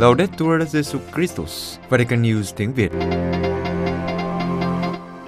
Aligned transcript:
Laudetur 0.00 0.62
Jesu 0.72 0.98
Christus, 1.14 1.78
Vatican 1.88 2.22
News 2.22 2.52
tiếng 2.56 2.72
Việt. 2.72 2.90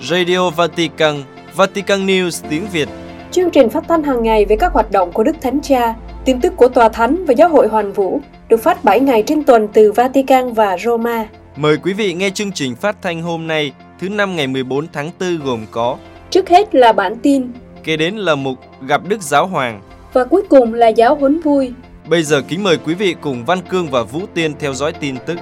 Radio 0.00 0.50
Vatican, 0.50 1.22
Vatican 1.56 2.06
News 2.06 2.44
tiếng 2.50 2.66
Việt. 2.72 2.88
Chương 3.30 3.50
trình 3.50 3.70
phát 3.70 3.84
thanh 3.88 4.02
hàng 4.02 4.22
ngày 4.22 4.44
về 4.44 4.56
các 4.56 4.72
hoạt 4.72 4.90
động 4.90 5.12
của 5.12 5.22
Đức 5.22 5.36
Thánh 5.40 5.60
Cha, 5.62 5.94
tin 6.24 6.40
tức 6.40 6.52
của 6.56 6.68
Tòa 6.68 6.88
Thánh 6.88 7.24
và 7.26 7.34
Giáo 7.34 7.48
hội 7.48 7.68
Hoàn 7.68 7.92
Vũ 7.92 8.20
được 8.48 8.62
phát 8.62 8.84
7 8.84 9.00
ngày 9.00 9.22
trên 9.26 9.44
tuần 9.44 9.68
từ 9.72 9.92
Vatican 9.92 10.52
và 10.52 10.78
Roma. 10.78 11.26
Mời 11.56 11.76
quý 11.76 11.92
vị 11.92 12.14
nghe 12.14 12.30
chương 12.30 12.52
trình 12.52 12.76
phát 12.76 12.96
thanh 13.02 13.22
hôm 13.22 13.46
nay, 13.46 13.72
thứ 14.00 14.08
năm 14.08 14.36
ngày 14.36 14.46
14 14.46 14.86
tháng 14.92 15.10
4 15.20 15.38
gồm 15.44 15.66
có 15.70 15.96
Trước 16.30 16.48
hết 16.48 16.74
là 16.74 16.92
bản 16.92 17.16
tin 17.22 17.52
Kế 17.84 17.96
đến 17.96 18.16
là 18.16 18.34
mục 18.34 18.58
Gặp 18.86 19.00
Đức 19.08 19.22
Giáo 19.22 19.46
Hoàng 19.46 19.80
và 20.12 20.24
cuối 20.24 20.42
cùng 20.48 20.74
là 20.74 20.88
giáo 20.88 21.14
huấn 21.14 21.40
vui. 21.40 21.72
Bây 22.08 22.22
giờ 22.22 22.42
kính 22.48 22.62
mời 22.62 22.78
quý 22.84 22.94
vị 22.94 23.14
cùng 23.20 23.44
Văn 23.44 23.58
Cương 23.68 23.90
và 23.90 24.02
Vũ 24.02 24.20
Tiên 24.34 24.54
theo 24.58 24.74
dõi 24.74 24.92
tin 25.00 25.16
tức. 25.26 25.38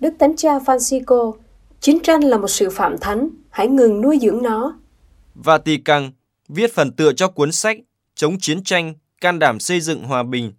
Đức 0.00 0.14
Thánh 0.18 0.36
Cha 0.36 0.58
Francisco, 0.58 1.32
chiến 1.80 2.00
tranh 2.02 2.24
là 2.24 2.36
một 2.36 2.48
sự 2.48 2.70
phạm 2.70 2.98
thánh, 2.98 3.28
hãy 3.50 3.68
ngừng 3.68 4.00
nuôi 4.00 4.18
dưỡng 4.22 4.42
nó. 4.42 4.78
Vatican 5.34 6.10
viết 6.48 6.74
phần 6.74 6.92
tựa 6.92 7.12
cho 7.12 7.28
cuốn 7.28 7.52
sách 7.52 7.78
Chống 8.14 8.38
chiến 8.40 8.64
tranh, 8.64 8.94
can 9.20 9.38
đảm 9.38 9.60
xây 9.60 9.80
dựng 9.80 10.04
hòa 10.04 10.22
bình. 10.22 10.52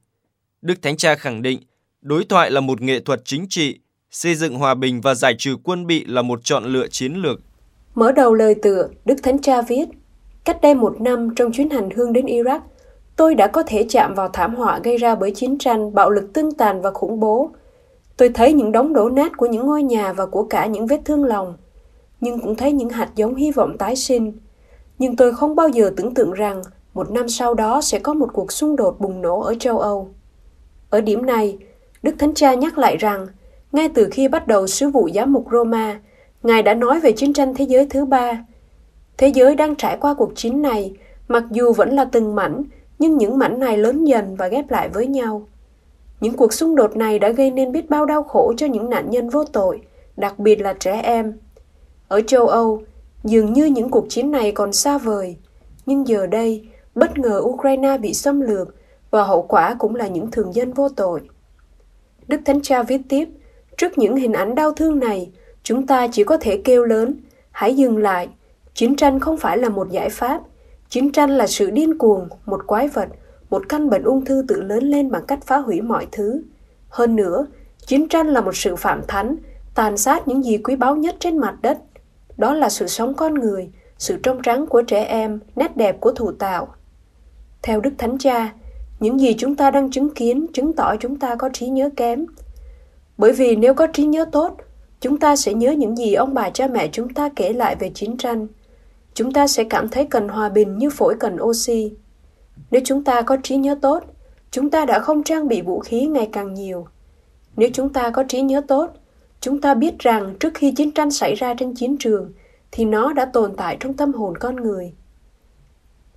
Đức 0.61 0.81
Thánh 0.81 0.97
Cha 0.97 1.15
khẳng 1.15 1.41
định, 1.41 1.59
đối 2.01 2.23
thoại 2.23 2.51
là 2.51 2.61
một 2.61 2.81
nghệ 2.81 2.99
thuật 2.99 3.21
chính 3.25 3.45
trị, 3.49 3.79
xây 4.11 4.35
dựng 4.35 4.55
hòa 4.55 4.75
bình 4.75 5.01
và 5.01 5.15
giải 5.15 5.35
trừ 5.37 5.55
quân 5.63 5.87
bị 5.87 6.05
là 6.05 6.21
một 6.21 6.39
chọn 6.43 6.65
lựa 6.65 6.87
chiến 6.87 7.13
lược. 7.13 7.39
Mở 7.95 8.11
đầu 8.11 8.33
lời 8.33 8.55
tựa, 8.61 8.89
Đức 9.05 9.15
Thánh 9.23 9.41
Cha 9.41 9.61
viết, 9.61 9.85
Cách 10.45 10.61
đây 10.61 10.75
một 10.75 11.01
năm 11.01 11.35
trong 11.35 11.51
chuyến 11.51 11.69
hành 11.69 11.89
hương 11.89 12.13
đến 12.13 12.25
Iraq, 12.25 12.59
tôi 13.15 13.35
đã 13.35 13.47
có 13.47 13.63
thể 13.67 13.85
chạm 13.89 14.13
vào 14.13 14.29
thảm 14.29 14.55
họa 14.55 14.79
gây 14.83 14.97
ra 14.97 15.15
bởi 15.15 15.31
chiến 15.31 15.57
tranh, 15.57 15.93
bạo 15.93 16.09
lực 16.09 16.33
tương 16.33 16.51
tàn 16.51 16.81
và 16.81 16.91
khủng 16.91 17.19
bố. 17.19 17.49
Tôi 18.17 18.29
thấy 18.29 18.53
những 18.53 18.71
đống 18.71 18.93
đổ 18.93 19.09
nát 19.09 19.37
của 19.37 19.45
những 19.45 19.65
ngôi 19.65 19.83
nhà 19.83 20.13
và 20.13 20.25
của 20.25 20.43
cả 20.43 20.65
những 20.65 20.87
vết 20.87 21.01
thương 21.05 21.23
lòng, 21.23 21.53
nhưng 22.21 22.39
cũng 22.39 22.55
thấy 22.55 22.71
những 22.71 22.89
hạt 22.89 23.09
giống 23.15 23.35
hy 23.35 23.51
vọng 23.51 23.77
tái 23.77 23.95
sinh. 23.95 24.33
Nhưng 24.99 25.15
tôi 25.15 25.33
không 25.33 25.55
bao 25.55 25.69
giờ 25.69 25.91
tưởng 25.97 26.13
tượng 26.13 26.31
rằng 26.31 26.61
một 26.93 27.11
năm 27.11 27.29
sau 27.29 27.53
đó 27.53 27.81
sẽ 27.81 27.99
có 27.99 28.13
một 28.13 28.29
cuộc 28.33 28.51
xung 28.51 28.75
đột 28.75 28.99
bùng 28.99 29.21
nổ 29.21 29.41
ở 29.41 29.55
châu 29.59 29.79
Âu. 29.79 30.09
Ở 30.89 31.01
điểm 31.01 31.25
này, 31.25 31.57
Đức 32.03 32.15
Thánh 32.19 32.33
Cha 32.33 32.53
nhắc 32.53 32.77
lại 32.77 32.97
rằng, 32.97 33.27
ngay 33.71 33.89
từ 33.89 34.07
khi 34.11 34.27
bắt 34.27 34.47
đầu 34.47 34.67
sứ 34.67 34.89
vụ 34.89 35.09
giám 35.15 35.33
mục 35.33 35.45
Roma, 35.51 35.99
Ngài 36.43 36.63
đã 36.63 36.73
nói 36.73 36.99
về 36.99 37.11
chiến 37.11 37.33
tranh 37.33 37.53
thế 37.55 37.65
giới 37.65 37.85
thứ 37.89 38.05
ba. 38.05 38.45
Thế 39.23 39.29
giới 39.29 39.55
đang 39.55 39.75
trải 39.75 39.97
qua 40.01 40.13
cuộc 40.13 40.31
chiến 40.35 40.61
này, 40.61 40.93
mặc 41.27 41.43
dù 41.51 41.73
vẫn 41.73 41.89
là 41.93 42.05
từng 42.05 42.35
mảnh, 42.35 42.63
nhưng 42.99 43.17
những 43.17 43.37
mảnh 43.37 43.59
này 43.59 43.77
lớn 43.77 44.05
dần 44.05 44.35
và 44.35 44.47
ghép 44.47 44.71
lại 44.71 44.89
với 44.89 45.07
nhau. 45.07 45.47
Những 46.21 46.33
cuộc 46.33 46.53
xung 46.53 46.75
đột 46.75 46.97
này 46.97 47.19
đã 47.19 47.29
gây 47.29 47.51
nên 47.51 47.71
biết 47.71 47.89
bao 47.89 48.05
đau 48.05 48.23
khổ 48.23 48.53
cho 48.57 48.67
những 48.67 48.89
nạn 48.89 49.09
nhân 49.09 49.29
vô 49.29 49.43
tội, 49.43 49.81
đặc 50.17 50.39
biệt 50.39 50.61
là 50.61 50.73
trẻ 50.73 51.01
em. 51.01 51.33
Ở 52.07 52.21
châu 52.21 52.47
Âu, 52.47 52.81
dường 53.23 53.53
như 53.53 53.65
những 53.65 53.89
cuộc 53.89 54.05
chiến 54.09 54.31
này 54.31 54.51
còn 54.51 54.73
xa 54.73 54.97
vời, 54.97 55.35
nhưng 55.85 56.07
giờ 56.07 56.27
đây, 56.27 56.67
bất 56.95 57.17
ngờ 57.17 57.41
Ukraine 57.43 57.97
bị 57.97 58.13
xâm 58.13 58.41
lược 58.41 58.75
và 59.11 59.23
hậu 59.23 59.41
quả 59.41 59.75
cũng 59.79 59.95
là 59.95 60.07
những 60.07 60.31
thường 60.31 60.55
dân 60.55 60.73
vô 60.73 60.89
tội. 60.89 61.21
Đức 62.27 62.41
Thánh 62.45 62.61
Cha 62.61 62.83
viết 62.83 63.01
tiếp, 63.09 63.29
trước 63.77 63.97
những 63.97 64.15
hình 64.15 64.33
ảnh 64.33 64.55
đau 64.55 64.71
thương 64.71 64.99
này, 64.99 65.31
chúng 65.63 65.87
ta 65.87 66.07
chỉ 66.11 66.23
có 66.23 66.37
thể 66.37 66.61
kêu 66.63 66.83
lớn, 66.83 67.15
hãy 67.51 67.75
dừng 67.75 67.97
lại, 67.97 68.29
chiến 68.75 68.95
tranh 68.95 69.19
không 69.19 69.37
phải 69.37 69.57
là 69.57 69.69
một 69.69 69.89
giải 69.91 70.09
pháp, 70.09 70.41
chiến 70.89 71.11
tranh 71.11 71.29
là 71.29 71.47
sự 71.47 71.71
điên 71.71 71.97
cuồng, 71.97 72.27
một 72.45 72.67
quái 72.67 72.87
vật, 72.87 73.09
một 73.49 73.69
căn 73.69 73.89
bệnh 73.89 74.03
ung 74.03 74.25
thư 74.25 74.43
tự 74.47 74.61
lớn 74.61 74.83
lên 74.83 75.11
bằng 75.11 75.25
cách 75.27 75.39
phá 75.45 75.57
hủy 75.57 75.81
mọi 75.81 76.07
thứ. 76.11 76.43
Hơn 76.89 77.15
nữa, 77.15 77.45
chiến 77.85 78.07
tranh 78.07 78.27
là 78.27 78.41
một 78.41 78.55
sự 78.55 78.75
phạm 78.75 79.01
thánh, 79.07 79.35
tàn 79.75 79.97
sát 79.97 80.27
những 80.27 80.43
gì 80.43 80.57
quý 80.57 80.75
báu 80.75 80.95
nhất 80.95 81.15
trên 81.19 81.37
mặt 81.37 81.55
đất. 81.61 81.77
Đó 82.37 82.53
là 82.53 82.69
sự 82.69 82.87
sống 82.87 83.13
con 83.13 83.33
người, 83.33 83.69
sự 83.97 84.17
trong 84.23 84.41
trắng 84.41 84.67
của 84.67 84.81
trẻ 84.81 85.03
em, 85.03 85.39
nét 85.55 85.77
đẹp 85.77 86.01
của 86.01 86.11
thủ 86.11 86.31
tạo. 86.31 86.67
Theo 87.61 87.81
Đức 87.81 87.93
Thánh 87.97 88.17
Cha, 88.17 88.53
những 88.99 89.19
gì 89.19 89.35
chúng 89.37 89.55
ta 89.55 89.71
đang 89.71 89.91
chứng 89.91 90.09
kiến 90.09 90.45
chứng 90.53 90.73
tỏ 90.73 90.95
chúng 90.99 91.19
ta 91.19 91.35
có 91.35 91.49
trí 91.53 91.67
nhớ 91.67 91.89
kém. 91.95 92.25
Bởi 93.17 93.31
vì 93.31 93.55
nếu 93.55 93.73
có 93.73 93.87
trí 93.87 94.05
nhớ 94.05 94.25
tốt, 94.31 94.57
chúng 95.01 95.19
ta 95.19 95.35
sẽ 95.35 95.53
nhớ 95.53 95.71
những 95.71 95.95
gì 95.95 96.13
ông 96.13 96.33
bà 96.33 96.49
cha 96.49 96.67
mẹ 96.67 96.89
chúng 96.91 97.13
ta 97.13 97.29
kể 97.35 97.53
lại 97.53 97.75
về 97.75 97.89
chiến 97.89 98.17
tranh. 98.17 98.47
Chúng 99.13 99.31
ta 99.31 99.47
sẽ 99.47 99.63
cảm 99.63 99.89
thấy 99.89 100.05
cần 100.05 100.27
hòa 100.27 100.49
bình 100.49 100.77
như 100.77 100.89
phổi 100.89 101.15
cần 101.19 101.37
oxy. 101.41 101.93
Nếu 102.71 102.81
chúng 102.85 103.03
ta 103.03 103.21
có 103.21 103.37
trí 103.43 103.55
nhớ 103.55 103.75
tốt, 103.81 104.03
chúng 104.51 104.69
ta 104.69 104.85
đã 104.85 104.99
không 104.99 105.23
trang 105.23 105.47
bị 105.47 105.61
vũ 105.61 105.79
khí 105.79 106.05
ngày 106.05 106.29
càng 106.31 106.53
nhiều. 106.53 106.87
Nếu 107.55 107.69
chúng 107.73 107.93
ta 107.93 108.09
có 108.09 108.23
trí 108.27 108.41
nhớ 108.41 108.61
tốt, 108.67 108.91
chúng 109.41 109.61
ta 109.61 109.73
biết 109.73 109.99
rằng 109.99 110.35
trước 110.39 110.53
khi 110.53 110.71
chiến 110.71 110.91
tranh 110.91 111.11
xảy 111.11 111.35
ra 111.35 111.53
trên 111.53 111.75
chiến 111.75 111.97
trường, 111.97 112.31
thì 112.71 112.85
nó 112.85 113.13
đã 113.13 113.25
tồn 113.25 113.55
tại 113.55 113.77
trong 113.79 113.93
tâm 113.93 114.13
hồn 114.13 114.37
con 114.37 114.55
người. 114.55 114.93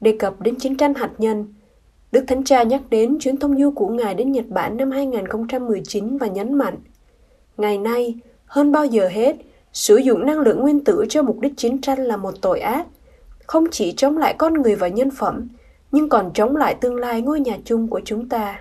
Đề 0.00 0.16
cập 0.18 0.40
đến 0.40 0.58
chiến 0.58 0.76
tranh 0.76 0.94
hạt 0.94 1.10
nhân, 1.18 1.54
Đức 2.12 2.24
Thánh 2.28 2.44
Cha 2.44 2.62
nhắc 2.62 2.82
đến 2.90 3.18
chuyến 3.20 3.36
thông 3.36 3.58
du 3.58 3.70
của 3.70 3.88
Ngài 3.88 4.14
đến 4.14 4.32
Nhật 4.32 4.48
Bản 4.48 4.76
năm 4.76 4.90
2019 4.90 6.18
và 6.18 6.26
nhấn 6.26 6.54
mạnh, 6.54 6.78
Ngày 7.56 7.78
nay, 7.78 8.14
hơn 8.46 8.72
bao 8.72 8.86
giờ 8.86 9.08
hết, 9.08 9.36
sử 9.76 9.97
dụng 9.97 10.26
năng 10.26 10.38
lượng 10.38 10.60
nguyên 10.60 10.84
tử 10.84 11.04
cho 11.09 11.22
mục 11.22 11.41
đích 11.41 11.56
chiến 11.56 11.81
tranh 11.81 11.98
là 11.98 12.16
một 12.16 12.34
tội 12.41 12.60
ác, 12.60 12.87
không 13.47 13.64
chỉ 13.70 13.94
chống 13.97 14.19
lại 14.19 14.34
con 14.38 14.54
người 14.54 14.75
và 14.75 14.88
nhân 14.88 15.10
phẩm, 15.10 15.48
nhưng 15.92 16.09
còn 16.09 16.31
chống 16.34 16.56
lại 16.56 16.75
tương 16.75 16.97
lai 16.97 17.22
ngôi 17.22 17.41
nhà 17.41 17.59
chung 17.64 17.88
của 17.88 18.00
chúng 18.04 18.28
ta. 18.28 18.60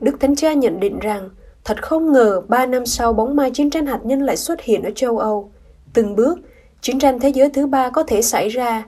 Đức 0.00 0.20
Thánh 0.20 0.36
Cha 0.36 0.52
nhận 0.52 0.80
định 0.80 0.98
rằng, 0.98 1.30
thật 1.64 1.82
không 1.82 2.12
ngờ 2.12 2.42
ba 2.48 2.66
năm 2.66 2.86
sau 2.86 3.12
bóng 3.12 3.36
ma 3.36 3.50
chiến 3.50 3.70
tranh 3.70 3.86
hạt 3.86 4.00
nhân 4.04 4.22
lại 4.22 4.36
xuất 4.36 4.60
hiện 4.60 4.82
ở 4.82 4.90
châu 4.94 5.18
Âu. 5.18 5.52
Từng 5.92 6.16
bước, 6.16 6.38
chiến 6.80 6.98
tranh 6.98 7.20
thế 7.20 7.28
giới 7.28 7.50
thứ 7.50 7.66
ba 7.66 7.90
có 7.90 8.02
thể 8.02 8.22
xảy 8.22 8.48
ra. 8.48 8.84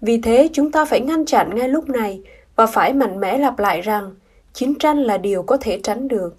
Vì 0.00 0.20
thế, 0.20 0.48
chúng 0.52 0.72
ta 0.72 0.84
phải 0.84 1.00
ngăn 1.00 1.24
chặn 1.24 1.54
ngay 1.54 1.68
lúc 1.68 1.88
này 1.88 2.22
và 2.56 2.66
phải 2.66 2.92
mạnh 2.92 3.20
mẽ 3.20 3.38
lặp 3.38 3.58
lại 3.58 3.80
rằng 3.80 4.14
chiến 4.52 4.74
tranh 4.78 4.98
là 4.98 5.18
điều 5.18 5.42
có 5.42 5.56
thể 5.60 5.80
tránh 5.82 6.08
được. 6.08 6.36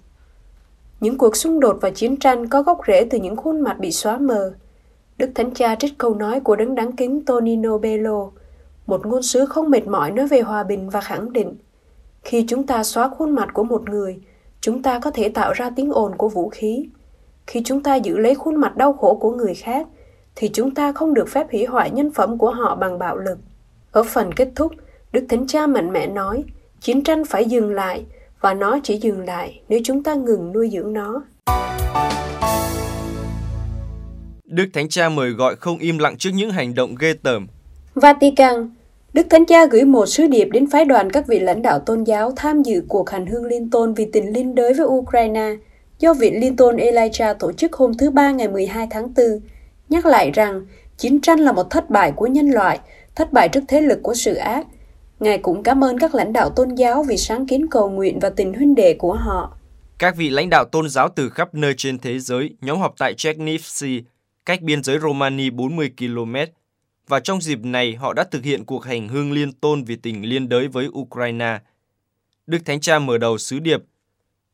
Những 1.00 1.18
cuộc 1.18 1.36
xung 1.36 1.60
đột 1.60 1.78
và 1.80 1.90
chiến 1.90 2.16
tranh 2.16 2.48
có 2.48 2.62
gốc 2.62 2.80
rễ 2.86 3.06
từ 3.10 3.18
những 3.18 3.36
khuôn 3.36 3.60
mặt 3.60 3.78
bị 3.78 3.92
xóa 3.92 4.18
mờ. 4.18 4.52
Đức 5.18 5.30
Thánh 5.34 5.54
Cha 5.54 5.74
trích 5.74 5.98
câu 5.98 6.14
nói 6.14 6.40
của 6.40 6.56
đấng 6.56 6.74
đáng 6.74 6.92
kính 6.92 7.24
Tonino 7.24 7.78
Bello, 7.78 8.30
một 8.86 9.06
ngôn 9.06 9.22
sứ 9.22 9.46
không 9.46 9.70
mệt 9.70 9.86
mỏi 9.86 10.10
nói 10.10 10.26
về 10.26 10.40
hòa 10.40 10.62
bình 10.62 10.90
và 10.90 11.00
khẳng 11.00 11.32
định. 11.32 11.56
Khi 12.22 12.44
chúng 12.48 12.66
ta 12.66 12.84
xóa 12.84 13.08
khuôn 13.08 13.34
mặt 13.34 13.48
của 13.52 13.64
một 13.64 13.90
người, 13.90 14.18
chúng 14.60 14.82
ta 14.82 14.98
có 14.98 15.10
thể 15.10 15.28
tạo 15.28 15.52
ra 15.52 15.70
tiếng 15.76 15.92
ồn 15.92 16.16
của 16.16 16.28
vũ 16.28 16.48
khí. 16.48 16.88
Khi 17.46 17.62
chúng 17.64 17.82
ta 17.82 17.96
giữ 17.96 18.18
lấy 18.18 18.34
khuôn 18.34 18.56
mặt 18.56 18.76
đau 18.76 18.92
khổ 18.92 19.14
của 19.14 19.30
người 19.30 19.54
khác, 19.54 19.86
thì 20.36 20.50
chúng 20.52 20.74
ta 20.74 20.92
không 20.92 21.14
được 21.14 21.28
phép 21.28 21.46
hủy 21.52 21.64
hoại 21.64 21.90
nhân 21.90 22.10
phẩm 22.10 22.38
của 22.38 22.50
họ 22.50 22.74
bằng 22.74 22.98
bạo 22.98 23.16
lực. 23.16 23.38
Ở 23.92 24.02
phần 24.02 24.32
kết 24.34 24.48
thúc, 24.56 24.72
Đức 25.12 25.24
Thánh 25.28 25.46
Cha 25.46 25.66
mạnh 25.66 25.92
mẽ 25.92 26.06
nói, 26.06 26.44
chiến 26.80 27.04
tranh 27.04 27.24
phải 27.24 27.44
dừng 27.44 27.74
lại, 27.74 28.04
và 28.40 28.54
nó 28.54 28.78
chỉ 28.82 28.96
dừng 28.96 29.20
lại 29.20 29.60
nếu 29.68 29.80
chúng 29.84 30.02
ta 30.02 30.14
ngừng 30.14 30.52
nuôi 30.52 30.70
dưỡng 30.72 30.92
nó. 30.92 31.22
Đức 34.44 34.66
Thánh 34.72 34.88
Cha 34.88 35.08
mời 35.08 35.30
gọi 35.30 35.56
không 35.56 35.78
im 35.78 35.98
lặng 35.98 36.16
trước 36.18 36.30
những 36.34 36.50
hành 36.50 36.74
động 36.74 36.94
ghê 37.00 37.14
tởm. 37.22 37.46
Vatican 37.94 38.70
Đức 39.12 39.26
Thánh 39.30 39.46
Cha 39.46 39.66
gửi 39.66 39.84
một 39.84 40.06
sứ 40.06 40.26
điệp 40.26 40.44
đến 40.44 40.70
phái 40.70 40.84
đoàn 40.84 41.10
các 41.10 41.26
vị 41.26 41.38
lãnh 41.38 41.62
đạo 41.62 41.78
tôn 41.78 42.04
giáo 42.04 42.32
tham 42.36 42.62
dự 42.62 42.82
cuộc 42.88 43.10
hành 43.10 43.26
hương 43.26 43.44
liên 43.44 43.70
tôn 43.70 43.94
vì 43.94 44.06
tình 44.12 44.32
liên 44.32 44.54
đới 44.54 44.74
với 44.74 44.86
Ukraine 44.86 45.56
do 45.98 46.14
Viện 46.14 46.40
Liên 46.40 46.56
tôn 46.56 46.76
Elijah 46.76 47.34
tổ 47.34 47.52
chức 47.52 47.72
hôm 47.72 47.94
thứ 47.94 48.10
Ba 48.10 48.30
ngày 48.30 48.48
12 48.48 48.86
tháng 48.90 49.14
4, 49.14 49.26
nhắc 49.88 50.06
lại 50.06 50.30
rằng 50.30 50.66
chiến 50.96 51.20
tranh 51.20 51.40
là 51.40 51.52
một 51.52 51.70
thất 51.70 51.90
bại 51.90 52.12
của 52.12 52.26
nhân 52.26 52.50
loại, 52.50 52.80
thất 53.14 53.32
bại 53.32 53.48
trước 53.48 53.64
thế 53.68 53.80
lực 53.80 53.98
của 54.02 54.14
sự 54.14 54.34
ác, 54.34 54.66
Ngài 55.20 55.38
cũng 55.38 55.62
cảm 55.62 55.84
ơn 55.84 55.98
các 55.98 56.14
lãnh 56.14 56.32
đạo 56.32 56.50
tôn 56.56 56.74
giáo 56.74 57.04
vì 57.08 57.16
sáng 57.16 57.46
kiến 57.46 57.66
cầu 57.70 57.90
nguyện 57.90 58.18
và 58.20 58.30
tình 58.30 58.54
huynh 58.54 58.74
đệ 58.74 58.94
của 58.98 59.12
họ. 59.12 59.56
Các 59.98 60.16
vị 60.16 60.30
lãnh 60.30 60.50
đạo 60.50 60.64
tôn 60.72 60.88
giáo 60.88 61.08
từ 61.08 61.30
khắp 61.30 61.54
nơi 61.54 61.74
trên 61.76 61.98
thế 61.98 62.18
giới 62.18 62.56
nhóm 62.60 62.78
họp 62.78 62.94
tại 62.98 63.14
Chernivtsi, 63.14 64.02
cách 64.44 64.62
biên 64.62 64.82
giới 64.82 64.98
Romania 64.98 65.50
40 65.50 65.92
km. 65.98 66.34
Và 67.08 67.20
trong 67.20 67.40
dịp 67.40 67.58
này, 67.62 67.94
họ 67.94 68.12
đã 68.12 68.24
thực 68.24 68.44
hiện 68.44 68.64
cuộc 68.64 68.84
hành 68.84 69.08
hương 69.08 69.32
liên 69.32 69.52
tôn 69.52 69.84
vì 69.84 69.96
tình 69.96 70.24
liên 70.24 70.48
đới 70.48 70.68
với 70.68 70.88
Ukraine. 70.88 71.58
Đức 72.46 72.58
Thánh 72.64 72.80
Cha 72.80 72.98
mở 72.98 73.18
đầu 73.18 73.38
sứ 73.38 73.58
điệp. 73.58 73.82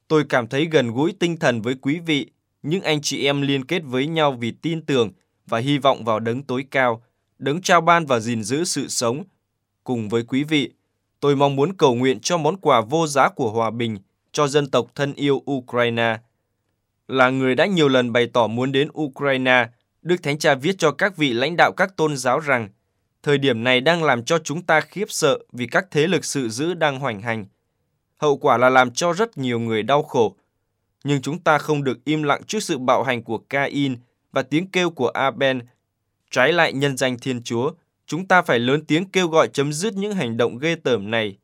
Tôi 0.08 0.24
cảm 0.28 0.46
thấy 0.46 0.68
gần 0.72 0.90
gũi 0.90 1.12
tinh 1.18 1.36
thần 1.36 1.62
với 1.62 1.74
quý 1.74 1.98
vị, 2.06 2.30
những 2.62 2.82
anh 2.82 3.00
chị 3.02 3.24
em 3.24 3.42
liên 3.42 3.64
kết 3.64 3.82
với 3.84 4.06
nhau 4.06 4.32
vì 4.32 4.50
tin 4.50 4.82
tưởng 4.82 5.10
và 5.46 5.58
hy 5.58 5.78
vọng 5.78 6.04
vào 6.04 6.20
đấng 6.20 6.42
tối 6.42 6.64
cao, 6.70 7.02
đấng 7.38 7.62
trao 7.62 7.80
ban 7.80 8.06
và 8.06 8.20
gìn 8.20 8.42
giữ 8.42 8.64
sự 8.64 8.88
sống, 8.88 9.24
cùng 9.84 10.08
với 10.08 10.22
quý 10.22 10.44
vị, 10.44 10.70
tôi 11.20 11.36
mong 11.36 11.56
muốn 11.56 11.76
cầu 11.76 11.94
nguyện 11.94 12.20
cho 12.20 12.38
món 12.38 12.56
quà 12.56 12.80
vô 12.80 13.06
giá 13.06 13.28
của 13.28 13.50
hòa 13.50 13.70
bình 13.70 13.98
cho 14.32 14.46
dân 14.46 14.70
tộc 14.70 14.86
thân 14.94 15.14
yêu 15.14 15.42
Ukraine. 15.50 16.18
Là 17.08 17.30
người 17.30 17.54
đã 17.54 17.66
nhiều 17.66 17.88
lần 17.88 18.12
bày 18.12 18.26
tỏ 18.26 18.46
muốn 18.46 18.72
đến 18.72 18.88
Ukraine, 19.00 19.68
Đức 20.02 20.22
Thánh 20.22 20.38
Cha 20.38 20.54
viết 20.54 20.74
cho 20.78 20.90
các 20.90 21.16
vị 21.16 21.32
lãnh 21.32 21.56
đạo 21.56 21.72
các 21.72 21.96
tôn 21.96 22.16
giáo 22.16 22.40
rằng 22.40 22.68
thời 23.22 23.38
điểm 23.38 23.64
này 23.64 23.80
đang 23.80 24.04
làm 24.04 24.24
cho 24.24 24.38
chúng 24.38 24.62
ta 24.62 24.80
khiếp 24.80 25.04
sợ 25.08 25.38
vì 25.52 25.66
các 25.66 25.86
thế 25.90 26.06
lực 26.06 26.24
sự 26.24 26.48
dữ 26.48 26.74
đang 26.74 27.00
hoành 27.00 27.20
hành. 27.20 27.44
hậu 28.16 28.36
quả 28.36 28.58
là 28.58 28.70
làm 28.70 28.90
cho 28.90 29.12
rất 29.12 29.38
nhiều 29.38 29.60
người 29.60 29.82
đau 29.82 30.02
khổ. 30.02 30.36
Nhưng 31.04 31.22
chúng 31.22 31.38
ta 31.38 31.58
không 31.58 31.84
được 31.84 32.04
im 32.04 32.22
lặng 32.22 32.42
trước 32.46 32.62
sự 32.62 32.78
bạo 32.78 33.02
hành 33.02 33.22
của 33.22 33.38
Cain 33.38 33.96
và 34.32 34.42
tiếng 34.42 34.66
kêu 34.66 34.90
của 34.90 35.08
Abel. 35.08 35.58
Trái 36.30 36.52
lại 36.52 36.72
nhân 36.72 36.96
danh 36.96 37.18
Thiên 37.18 37.42
Chúa, 37.42 37.70
chúng 38.06 38.28
ta 38.28 38.42
phải 38.42 38.58
lớn 38.58 38.84
tiếng 38.86 39.04
kêu 39.04 39.28
gọi 39.28 39.48
chấm 39.48 39.72
dứt 39.72 39.94
những 39.94 40.12
hành 40.12 40.36
động 40.36 40.58
ghê 40.58 40.74
tởm 40.74 41.10
này. 41.10 41.36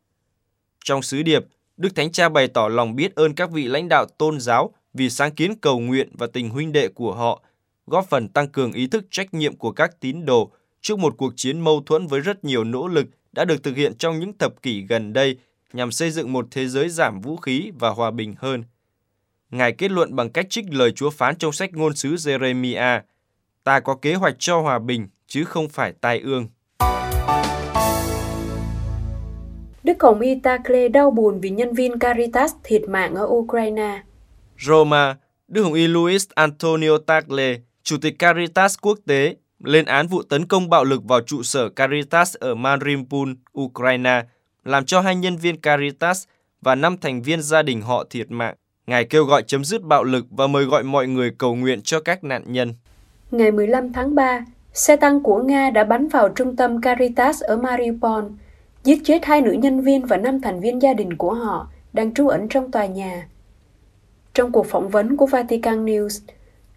Trong 0.84 1.02
sứ 1.02 1.22
điệp, 1.22 1.44
Đức 1.76 1.94
Thánh 1.94 2.12
Cha 2.12 2.28
bày 2.28 2.48
tỏ 2.48 2.68
lòng 2.68 2.96
biết 2.96 3.14
ơn 3.14 3.34
các 3.34 3.50
vị 3.50 3.64
lãnh 3.64 3.88
đạo 3.88 4.06
tôn 4.18 4.40
giáo 4.40 4.74
vì 4.94 5.10
sáng 5.10 5.34
kiến 5.34 5.54
cầu 5.60 5.80
nguyện 5.80 6.10
và 6.18 6.26
tình 6.32 6.48
huynh 6.48 6.72
đệ 6.72 6.88
của 6.88 7.14
họ, 7.14 7.42
góp 7.86 8.08
phần 8.08 8.28
tăng 8.28 8.48
cường 8.48 8.72
ý 8.72 8.86
thức 8.86 9.04
trách 9.10 9.34
nhiệm 9.34 9.56
của 9.56 9.72
các 9.72 10.00
tín 10.00 10.24
đồ 10.24 10.52
trước 10.80 10.98
một 10.98 11.14
cuộc 11.16 11.32
chiến 11.36 11.60
mâu 11.60 11.82
thuẫn 11.86 12.06
với 12.06 12.20
rất 12.20 12.44
nhiều 12.44 12.64
nỗ 12.64 12.88
lực 12.88 13.06
đã 13.32 13.44
được 13.44 13.62
thực 13.62 13.76
hiện 13.76 13.94
trong 13.98 14.18
những 14.18 14.38
thập 14.38 14.62
kỷ 14.62 14.82
gần 14.82 15.12
đây 15.12 15.36
nhằm 15.72 15.92
xây 15.92 16.10
dựng 16.10 16.32
một 16.32 16.46
thế 16.50 16.68
giới 16.68 16.88
giảm 16.88 17.20
vũ 17.20 17.36
khí 17.36 17.70
và 17.78 17.88
hòa 17.90 18.10
bình 18.10 18.34
hơn. 18.38 18.64
Ngài 19.50 19.72
kết 19.72 19.90
luận 19.90 20.16
bằng 20.16 20.30
cách 20.30 20.46
trích 20.50 20.64
lời 20.70 20.92
Chúa 20.92 21.10
phán 21.10 21.36
trong 21.36 21.52
sách 21.52 21.72
ngôn 21.72 21.94
sứ 21.94 22.14
Jeremiah, 22.14 23.00
ta 23.64 23.80
có 23.80 23.94
kế 23.94 24.14
hoạch 24.14 24.34
cho 24.38 24.60
hòa 24.60 24.78
bình 24.78 25.08
chứ 25.26 25.44
không 25.44 25.68
phải 25.68 25.92
tai 26.00 26.20
ương. 26.20 26.48
Đức 29.82 30.02
Hồng 30.02 30.20
Y 30.20 30.40
Tacle 30.40 30.88
đau 30.88 31.10
buồn 31.10 31.40
vì 31.40 31.50
nhân 31.50 31.74
viên 31.74 31.98
Caritas 31.98 32.52
thiệt 32.64 32.82
mạng 32.88 33.14
ở 33.14 33.26
Ukraine. 33.26 34.02
Roma, 34.58 35.16
Đức 35.48 35.62
Hồng 35.62 35.72
Y 35.72 35.86
Luis 35.86 36.28
Antonio 36.34 36.98
Tagle, 37.06 37.56
Chủ 37.82 37.96
tịch 38.02 38.18
Caritas 38.18 38.76
quốc 38.80 38.98
tế, 39.06 39.36
lên 39.64 39.84
án 39.84 40.06
vụ 40.06 40.22
tấn 40.22 40.46
công 40.46 40.70
bạo 40.70 40.84
lực 40.84 41.04
vào 41.04 41.20
trụ 41.20 41.42
sở 41.42 41.68
Caritas 41.68 42.36
ở 42.36 42.54
Mariupol, 42.54 43.32
Ukraine, 43.60 44.22
làm 44.64 44.84
cho 44.84 45.00
hai 45.00 45.16
nhân 45.16 45.36
viên 45.36 45.60
Caritas 45.60 46.24
và 46.60 46.74
năm 46.74 46.96
thành 47.00 47.22
viên 47.22 47.42
gia 47.42 47.62
đình 47.62 47.80
họ 47.80 48.04
thiệt 48.10 48.30
mạng. 48.30 48.54
Ngài 48.86 49.04
kêu 49.04 49.24
gọi 49.24 49.42
chấm 49.42 49.64
dứt 49.64 49.82
bạo 49.82 50.04
lực 50.04 50.26
và 50.30 50.46
mời 50.46 50.64
gọi 50.64 50.82
mọi 50.82 51.06
người 51.06 51.30
cầu 51.38 51.54
nguyện 51.54 51.82
cho 51.82 52.00
các 52.00 52.24
nạn 52.24 52.42
nhân. 52.46 52.74
Ngày 53.30 53.52
15 53.52 53.92
tháng 53.92 54.14
3, 54.14 54.44
xe 54.72 54.96
tăng 54.96 55.22
của 55.22 55.42
Nga 55.42 55.70
đã 55.70 55.84
bắn 55.84 56.08
vào 56.08 56.28
trung 56.28 56.56
tâm 56.56 56.80
Caritas 56.80 57.42
ở 57.42 57.56
Mariupol, 57.56 58.24
giết 58.84 58.98
chết 59.04 59.24
hai 59.24 59.40
nữ 59.40 59.52
nhân 59.52 59.80
viên 59.80 60.06
và 60.06 60.16
năm 60.16 60.40
thành 60.40 60.60
viên 60.60 60.82
gia 60.82 60.94
đình 60.94 61.16
của 61.16 61.34
họ 61.34 61.70
đang 61.92 62.14
trú 62.14 62.28
ẩn 62.28 62.48
trong 62.48 62.70
tòa 62.70 62.86
nhà. 62.86 63.28
Trong 64.34 64.52
cuộc 64.52 64.66
phỏng 64.66 64.88
vấn 64.88 65.16
của 65.16 65.26
Vatican 65.26 65.86
News, 65.86 66.20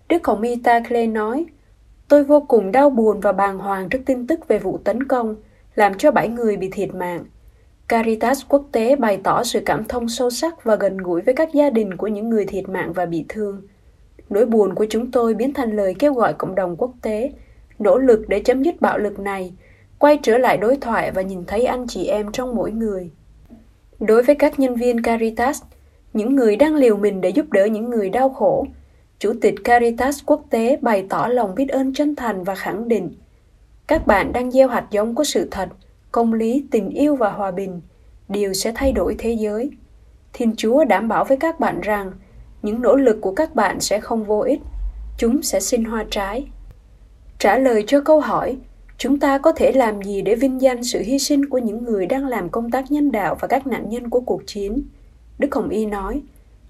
Đức 0.10 0.28
Hồng 0.28 0.42
Y 0.42 0.56
Tacle 0.56 1.08
nói, 1.08 1.46
Tôi 2.08 2.24
vô 2.24 2.42
cùng 2.42 2.72
đau 2.72 2.90
buồn 2.90 3.20
và 3.20 3.32
bàng 3.32 3.58
hoàng 3.58 3.90
trước 3.90 4.00
tin 4.06 4.28
tức 4.28 4.48
về 4.48 4.60
vụ 4.60 4.78
tấn 4.78 5.04
công, 5.04 5.36
làm 5.76 5.94
cho 5.98 6.12
bảy 6.12 6.30
người 6.30 6.58
bị 6.58 6.70
thiệt 6.70 6.96
mạng. 6.96 7.26
Caritas 7.88 8.42
quốc 8.50 8.66
tế 8.72 8.96
bày 8.96 9.20
tỏ 9.24 9.44
sự 9.44 9.62
cảm 9.66 9.84
thông 9.84 10.10
sâu 10.10 10.30
sắc 10.30 10.64
và 10.64 10.76
gần 10.76 10.98
gũi 10.98 11.22
với 11.22 11.34
các 11.34 11.54
gia 11.54 11.70
đình 11.70 11.98
của 11.98 12.08
những 12.08 12.30
người 12.30 12.46
thiệt 12.46 12.70
mạng 12.70 12.94
và 12.94 13.06
bị 13.06 13.26
thương. 13.30 13.62
Nỗi 14.30 14.46
buồn 14.46 14.76
của 14.76 14.86
chúng 14.90 15.12
tôi 15.12 15.34
biến 15.34 15.54
thành 15.54 15.76
lời 15.76 15.96
kêu 16.00 16.14
gọi 16.14 16.34
cộng 16.34 16.56
đồng 16.56 16.76
quốc 16.78 16.92
tế 17.02 17.32
nỗ 17.80 17.98
lực 17.98 18.30
để 18.30 18.40
chấm 18.40 18.64
dứt 18.64 18.82
bạo 18.82 18.98
lực 18.98 19.20
này, 19.20 19.54
quay 20.00 20.20
trở 20.24 20.38
lại 20.38 20.58
đối 20.58 20.78
thoại 20.78 21.12
và 21.12 21.22
nhìn 21.22 21.46
thấy 21.46 21.66
anh 21.66 21.88
chị 21.88 22.06
em 22.06 22.32
trong 22.32 22.56
mỗi 22.56 22.72
người. 22.72 23.12
Đối 24.00 24.24
với 24.24 24.36
các 24.36 24.60
nhân 24.60 24.76
viên 24.76 25.02
Caritas, 25.02 25.62
những 26.14 26.36
người 26.36 26.56
đang 26.56 26.76
liều 26.76 26.98
mình 26.98 27.22
để 27.22 27.30
giúp 27.30 27.52
đỡ 27.52 27.66
những 27.66 27.90
người 27.90 28.10
đau 28.10 28.30
khổ, 28.30 28.68
Chủ 29.20 29.34
tịch 29.42 29.56
Caritas 29.64 30.20
quốc 30.26 30.46
tế 30.50 30.78
bày 30.82 31.06
tỏ 31.10 31.28
lòng 31.28 31.56
biết 31.56 31.70
ơn 31.70 31.94
chân 31.94 32.16
thành 32.16 32.44
và 32.44 32.56
khẳng 32.56 32.88
định 32.88 33.14
các 33.88 34.08
bạn 34.08 34.34
đang 34.34 34.52
gieo 34.52 34.68
hạt 34.68 34.88
giống 34.92 35.16
của 35.16 35.24
sự 35.24 35.48
thật, 35.52 35.70
công 36.12 36.34
lý, 36.34 36.66
tình 36.72 36.90
yêu 36.90 37.16
và 37.16 37.32
hòa 37.32 37.52
bình, 37.52 37.82
điều 38.30 38.54
sẽ 38.54 38.72
thay 38.76 38.92
đổi 38.92 39.16
thế 39.18 39.32
giới. 39.32 39.72
Thiên 40.34 40.56
Chúa 40.58 40.86
đảm 40.86 41.08
bảo 41.08 41.24
với 41.24 41.38
các 41.38 41.60
bạn 41.60 41.82
rằng 41.82 42.12
những 42.64 42.82
nỗ 42.82 42.96
lực 42.96 43.18
của 43.22 43.32
các 43.32 43.56
bạn 43.56 43.80
sẽ 43.80 44.00
không 44.00 44.24
vô 44.24 44.40
ích, 44.40 44.60
chúng 45.18 45.42
sẽ 45.42 45.60
sinh 45.60 45.84
hoa 45.84 46.06
trái. 46.12 46.46
Trả 47.40 47.58
lời 47.58 47.84
cho 47.88 48.02
câu 48.02 48.20
hỏi, 48.20 48.58
chúng 48.98 49.20
ta 49.20 49.38
có 49.38 49.52
thể 49.52 49.72
làm 49.72 50.02
gì 50.02 50.22
để 50.22 50.36
vinh 50.36 50.62
danh 50.62 50.84
sự 50.84 51.02
hy 51.02 51.20
sinh 51.20 51.50
của 51.50 51.58
những 51.58 51.84
người 51.84 52.06
đang 52.06 52.28
làm 52.28 52.50
công 52.50 52.72
tác 52.72 52.92
nhân 52.92 53.12
đạo 53.12 53.36
và 53.40 53.48
các 53.48 53.68
nạn 53.68 53.90
nhân 53.90 54.10
của 54.10 54.22
cuộc 54.22 54.42
chiến? 54.48 54.84
Đức 55.40 55.56
Hồng 55.56 55.70
Y 55.70 55.86
nói, 55.86 56.22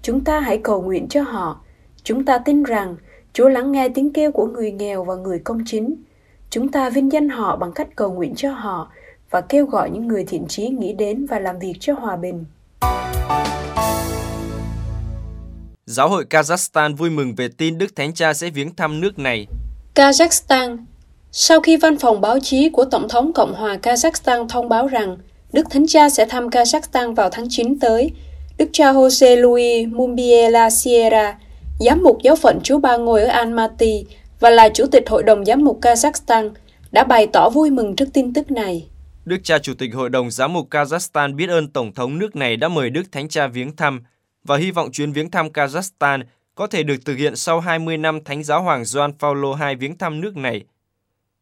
chúng 0.02 0.24
ta 0.24 0.40
hãy 0.40 0.58
cầu 0.58 0.82
nguyện 0.82 1.08
cho 1.08 1.22
họ. 1.22 1.60
Chúng 2.02 2.24
ta 2.24 2.38
tin 2.38 2.62
rằng 2.62 2.96
Chúa 3.32 3.48
lắng 3.48 3.72
nghe 3.72 3.88
tiếng 3.88 4.12
kêu 4.12 4.32
của 4.32 4.46
người 4.46 4.72
nghèo 4.72 5.04
và 5.04 5.14
người 5.14 5.38
công 5.38 5.58
chính. 5.66 5.94
Chúng 6.50 6.68
ta 6.68 6.90
vinh 6.90 7.12
danh 7.12 7.28
họ 7.28 7.56
bằng 7.56 7.72
cách 7.72 7.88
cầu 7.96 8.12
nguyện 8.12 8.34
cho 8.34 8.52
họ 8.52 8.90
và 9.30 9.40
kêu 9.40 9.66
gọi 9.66 9.90
những 9.90 10.08
người 10.08 10.24
thiện 10.24 10.46
trí 10.48 10.68
nghĩ 10.68 10.92
đến 10.92 11.26
và 11.26 11.38
làm 11.38 11.58
việc 11.58 11.74
cho 11.80 11.94
hòa 11.94 12.16
bình. 12.16 12.44
Giáo 15.86 16.08
hội 16.08 16.24
Kazakhstan 16.30 16.96
vui 16.96 17.10
mừng 17.10 17.34
về 17.34 17.48
tin 17.48 17.78
Đức 17.78 17.96
Thánh 17.96 18.14
Cha 18.14 18.34
sẽ 18.34 18.50
viếng 18.50 18.76
thăm 18.76 19.00
nước 19.00 19.18
này. 19.18 19.46
Kazakhstan 19.94 20.78
Sau 21.32 21.60
khi 21.60 21.76
văn 21.76 21.98
phòng 21.98 22.20
báo 22.20 22.38
chí 22.42 22.68
của 22.68 22.84
Tổng 22.84 23.08
thống 23.08 23.32
Cộng 23.32 23.54
hòa 23.54 23.78
Kazakhstan 23.82 24.48
thông 24.48 24.68
báo 24.68 24.86
rằng 24.86 25.16
Đức 25.52 25.66
Thánh 25.70 25.86
Cha 25.86 26.10
sẽ 26.10 26.26
thăm 26.26 26.48
Kazakhstan 26.48 27.14
vào 27.14 27.30
tháng 27.30 27.46
9 27.50 27.78
tới, 27.78 28.10
Đức 28.58 28.68
cha 28.72 28.92
Jose 28.92 29.36
Luis 29.36 29.88
Mumbiela 29.88 30.70
Sierra, 30.70 31.38
giám 31.80 32.02
mục 32.02 32.18
giáo 32.22 32.36
phận 32.36 32.60
Chúa 32.62 32.78
Ba 32.78 32.96
Ngôi 32.96 33.22
ở 33.22 33.28
Almaty 33.28 34.04
và 34.40 34.50
là 34.50 34.68
chủ 34.68 34.86
tịch 34.86 35.08
Hội 35.08 35.22
đồng 35.22 35.44
Giám 35.44 35.64
mục 35.64 35.80
Kazakhstan, 35.80 36.50
đã 36.92 37.04
bày 37.04 37.26
tỏ 37.26 37.50
vui 37.50 37.70
mừng 37.70 37.96
trước 37.96 38.08
tin 38.12 38.32
tức 38.32 38.50
này. 38.50 38.88
Đức 39.24 39.38
cha 39.44 39.58
Chủ 39.58 39.74
tịch 39.74 39.94
Hội 39.94 40.10
đồng 40.10 40.30
Giám 40.30 40.52
mục 40.52 40.70
Kazakhstan 40.70 41.36
biết 41.36 41.48
ơn 41.48 41.68
Tổng 41.68 41.94
thống 41.94 42.18
nước 42.18 42.36
này 42.36 42.56
đã 42.56 42.68
mời 42.68 42.90
Đức 42.90 43.02
Thánh 43.12 43.28
Cha 43.28 43.46
viếng 43.46 43.76
thăm 43.76 44.00
và 44.44 44.56
hy 44.56 44.70
vọng 44.70 44.92
chuyến 44.92 45.12
viếng 45.12 45.30
thăm 45.30 45.48
Kazakhstan 45.48 46.22
có 46.54 46.66
thể 46.66 46.82
được 46.82 46.96
thực 47.04 47.14
hiện 47.14 47.36
sau 47.36 47.60
20 47.60 47.96
năm 47.96 48.24
Thánh 48.24 48.44
Giáo 48.44 48.62
Hoàng 48.62 48.84
Gioan 48.84 49.12
Paulo 49.18 49.68
II 49.68 49.74
viếng 49.74 49.98
thăm 49.98 50.20
nước 50.20 50.36
này. 50.36 50.64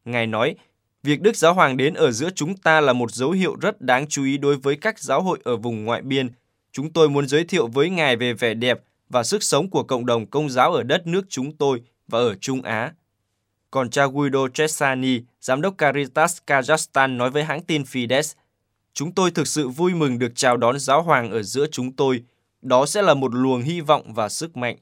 Ngài 0.05 0.27
nói, 0.27 0.55
việc 1.03 1.21
Đức 1.21 1.35
Giáo 1.35 1.53
Hoàng 1.53 1.77
đến 1.77 1.93
ở 1.93 2.11
giữa 2.11 2.29
chúng 2.35 2.57
ta 2.57 2.81
là 2.81 2.93
một 2.93 3.11
dấu 3.11 3.31
hiệu 3.31 3.55
rất 3.61 3.81
đáng 3.81 4.07
chú 4.07 4.23
ý 4.23 4.37
đối 4.37 4.57
với 4.57 4.75
các 4.75 4.99
giáo 4.99 5.21
hội 5.21 5.39
ở 5.43 5.57
vùng 5.57 5.85
ngoại 5.85 6.01
biên. 6.01 6.29
Chúng 6.71 6.93
tôi 6.93 7.09
muốn 7.09 7.27
giới 7.27 7.43
thiệu 7.43 7.67
với 7.67 7.89
Ngài 7.89 8.15
về 8.15 8.33
vẻ 8.33 8.53
đẹp 8.53 8.79
và 9.09 9.23
sức 9.23 9.43
sống 9.43 9.69
của 9.69 9.83
cộng 9.83 10.05
đồng 10.05 10.25
công 10.25 10.49
giáo 10.49 10.73
ở 10.73 10.83
đất 10.83 11.07
nước 11.07 11.25
chúng 11.29 11.57
tôi 11.57 11.81
và 12.07 12.19
ở 12.19 12.35
Trung 12.35 12.61
Á. 12.61 12.91
Còn 13.71 13.89
cha 13.89 14.07
Guido 14.07 14.47
Cesani, 14.53 15.21
giám 15.41 15.61
đốc 15.61 15.77
Caritas 15.77 16.37
Kazakhstan 16.47 17.17
nói 17.17 17.29
với 17.29 17.43
hãng 17.43 17.61
tin 17.61 17.83
Fides, 17.83 18.33
Chúng 18.95 19.11
tôi 19.11 19.31
thực 19.31 19.47
sự 19.47 19.69
vui 19.69 19.93
mừng 19.93 20.19
được 20.19 20.31
chào 20.35 20.57
đón 20.57 20.79
giáo 20.79 21.01
hoàng 21.01 21.31
ở 21.31 21.43
giữa 21.43 21.65
chúng 21.71 21.91
tôi. 21.91 22.23
Đó 22.63 22.85
sẽ 22.85 23.01
là 23.01 23.13
một 23.13 23.35
luồng 23.35 23.61
hy 23.61 23.81
vọng 23.81 24.13
và 24.13 24.29
sức 24.29 24.57
mạnh. 24.57 24.77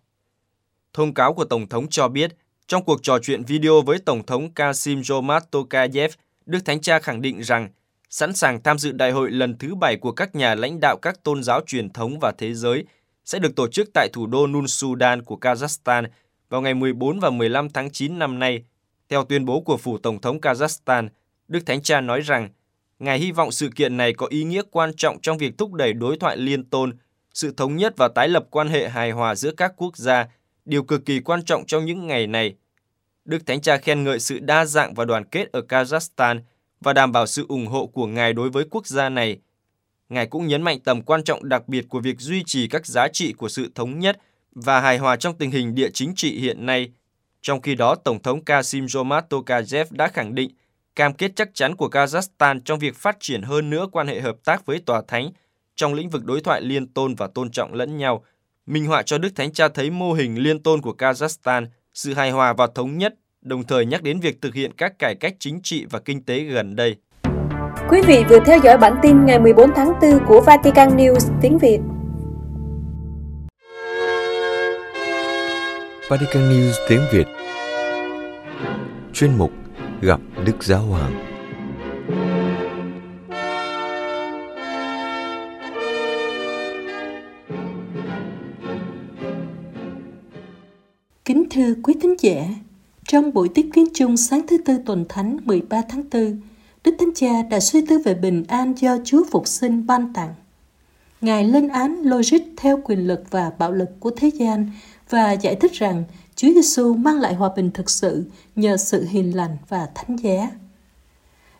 Thông 0.93 1.13
cáo 1.13 1.33
của 1.33 1.45
Tổng 1.45 1.69
thống 1.69 1.87
cho 1.89 2.07
biết, 2.07 2.31
trong 2.67 2.85
cuộc 2.85 3.03
trò 3.03 3.19
chuyện 3.19 3.43
video 3.43 3.81
với 3.81 3.99
Tổng 3.99 4.25
thống 4.25 4.53
Kasim 4.53 5.01
Jomart 5.01 5.41
Tokayev, 5.51 6.11
Đức 6.45 6.59
Thánh 6.65 6.81
Cha 6.81 6.99
khẳng 6.99 7.21
định 7.21 7.39
rằng 7.43 7.69
sẵn 8.09 8.33
sàng 8.33 8.63
tham 8.63 8.77
dự 8.77 8.91
đại 8.91 9.11
hội 9.11 9.31
lần 9.31 9.57
thứ 9.57 9.75
bảy 9.75 9.97
của 9.97 10.11
các 10.11 10.35
nhà 10.35 10.55
lãnh 10.55 10.79
đạo 10.81 10.97
các 11.01 11.23
tôn 11.23 11.43
giáo 11.43 11.61
truyền 11.67 11.89
thống 11.89 12.19
và 12.19 12.31
thế 12.37 12.53
giới 12.53 12.85
sẽ 13.25 13.39
được 13.39 13.55
tổ 13.55 13.67
chức 13.67 13.89
tại 13.93 14.09
thủ 14.13 14.27
đô 14.27 14.47
Nun 14.47 14.67
Sudan 14.67 15.21
của 15.21 15.37
Kazakhstan 15.41 16.07
vào 16.49 16.61
ngày 16.61 16.73
14 16.73 17.19
và 17.19 17.29
15 17.29 17.69
tháng 17.69 17.91
9 17.91 18.19
năm 18.19 18.39
nay 18.39 18.63
theo 19.11 19.23
tuyên 19.23 19.45
bố 19.45 19.61
của 19.61 19.77
Phủ 19.77 19.97
Tổng 19.97 20.21
thống 20.21 20.39
Kazakhstan, 20.39 21.07
Đức 21.47 21.59
Thánh 21.65 21.81
Cha 21.81 22.01
nói 22.01 22.21
rằng, 22.21 22.49
Ngài 22.99 23.19
hy 23.19 23.31
vọng 23.31 23.51
sự 23.51 23.69
kiện 23.75 23.97
này 23.97 24.13
có 24.13 24.27
ý 24.29 24.43
nghĩa 24.43 24.61
quan 24.71 24.91
trọng 24.97 25.21
trong 25.21 25.37
việc 25.37 25.57
thúc 25.57 25.73
đẩy 25.73 25.93
đối 25.93 26.17
thoại 26.17 26.37
liên 26.37 26.63
tôn, 26.63 26.97
sự 27.33 27.53
thống 27.57 27.77
nhất 27.77 27.93
và 27.97 28.07
tái 28.07 28.29
lập 28.29 28.45
quan 28.49 28.67
hệ 28.67 28.89
hài 28.89 29.11
hòa 29.11 29.35
giữa 29.35 29.51
các 29.51 29.73
quốc 29.77 29.97
gia, 29.97 30.27
điều 30.65 30.83
cực 30.83 31.05
kỳ 31.05 31.19
quan 31.19 31.43
trọng 31.43 31.65
trong 31.65 31.85
những 31.85 32.07
ngày 32.07 32.27
này. 32.27 32.55
Đức 33.25 33.45
Thánh 33.45 33.61
Cha 33.61 33.77
khen 33.77 34.03
ngợi 34.03 34.19
sự 34.19 34.39
đa 34.39 34.65
dạng 34.65 34.93
và 34.93 35.05
đoàn 35.05 35.23
kết 35.25 35.51
ở 35.51 35.61
Kazakhstan 35.69 36.39
và 36.81 36.93
đảm 36.93 37.11
bảo 37.11 37.27
sự 37.27 37.45
ủng 37.49 37.67
hộ 37.67 37.85
của 37.85 38.07
Ngài 38.07 38.33
đối 38.33 38.49
với 38.49 38.65
quốc 38.71 38.87
gia 38.87 39.09
này. 39.09 39.39
Ngài 40.09 40.25
cũng 40.25 40.47
nhấn 40.47 40.61
mạnh 40.61 40.79
tầm 40.79 41.01
quan 41.01 41.23
trọng 41.23 41.49
đặc 41.49 41.67
biệt 41.67 41.85
của 41.89 41.99
việc 41.99 42.19
duy 42.19 42.43
trì 42.45 42.67
các 42.67 42.85
giá 42.85 43.07
trị 43.07 43.33
của 43.33 43.49
sự 43.49 43.71
thống 43.75 43.99
nhất 43.99 44.19
và 44.55 44.79
hài 44.79 44.97
hòa 44.97 45.15
trong 45.15 45.37
tình 45.37 45.51
hình 45.51 45.75
địa 45.75 45.89
chính 45.93 46.13
trị 46.15 46.39
hiện 46.39 46.65
nay– 46.65 46.91
trong 47.41 47.61
khi 47.61 47.75
đó, 47.75 47.95
Tổng 47.95 48.21
thống 48.21 48.45
Kasim 48.45 48.85
Jomart 48.85 49.21
Tokayev 49.21 49.87
đã 49.91 50.07
khẳng 50.07 50.35
định 50.35 50.49
cam 50.95 51.13
kết 51.13 51.31
chắc 51.35 51.49
chắn 51.53 51.75
của 51.75 51.89
Kazakhstan 51.89 52.59
trong 52.65 52.79
việc 52.79 52.95
phát 52.95 53.17
triển 53.19 53.41
hơn 53.41 53.69
nữa 53.69 53.87
quan 53.91 54.07
hệ 54.07 54.21
hợp 54.21 54.35
tác 54.45 54.65
với 54.65 54.79
Tòa 54.79 55.01
Thánh 55.07 55.31
trong 55.75 55.93
lĩnh 55.93 56.09
vực 56.09 56.25
đối 56.25 56.41
thoại 56.41 56.61
liên 56.61 56.87
tôn 56.87 57.15
và 57.15 57.27
tôn 57.27 57.51
trọng 57.51 57.73
lẫn 57.73 57.97
nhau, 57.97 58.23
minh 58.65 58.85
họa 58.85 59.03
cho 59.03 59.17
Đức 59.17 59.29
Thánh 59.35 59.53
Cha 59.53 59.67
thấy 59.67 59.89
mô 59.89 60.13
hình 60.13 60.37
liên 60.37 60.63
tôn 60.63 60.81
của 60.81 60.95
Kazakhstan, 60.97 61.65
sự 61.93 62.13
hài 62.13 62.31
hòa 62.31 62.53
và 62.53 62.67
thống 62.75 62.97
nhất, 62.97 63.15
đồng 63.41 63.63
thời 63.63 63.85
nhắc 63.85 64.03
đến 64.03 64.19
việc 64.19 64.41
thực 64.41 64.53
hiện 64.55 64.71
các 64.77 64.99
cải 64.99 65.15
cách 65.15 65.35
chính 65.39 65.59
trị 65.63 65.85
và 65.89 65.99
kinh 65.99 66.23
tế 66.23 66.39
gần 66.39 66.75
đây. 66.75 66.95
Quý 67.89 68.01
vị 68.07 68.23
vừa 68.29 68.39
theo 68.45 68.59
dõi 68.63 68.77
bản 68.77 68.95
tin 69.01 69.25
ngày 69.25 69.39
14 69.39 69.69
tháng 69.75 69.91
4 70.01 70.19
của 70.27 70.41
Vatican 70.41 70.97
News 70.97 71.39
tiếng 71.41 71.57
Việt. 71.57 71.79
Vatican 76.09 76.49
News 76.49 76.73
tiếng 76.89 77.01
Việt 77.11 77.27
Chuyên 79.13 79.37
mục 79.37 79.51
Gặp 80.01 80.19
Đức 80.45 80.63
Giáo 80.63 80.81
Hoàng 80.81 81.30
thưa 91.53 91.73
quý 91.83 91.93
thính 92.01 92.15
giả, 92.19 92.47
trong 93.07 93.33
buổi 93.33 93.49
tiếp 93.49 93.69
kiến 93.73 93.85
chung 93.93 94.17
sáng 94.17 94.47
thứ 94.47 94.57
Tư 94.57 94.77
tuần 94.85 95.05
Thánh 95.09 95.37
13 95.45 95.81
tháng 95.89 96.03
4, 96.11 96.41
Đức 96.83 96.95
Thánh 96.99 97.13
Cha 97.15 97.41
đã 97.41 97.59
suy 97.59 97.85
tư 97.85 97.99
về 98.05 98.13
bình 98.13 98.43
an 98.47 98.73
do 98.77 98.97
Chúa 99.03 99.23
Phục 99.31 99.47
sinh 99.47 99.87
ban 99.87 100.13
tặng. 100.13 100.33
Ngài 101.21 101.43
lên 101.43 101.67
án 101.67 102.01
logic 102.01 102.39
theo 102.57 102.79
quyền 102.83 103.07
lực 103.07 103.23
và 103.29 103.51
bạo 103.57 103.71
lực 103.71 103.89
của 103.99 104.11
thế 104.17 104.27
gian 104.27 104.71
và 105.09 105.31
giải 105.31 105.55
thích 105.55 105.73
rằng 105.73 106.03
Chúa 106.35 106.47
Giêsu 106.53 106.93
mang 106.93 107.19
lại 107.19 107.33
hòa 107.33 107.49
bình 107.55 107.71
thực 107.73 107.89
sự 107.89 108.23
nhờ 108.55 108.77
sự 108.77 109.05
hiền 109.05 109.35
lành 109.35 109.57
và 109.69 109.89
thánh 109.95 110.15
giá. 110.15 110.49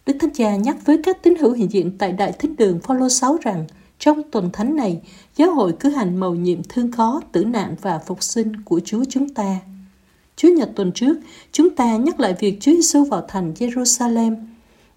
Đức 0.06 0.14
Thánh 0.20 0.34
Cha 0.34 0.56
nhắc 0.56 0.78
với 0.86 0.98
các 1.04 1.24
tín 1.24 1.36
hữu 1.36 1.54
hiện 1.54 1.72
diện 1.72 1.98
tại 1.98 2.12
Đại 2.12 2.32
Thánh 2.32 2.56
Đường 2.56 2.80
Phaolô 2.80 3.10
6 3.10 3.38
rằng 3.42 3.66
trong 4.00 4.22
tuần 4.32 4.50
thánh 4.54 4.76
này, 4.76 5.02
giáo 5.36 5.54
hội 5.54 5.74
cứ 5.80 5.90
hành 5.90 6.18
mầu 6.18 6.36
nhiệm 6.36 6.64
thương 6.64 6.92
khó, 6.92 7.22
tử 7.32 7.46
nạn 7.46 7.76
và 7.82 8.00
phục 8.00 8.24
sinh 8.24 8.64
của 8.64 8.82
Chúa 8.86 9.04
chúng 9.10 9.30
ta. 9.30 9.60
Chúa 10.42 10.50
Nhật 10.50 10.72
tuần 10.76 10.92
trước, 10.92 11.18
chúng 11.52 11.70
ta 11.70 11.98
nhắc 11.98 12.20
lại 12.20 12.36
việc 12.40 12.58
Chúa 12.62 12.72
Giêsu 12.72 13.04
vào 13.04 13.26
thành 13.28 13.54
Jerusalem. 13.60 14.36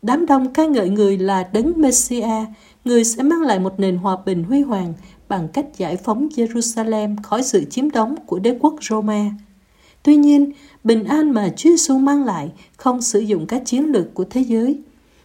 Đám 0.02 0.26
đông 0.26 0.52
ca 0.52 0.66
ngợi 0.66 0.88
người 0.88 1.18
là 1.18 1.48
đấng 1.52 1.72
Messiah, 1.76 2.48
người 2.84 3.04
sẽ 3.04 3.22
mang 3.22 3.42
lại 3.42 3.58
một 3.58 3.80
nền 3.80 3.96
hòa 3.96 4.16
bình 4.26 4.44
huy 4.44 4.62
hoàng 4.62 4.94
bằng 5.28 5.48
cách 5.48 5.66
giải 5.76 5.96
phóng 5.96 6.28
Jerusalem 6.28 7.16
khỏi 7.22 7.42
sự 7.42 7.64
chiếm 7.64 7.90
đóng 7.90 8.14
của 8.26 8.38
đế 8.38 8.58
quốc 8.60 8.74
Roma. 8.80 9.30
Tuy 10.02 10.16
nhiên, 10.16 10.52
bình 10.84 11.04
an 11.04 11.30
mà 11.30 11.48
Chúa 11.56 11.70
Giêsu 11.70 11.98
mang 11.98 12.24
lại 12.24 12.52
không 12.76 13.02
sử 13.02 13.20
dụng 13.20 13.46
các 13.46 13.62
chiến 13.64 13.84
lược 13.84 14.14
của 14.14 14.24
thế 14.24 14.40
giới. 14.40 14.78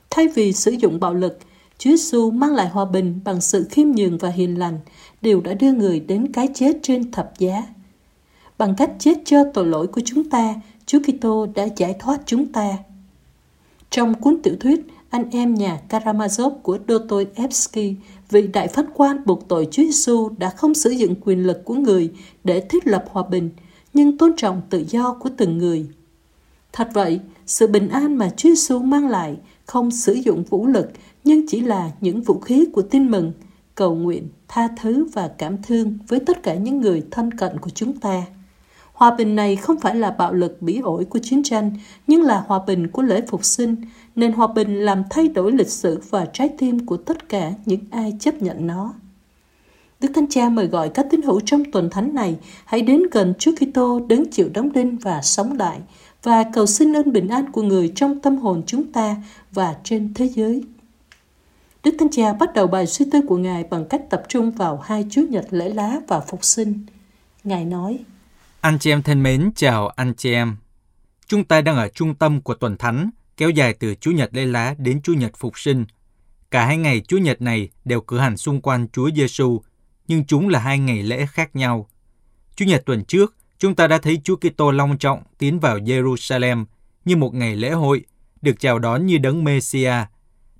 Thay 0.09 0.27
vì 0.27 0.53
sử 0.53 0.71
dụng 0.71 0.99
bạo 0.99 1.13
lực, 1.13 1.39
Chúa 1.77 1.89
Giêsu 1.89 2.31
mang 2.31 2.55
lại 2.55 2.69
hòa 2.69 2.85
bình 2.85 3.19
bằng 3.25 3.41
sự 3.41 3.67
khiêm 3.69 3.91
nhường 3.91 4.17
và 4.17 4.29
hiền 4.29 4.59
lành, 4.59 4.79
đều 5.21 5.41
đã 5.41 5.53
đưa 5.53 5.71
người 5.71 5.99
đến 5.99 6.31
cái 6.31 6.47
chết 6.53 6.77
trên 6.81 7.11
thập 7.11 7.39
giá. 7.39 7.63
Bằng 8.59 8.75
cách 8.75 8.91
chết 8.99 9.17
cho 9.25 9.43
tội 9.53 9.65
lỗi 9.65 9.87
của 9.87 10.01
chúng 10.05 10.29
ta, 10.29 10.55
Chúa 10.85 10.99
Kitô 10.99 11.47
đã 11.55 11.67
giải 11.77 11.95
thoát 11.99 12.21
chúng 12.25 12.45
ta. 12.45 12.77
Trong 13.89 14.13
cuốn 14.13 14.41
tiểu 14.43 14.55
thuyết 14.59 14.87
Anh 15.09 15.29
em 15.31 15.55
nhà 15.55 15.81
Karamazov 15.89 16.49
của 16.49 16.77
Dostoevsky, 16.87 17.95
vị 18.29 18.47
đại 18.47 18.67
pháp 18.67 18.85
quan 18.93 19.17
buộc 19.25 19.47
tội 19.47 19.67
Chúa 19.71 19.83
Giêsu 19.83 20.29
đã 20.37 20.49
không 20.49 20.73
sử 20.73 20.89
dụng 20.89 21.15
quyền 21.21 21.47
lực 21.47 21.65
của 21.65 21.73
người 21.73 22.11
để 22.43 22.59
thiết 22.59 22.87
lập 22.87 23.05
hòa 23.11 23.23
bình, 23.29 23.49
nhưng 23.93 24.17
tôn 24.17 24.33
trọng 24.37 24.61
tự 24.69 24.85
do 24.89 25.13
của 25.13 25.29
từng 25.37 25.57
người. 25.57 25.87
Thật 26.73 26.89
vậy, 26.93 27.19
sự 27.45 27.67
bình 27.67 27.89
an 27.89 28.15
mà 28.15 28.29
Chúa 28.29 28.49
Giêsu 28.49 28.79
mang 28.79 29.07
lại 29.07 29.37
không 29.65 29.91
sử 29.91 30.13
dụng 30.13 30.43
vũ 30.43 30.67
lực 30.67 30.91
nhưng 31.23 31.47
chỉ 31.47 31.61
là 31.61 31.91
những 32.01 32.21
vũ 32.21 32.39
khí 32.39 32.65
của 32.73 32.81
tin 32.81 33.11
mừng, 33.11 33.31
cầu 33.75 33.95
nguyện, 33.95 34.27
tha 34.47 34.67
thứ 34.81 35.07
và 35.13 35.27
cảm 35.37 35.57
thương 35.63 35.97
với 36.07 36.19
tất 36.19 36.43
cả 36.43 36.55
những 36.55 36.81
người 36.81 37.03
thân 37.11 37.31
cận 37.31 37.57
của 37.59 37.69
chúng 37.69 37.97
ta. 37.97 38.25
Hòa 38.99 39.15
bình 39.17 39.35
này 39.35 39.55
không 39.55 39.79
phải 39.79 39.95
là 39.95 40.11
bạo 40.11 40.33
lực 40.33 40.61
bỉ 40.61 40.79
ổi 40.79 41.05
của 41.05 41.19
chiến 41.19 41.43
tranh, 41.43 41.71
nhưng 42.07 42.21
là 42.21 42.43
hòa 42.47 42.59
bình 42.67 42.87
của 42.87 43.01
lễ 43.01 43.21
phục 43.27 43.45
sinh, 43.45 43.75
nên 44.15 44.31
hòa 44.31 44.47
bình 44.47 44.75
làm 44.75 45.03
thay 45.09 45.27
đổi 45.27 45.51
lịch 45.51 45.69
sử 45.69 45.99
và 46.09 46.25
trái 46.25 46.49
tim 46.57 46.85
của 46.85 46.97
tất 46.97 47.29
cả 47.29 47.51
những 47.65 47.79
ai 47.91 48.13
chấp 48.19 48.41
nhận 48.41 48.67
nó. 48.67 48.93
Đức 49.99 50.11
Thánh 50.15 50.27
Cha 50.29 50.49
mời 50.49 50.67
gọi 50.67 50.89
các 50.89 51.05
tín 51.09 51.21
hữu 51.21 51.39
trong 51.45 51.71
tuần 51.71 51.89
thánh 51.89 52.13
này 52.13 52.37
hãy 52.65 52.81
đến 52.81 53.03
gần 53.11 53.33
Chúa 53.39 53.51
Kitô 53.59 53.99
đến 53.99 54.23
chịu 54.31 54.49
đóng 54.53 54.71
đinh 54.71 54.97
và 54.97 55.21
sống 55.21 55.57
lại 55.57 55.79
và 56.23 56.43
cầu 56.53 56.65
xin 56.65 56.95
ơn 56.95 57.13
bình 57.13 57.27
an 57.27 57.51
của 57.51 57.61
người 57.61 57.91
trong 57.95 58.19
tâm 58.19 58.37
hồn 58.37 58.63
chúng 58.65 58.91
ta 58.91 59.15
và 59.51 59.75
trên 59.83 60.13
thế 60.13 60.27
giới. 60.27 60.63
Đức 61.83 61.95
Thánh 61.99 62.09
Cha 62.09 62.33
bắt 62.33 62.53
đầu 62.53 62.67
bài 62.67 62.87
suy 62.87 63.05
tư 63.11 63.21
của 63.27 63.37
Ngài 63.37 63.63
bằng 63.63 63.85
cách 63.85 64.09
tập 64.09 64.23
trung 64.27 64.51
vào 64.51 64.77
hai 64.83 65.05
Chúa 65.09 65.23
Nhật 65.29 65.45
lễ 65.49 65.69
lá 65.69 65.99
và 66.07 66.19
phục 66.19 66.45
sinh. 66.45 66.79
Ngài 67.43 67.65
nói, 67.65 67.99
anh 68.61 68.79
chị 68.79 68.91
em 68.91 69.01
thân 69.01 69.23
mến, 69.23 69.51
chào 69.55 69.87
anh 69.87 70.13
chị 70.13 70.33
em. 70.33 70.55
Chúng 71.27 71.43
ta 71.43 71.61
đang 71.61 71.75
ở 71.75 71.87
trung 71.87 72.15
tâm 72.15 72.41
của 72.41 72.53
tuần 72.53 72.77
thánh, 72.77 73.09
kéo 73.37 73.49
dài 73.49 73.73
từ 73.73 73.95
chủ 73.95 74.11
Nhật 74.11 74.29
lễ 74.33 74.45
lá 74.45 74.75
đến 74.77 75.01
chủ 75.01 75.13
Nhật 75.13 75.31
phục 75.37 75.59
sinh. 75.59 75.85
Cả 76.51 76.65
hai 76.65 76.77
ngày 76.77 77.01
chủ 77.07 77.17
Nhật 77.17 77.41
này 77.41 77.69
đều 77.85 78.01
cử 78.01 78.19
hành 78.19 78.37
xung 78.37 78.61
quanh 78.61 78.87
Chúa 78.93 79.09
Giêsu, 79.15 79.61
nhưng 80.07 80.25
chúng 80.25 80.49
là 80.49 80.59
hai 80.59 80.79
ngày 80.79 81.03
lễ 81.03 81.25
khác 81.25 81.55
nhau. 81.55 81.89
Chủ 82.55 82.65
Nhật 82.65 82.83
tuần 82.85 83.05
trước, 83.05 83.35
chúng 83.57 83.75
ta 83.75 83.87
đã 83.87 83.97
thấy 83.97 84.21
Chúa 84.23 84.35
Kitô 84.35 84.71
long 84.71 84.97
trọng 84.97 85.23
tiến 85.37 85.59
vào 85.59 85.77
Jerusalem 85.77 86.65
như 87.05 87.15
một 87.15 87.33
ngày 87.33 87.55
lễ 87.55 87.71
hội, 87.71 88.05
được 88.41 88.59
chào 88.59 88.79
đón 88.79 89.05
như 89.05 89.17
đấng 89.17 89.43
Messia. 89.43 89.93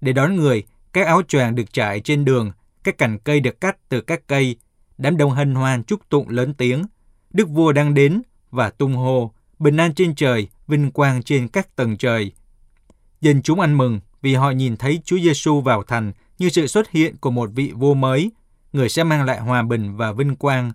Để 0.02 0.14
đón 0.14 0.36
người, 0.36 0.64
các 0.94 1.08
áo 1.08 1.22
choàng 1.28 1.56
được 1.56 1.74
trải 1.74 2.00
trên 2.00 2.26
đường, 2.26 2.52
các 2.84 2.98
cành 2.98 3.20
cây 3.20 3.40
được 3.40 3.62
cắt 3.62 3.78
từ 3.90 4.02
các 4.02 4.28
cây, 4.28 4.56
đám 4.98 5.18
đông 5.18 5.32
hân 5.32 5.56
hoan 5.56 5.84
chúc 5.84 6.10
tụng 6.10 6.30
lớn 6.30 6.54
tiếng. 6.54 6.84
Đức 7.34 7.50
vua 7.50 7.72
đang 7.72 7.94
đến 7.94 8.22
và 8.52 8.70
tung 8.70 8.94
hô, 8.94 9.32
bình 9.60 9.78
an 9.78 9.94
trên 9.94 10.16
trời, 10.16 10.48
vinh 10.68 10.92
quang 10.92 11.24
trên 11.24 11.48
các 11.48 11.76
tầng 11.76 11.98
trời. 11.98 12.32
Dân 13.22 13.42
chúng 13.42 13.60
ăn 13.60 13.78
mừng 13.78 14.00
vì 14.22 14.36
họ 14.36 14.52
nhìn 14.52 14.78
thấy 14.78 15.02
Chúa 15.06 15.18
Giêsu 15.20 15.62
vào 15.62 15.84
thành 15.84 16.12
như 16.40 16.50
sự 16.50 16.68
xuất 16.68 16.92
hiện 16.92 17.16
của 17.18 17.32
một 17.32 17.50
vị 17.54 17.72
vua 17.76 17.94
mới, 17.94 18.32
người 18.74 18.90
sẽ 18.90 19.04
mang 19.04 19.26
lại 19.26 19.40
hòa 19.40 19.62
bình 19.62 19.98
và 19.98 20.12
vinh 20.12 20.36
quang. 20.36 20.72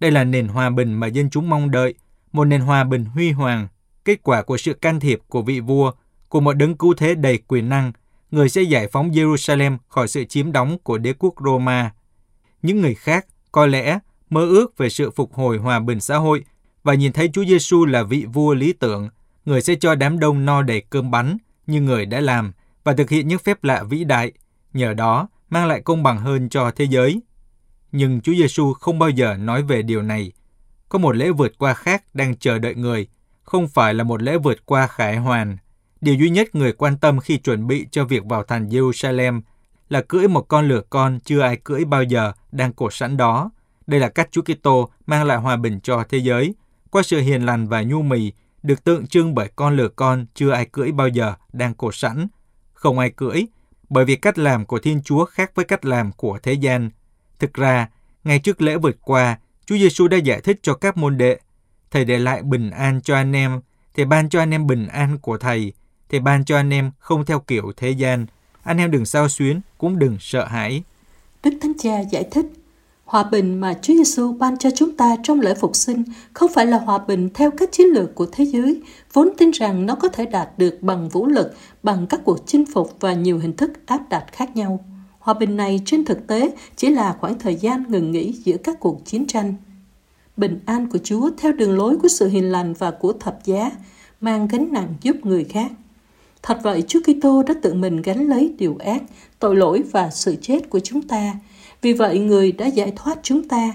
Đây 0.00 0.10
là 0.10 0.24
nền 0.24 0.48
hòa 0.48 0.70
bình 0.70 0.92
mà 0.92 1.06
dân 1.06 1.30
chúng 1.30 1.50
mong 1.50 1.70
đợi, 1.70 1.94
một 2.32 2.44
nền 2.44 2.60
hòa 2.60 2.84
bình 2.84 3.04
huy 3.04 3.30
hoàng, 3.30 3.68
kết 4.04 4.22
quả 4.22 4.42
của 4.42 4.56
sự 4.56 4.74
can 4.74 5.00
thiệp 5.00 5.20
của 5.28 5.42
vị 5.42 5.60
vua, 5.60 5.92
của 6.28 6.40
một 6.40 6.52
đấng 6.52 6.76
cứu 6.76 6.94
thế 6.94 7.14
đầy 7.14 7.38
quyền 7.38 7.68
năng, 7.68 7.92
người 8.30 8.48
sẽ 8.48 8.62
giải 8.62 8.88
phóng 8.88 9.10
Jerusalem 9.10 9.78
khỏi 9.88 10.08
sự 10.08 10.24
chiếm 10.24 10.52
đóng 10.52 10.78
của 10.82 10.98
đế 10.98 11.12
quốc 11.18 11.34
Roma. 11.44 11.90
Những 12.62 12.80
người 12.80 12.94
khác 12.94 13.26
có 13.52 13.66
lẽ 13.66 13.98
mơ 14.30 14.40
ước 14.40 14.78
về 14.78 14.88
sự 14.88 15.10
phục 15.10 15.34
hồi 15.34 15.58
hòa 15.58 15.80
bình 15.80 16.00
xã 16.00 16.16
hội 16.16 16.44
và 16.82 16.94
nhìn 16.94 17.12
thấy 17.12 17.30
Chúa 17.32 17.44
Giêsu 17.44 17.84
là 17.84 18.02
vị 18.02 18.26
vua 18.32 18.54
lý 18.54 18.72
tưởng, 18.72 19.08
người 19.44 19.60
sẽ 19.60 19.74
cho 19.74 19.94
đám 19.94 20.18
đông 20.18 20.44
no 20.44 20.62
đầy 20.62 20.80
cơm 20.80 21.10
bánh 21.10 21.36
như 21.66 21.80
người 21.80 22.06
đã 22.06 22.20
làm 22.20 22.52
và 22.84 22.92
thực 22.92 23.10
hiện 23.10 23.28
những 23.28 23.38
phép 23.38 23.64
lạ 23.64 23.82
vĩ 23.82 24.04
đại, 24.04 24.32
nhờ 24.72 24.94
đó 24.94 25.28
mang 25.50 25.66
lại 25.66 25.80
công 25.80 26.02
bằng 26.02 26.18
hơn 26.18 26.48
cho 26.48 26.70
thế 26.70 26.84
giới. 26.84 27.22
Nhưng 27.92 28.20
Chúa 28.20 28.34
Giêsu 28.34 28.72
không 28.72 28.98
bao 28.98 29.10
giờ 29.10 29.34
nói 29.34 29.62
về 29.62 29.82
điều 29.82 30.02
này. 30.02 30.32
Có 30.88 30.98
một 30.98 31.12
lễ 31.12 31.30
vượt 31.30 31.58
qua 31.58 31.74
khác 31.74 32.04
đang 32.14 32.36
chờ 32.36 32.58
đợi 32.58 32.74
người, 32.74 33.06
không 33.42 33.68
phải 33.68 33.94
là 33.94 34.04
một 34.04 34.22
lễ 34.22 34.38
vượt 34.38 34.66
qua 34.66 34.86
khải 34.86 35.16
hoàn, 35.16 35.56
Điều 36.00 36.14
duy 36.14 36.30
nhất 36.30 36.54
người 36.54 36.72
quan 36.72 36.98
tâm 36.98 37.20
khi 37.20 37.36
chuẩn 37.36 37.66
bị 37.66 37.86
cho 37.90 38.04
việc 38.04 38.24
vào 38.24 38.42
thành 38.42 38.68
Jerusalem 38.68 39.40
là 39.88 40.02
cưỡi 40.02 40.28
một 40.28 40.48
con 40.48 40.68
lửa 40.68 40.82
con 40.90 41.20
chưa 41.20 41.40
ai 41.40 41.56
cưỡi 41.56 41.84
bao 41.84 42.02
giờ 42.02 42.32
đang 42.52 42.72
cột 42.72 42.94
sẵn 42.94 43.16
đó. 43.16 43.50
Đây 43.86 44.00
là 44.00 44.08
cách 44.08 44.28
Chúa 44.30 44.42
Kitô 44.42 44.90
mang 45.06 45.24
lại 45.24 45.38
hòa 45.38 45.56
bình 45.56 45.80
cho 45.80 46.04
thế 46.08 46.18
giới. 46.18 46.54
Qua 46.90 47.02
sự 47.02 47.20
hiền 47.20 47.46
lành 47.46 47.68
và 47.68 47.82
nhu 47.82 48.02
mì 48.02 48.32
được 48.62 48.84
tượng 48.84 49.06
trưng 49.06 49.34
bởi 49.34 49.48
con 49.56 49.76
lừa 49.76 49.88
con 49.88 50.26
chưa 50.34 50.50
ai 50.50 50.66
cưỡi 50.72 50.92
bao 50.92 51.08
giờ 51.08 51.34
đang 51.52 51.74
cột 51.74 51.94
sẵn. 51.94 52.26
Không 52.72 52.98
ai 52.98 53.10
cưỡi, 53.10 53.46
bởi 53.88 54.04
vì 54.04 54.16
cách 54.16 54.38
làm 54.38 54.64
của 54.66 54.78
Thiên 54.78 55.02
Chúa 55.04 55.24
khác 55.24 55.52
với 55.54 55.64
cách 55.64 55.84
làm 55.84 56.12
của 56.12 56.38
thế 56.42 56.52
gian. 56.52 56.90
Thực 57.38 57.54
ra, 57.54 57.88
ngay 58.24 58.38
trước 58.38 58.62
lễ 58.62 58.76
vượt 58.76 58.96
qua, 59.02 59.38
Chúa 59.66 59.76
Giêsu 59.76 60.08
đã 60.08 60.16
giải 60.16 60.40
thích 60.40 60.58
cho 60.62 60.74
các 60.74 60.96
môn 60.96 61.18
đệ. 61.18 61.38
Thầy 61.90 62.04
để 62.04 62.18
lại 62.18 62.42
bình 62.42 62.70
an 62.70 63.00
cho 63.00 63.14
anh 63.14 63.36
em, 63.36 63.60
Thầy 63.96 64.04
ban 64.04 64.28
cho 64.28 64.38
anh 64.38 64.50
em 64.50 64.66
bình 64.66 64.86
an 64.86 65.18
của 65.18 65.38
Thầy, 65.38 65.72
thầy 66.10 66.20
ban 66.20 66.44
cho 66.44 66.56
anh 66.56 66.70
em 66.72 66.90
không 66.98 67.24
theo 67.24 67.40
kiểu 67.40 67.72
thế 67.76 67.90
gian. 67.90 68.26
Anh 68.62 68.78
em 68.78 68.90
đừng 68.90 69.06
sao 69.06 69.28
xuyến, 69.28 69.60
cũng 69.78 69.98
đừng 69.98 70.16
sợ 70.20 70.44
hãi. 70.46 70.82
Đức 71.44 71.50
Thánh 71.62 71.72
Cha 71.78 72.00
giải 72.00 72.28
thích, 72.30 72.46
hòa 73.06 73.22
bình 73.22 73.60
mà 73.60 73.74
Chúa 73.82 73.94
Giêsu 73.94 74.32
ban 74.32 74.56
cho 74.56 74.70
chúng 74.70 74.96
ta 74.96 75.16
trong 75.22 75.40
lễ 75.40 75.54
phục 75.54 75.76
sinh 75.76 76.02
không 76.32 76.50
phải 76.54 76.66
là 76.66 76.78
hòa 76.78 76.98
bình 76.98 77.28
theo 77.34 77.50
các 77.50 77.72
chiến 77.72 77.86
lược 77.86 78.14
của 78.14 78.26
thế 78.32 78.44
giới, 78.44 78.82
vốn 79.12 79.28
tin 79.38 79.50
rằng 79.50 79.86
nó 79.86 79.94
có 79.94 80.08
thể 80.08 80.26
đạt 80.26 80.58
được 80.58 80.78
bằng 80.82 81.08
vũ 81.08 81.26
lực, 81.26 81.54
bằng 81.82 82.06
các 82.06 82.20
cuộc 82.24 82.38
chinh 82.46 82.64
phục 82.74 82.96
và 83.00 83.12
nhiều 83.12 83.38
hình 83.38 83.56
thức 83.56 83.70
áp 83.86 84.08
đặt 84.08 84.24
khác 84.32 84.56
nhau. 84.56 84.84
Hòa 85.18 85.34
bình 85.34 85.56
này 85.56 85.80
trên 85.84 86.04
thực 86.04 86.26
tế 86.26 86.50
chỉ 86.76 86.90
là 86.90 87.16
khoảng 87.20 87.38
thời 87.38 87.54
gian 87.54 87.84
ngừng 87.88 88.10
nghỉ 88.10 88.32
giữa 88.32 88.56
các 88.56 88.80
cuộc 88.80 89.04
chiến 89.04 89.26
tranh. 89.26 89.54
Bình 90.36 90.60
an 90.66 90.88
của 90.88 90.98
Chúa 90.98 91.30
theo 91.38 91.52
đường 91.52 91.76
lối 91.76 91.96
của 91.96 92.08
sự 92.08 92.28
hiền 92.28 92.52
lành 92.52 92.74
và 92.74 92.90
của 92.90 93.12
thập 93.12 93.44
giá, 93.44 93.70
mang 94.20 94.48
gánh 94.48 94.72
nặng 94.72 94.94
giúp 95.02 95.16
người 95.22 95.44
khác. 95.44 95.72
Thật 96.42 96.58
vậy, 96.62 96.82
Chúa 96.88 97.00
Kitô 97.00 97.42
đã 97.42 97.54
tự 97.62 97.74
mình 97.74 98.02
gánh 98.02 98.28
lấy 98.28 98.54
điều 98.58 98.76
ác, 98.78 99.02
tội 99.38 99.56
lỗi 99.56 99.82
và 99.90 100.10
sự 100.10 100.36
chết 100.42 100.70
của 100.70 100.80
chúng 100.80 101.02
ta. 101.02 101.34
Vì 101.86 101.92
vậy, 101.92 102.18
người 102.18 102.52
đã 102.52 102.66
giải 102.66 102.92
thoát 102.96 103.18
chúng 103.22 103.48
ta. 103.48 103.72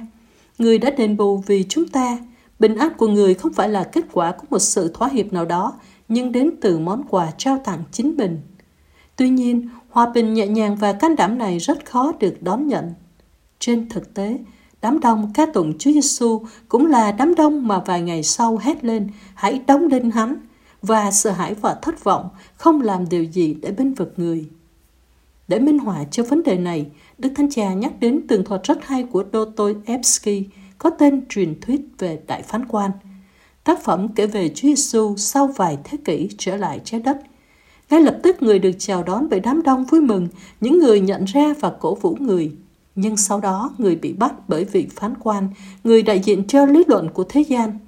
Người 0.57 0.77
đã 0.77 0.89
đền 0.89 1.17
bù 1.17 1.37
vì 1.37 1.65
chúng 1.69 1.87
ta. 1.87 2.17
Bình 2.59 2.75
an 2.75 2.89
của 2.97 3.07
người 3.07 3.33
không 3.33 3.53
phải 3.53 3.69
là 3.69 3.83
kết 3.83 4.05
quả 4.11 4.31
của 4.31 4.45
một 4.49 4.59
sự 4.59 4.91
thỏa 4.93 5.07
hiệp 5.07 5.33
nào 5.33 5.45
đó, 5.45 5.73
nhưng 6.07 6.31
đến 6.31 6.51
từ 6.61 6.79
món 6.79 7.03
quà 7.09 7.31
trao 7.37 7.57
tặng 7.63 7.83
chính 7.91 8.17
mình. 8.17 8.41
Tuy 9.15 9.29
nhiên, 9.29 9.69
hòa 9.89 10.11
bình 10.13 10.33
nhẹ 10.33 10.47
nhàng 10.47 10.75
và 10.75 10.93
can 10.93 11.15
đảm 11.15 11.37
này 11.37 11.59
rất 11.59 11.85
khó 11.85 12.11
được 12.19 12.33
đón 12.41 12.67
nhận. 12.67 12.93
Trên 13.59 13.89
thực 13.89 14.13
tế, 14.13 14.37
đám 14.81 14.99
đông 14.99 15.31
ca 15.33 15.45
tụng 15.45 15.77
Chúa 15.77 15.91
Giêsu 15.91 16.41
cũng 16.67 16.85
là 16.85 17.11
đám 17.11 17.35
đông 17.35 17.67
mà 17.67 17.79
vài 17.79 18.01
ngày 18.01 18.23
sau 18.23 18.57
hét 18.61 18.83
lên, 18.83 19.09
hãy 19.33 19.61
đóng 19.67 19.89
đinh 19.89 20.11
hắn, 20.11 20.35
và 20.81 21.11
sợ 21.11 21.31
hãi 21.31 21.53
và 21.53 21.73
thất 21.81 22.03
vọng 22.03 22.29
không 22.55 22.81
làm 22.81 23.09
điều 23.09 23.23
gì 23.23 23.55
để 23.61 23.71
bên 23.71 23.93
vực 23.93 24.13
người. 24.17 24.49
Để 25.47 25.59
minh 25.59 25.79
họa 25.79 26.03
cho 26.11 26.23
vấn 26.23 26.43
đề 26.43 26.57
này, 26.57 26.85
Đức 27.21 27.29
Thánh 27.35 27.49
Cha 27.49 27.73
nhắc 27.73 27.93
đến 27.99 28.21
tường 28.27 28.43
thuật 28.43 28.63
rất 28.63 28.85
hay 28.85 29.03
của 29.03 29.23
Dostoevsky 29.33 30.45
có 30.77 30.89
tên 30.89 31.27
truyền 31.29 31.59
thuyết 31.61 31.81
về 31.97 32.19
Đại 32.27 32.41
Phán 32.41 32.65
Quan. 32.65 32.91
Tác 33.63 33.83
phẩm 33.83 34.07
kể 34.15 34.27
về 34.27 34.49
Chúa 34.49 34.67
Giêsu 34.67 35.15
sau 35.17 35.47
vài 35.47 35.77
thế 35.83 35.97
kỷ 36.05 36.29
trở 36.37 36.57
lại 36.57 36.81
trái 36.83 36.99
đất. 36.99 37.17
Ngay 37.89 38.01
lập 38.01 38.19
tức 38.23 38.43
người 38.43 38.59
được 38.59 38.71
chào 38.77 39.03
đón 39.03 39.27
bởi 39.29 39.39
đám 39.39 39.61
đông 39.61 39.85
vui 39.85 40.01
mừng, 40.01 40.27
những 40.61 40.79
người 40.79 40.99
nhận 40.99 41.25
ra 41.25 41.53
và 41.59 41.69
cổ 41.79 41.95
vũ 41.95 42.17
người. 42.19 42.51
Nhưng 42.95 43.17
sau 43.17 43.39
đó 43.39 43.71
người 43.77 43.95
bị 43.95 44.13
bắt 44.13 44.33
bởi 44.47 44.65
vị 44.65 44.87
phán 44.95 45.13
quan, 45.19 45.49
người 45.83 46.01
đại 46.01 46.19
diện 46.19 46.47
cho 46.47 46.65
lý 46.65 46.83
luận 46.87 47.09
của 47.09 47.23
thế 47.29 47.41
gian. 47.41 47.79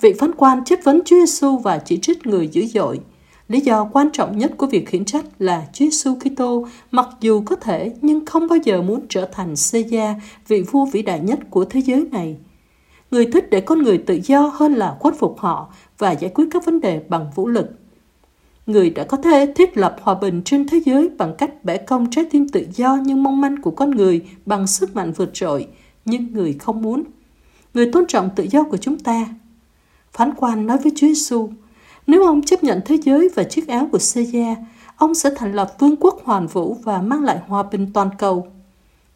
Vị 0.00 0.12
phán 0.18 0.34
quan 0.36 0.64
chất 0.64 0.80
vấn 0.84 1.00
Chúa 1.04 1.16
Giêsu 1.16 1.58
và 1.58 1.78
chỉ 1.78 1.98
trích 2.02 2.26
người 2.26 2.48
dữ 2.48 2.66
dội. 2.66 3.00
Lý 3.48 3.60
do 3.60 3.88
quan 3.92 4.10
trọng 4.12 4.38
nhất 4.38 4.52
của 4.56 4.66
việc 4.66 4.88
khiển 4.88 5.04
trách 5.04 5.24
là 5.38 5.66
Chúa 5.72 5.84
Giêsu 5.84 6.14
Kitô 6.14 6.66
mặc 6.90 7.08
dù 7.20 7.42
có 7.46 7.56
thể 7.56 7.94
nhưng 8.02 8.26
không 8.26 8.48
bao 8.48 8.58
giờ 8.64 8.82
muốn 8.82 9.06
trở 9.08 9.28
thành 9.32 9.54
Caesar, 9.72 10.16
vị 10.48 10.62
vua 10.62 10.84
vĩ 10.84 11.02
đại 11.02 11.20
nhất 11.20 11.38
của 11.50 11.64
thế 11.64 11.80
giới 11.80 12.06
này. 12.12 12.36
Người 13.10 13.26
thích 13.26 13.50
để 13.50 13.60
con 13.60 13.82
người 13.82 13.98
tự 13.98 14.20
do 14.24 14.52
hơn 14.54 14.74
là 14.74 14.96
khuất 15.00 15.14
phục 15.18 15.38
họ 15.38 15.72
và 15.98 16.12
giải 16.12 16.30
quyết 16.34 16.44
các 16.50 16.64
vấn 16.64 16.80
đề 16.80 17.02
bằng 17.08 17.26
vũ 17.34 17.48
lực. 17.48 17.70
Người 18.66 18.90
đã 18.90 19.04
có 19.04 19.16
thể 19.16 19.52
thiết 19.56 19.76
lập 19.76 19.96
hòa 20.02 20.14
bình 20.14 20.42
trên 20.44 20.68
thế 20.68 20.80
giới 20.84 21.08
bằng 21.08 21.34
cách 21.38 21.64
bẻ 21.64 21.76
cong 21.76 22.06
trái 22.10 22.24
tim 22.30 22.48
tự 22.48 22.66
do 22.74 22.98
nhưng 23.04 23.22
mong 23.22 23.40
manh 23.40 23.62
của 23.62 23.70
con 23.70 23.90
người 23.90 24.22
bằng 24.46 24.66
sức 24.66 24.96
mạnh 24.96 25.12
vượt 25.12 25.30
trội, 25.32 25.66
nhưng 26.04 26.32
người 26.32 26.52
không 26.52 26.82
muốn. 26.82 27.02
Người 27.74 27.92
tôn 27.92 28.06
trọng 28.06 28.30
tự 28.36 28.46
do 28.50 28.62
của 28.62 28.76
chúng 28.76 28.98
ta. 28.98 29.26
Phán 30.12 30.30
quan 30.36 30.66
nói 30.66 30.78
với 30.82 30.92
Chúa 30.96 31.06
Giêsu, 31.06 31.48
nếu 32.06 32.24
ông 32.24 32.42
chấp 32.42 32.64
nhận 32.64 32.80
thế 32.84 32.98
giới 33.02 33.28
và 33.34 33.44
chiếc 33.44 33.68
áo 33.68 33.88
của 33.92 33.98
Caesar, 34.14 34.58
ông 34.96 35.14
sẽ 35.14 35.30
thành 35.36 35.52
lập 35.52 35.72
vương 35.78 35.96
quốc 35.96 36.20
hoàn 36.24 36.46
vũ 36.46 36.76
và 36.82 37.02
mang 37.02 37.24
lại 37.24 37.38
hòa 37.46 37.62
bình 37.62 37.92
toàn 37.92 38.10
cầu. 38.18 38.46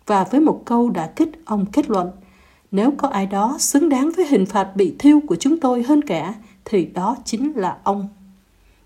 Và 0.07 0.25
với 0.25 0.41
một 0.41 0.63
câu 0.65 0.91
đã 0.91 1.07
kích, 1.07 1.29
ông 1.45 1.67
kết 1.73 1.91
luận, 1.91 2.11
nếu 2.71 2.93
có 2.99 3.09
ai 3.09 3.27
đó 3.27 3.57
xứng 3.59 3.89
đáng 3.89 4.11
với 4.17 4.27
hình 4.27 4.47
phạt 4.47 4.77
bị 4.77 4.95
thiêu 4.99 5.21
của 5.29 5.37
chúng 5.37 5.61
tôi 5.61 5.83
hơn 5.83 6.03
cả, 6.03 6.35
thì 6.65 6.85
đó 6.85 7.17
chính 7.25 7.53
là 7.53 7.77
ông. 7.85 8.09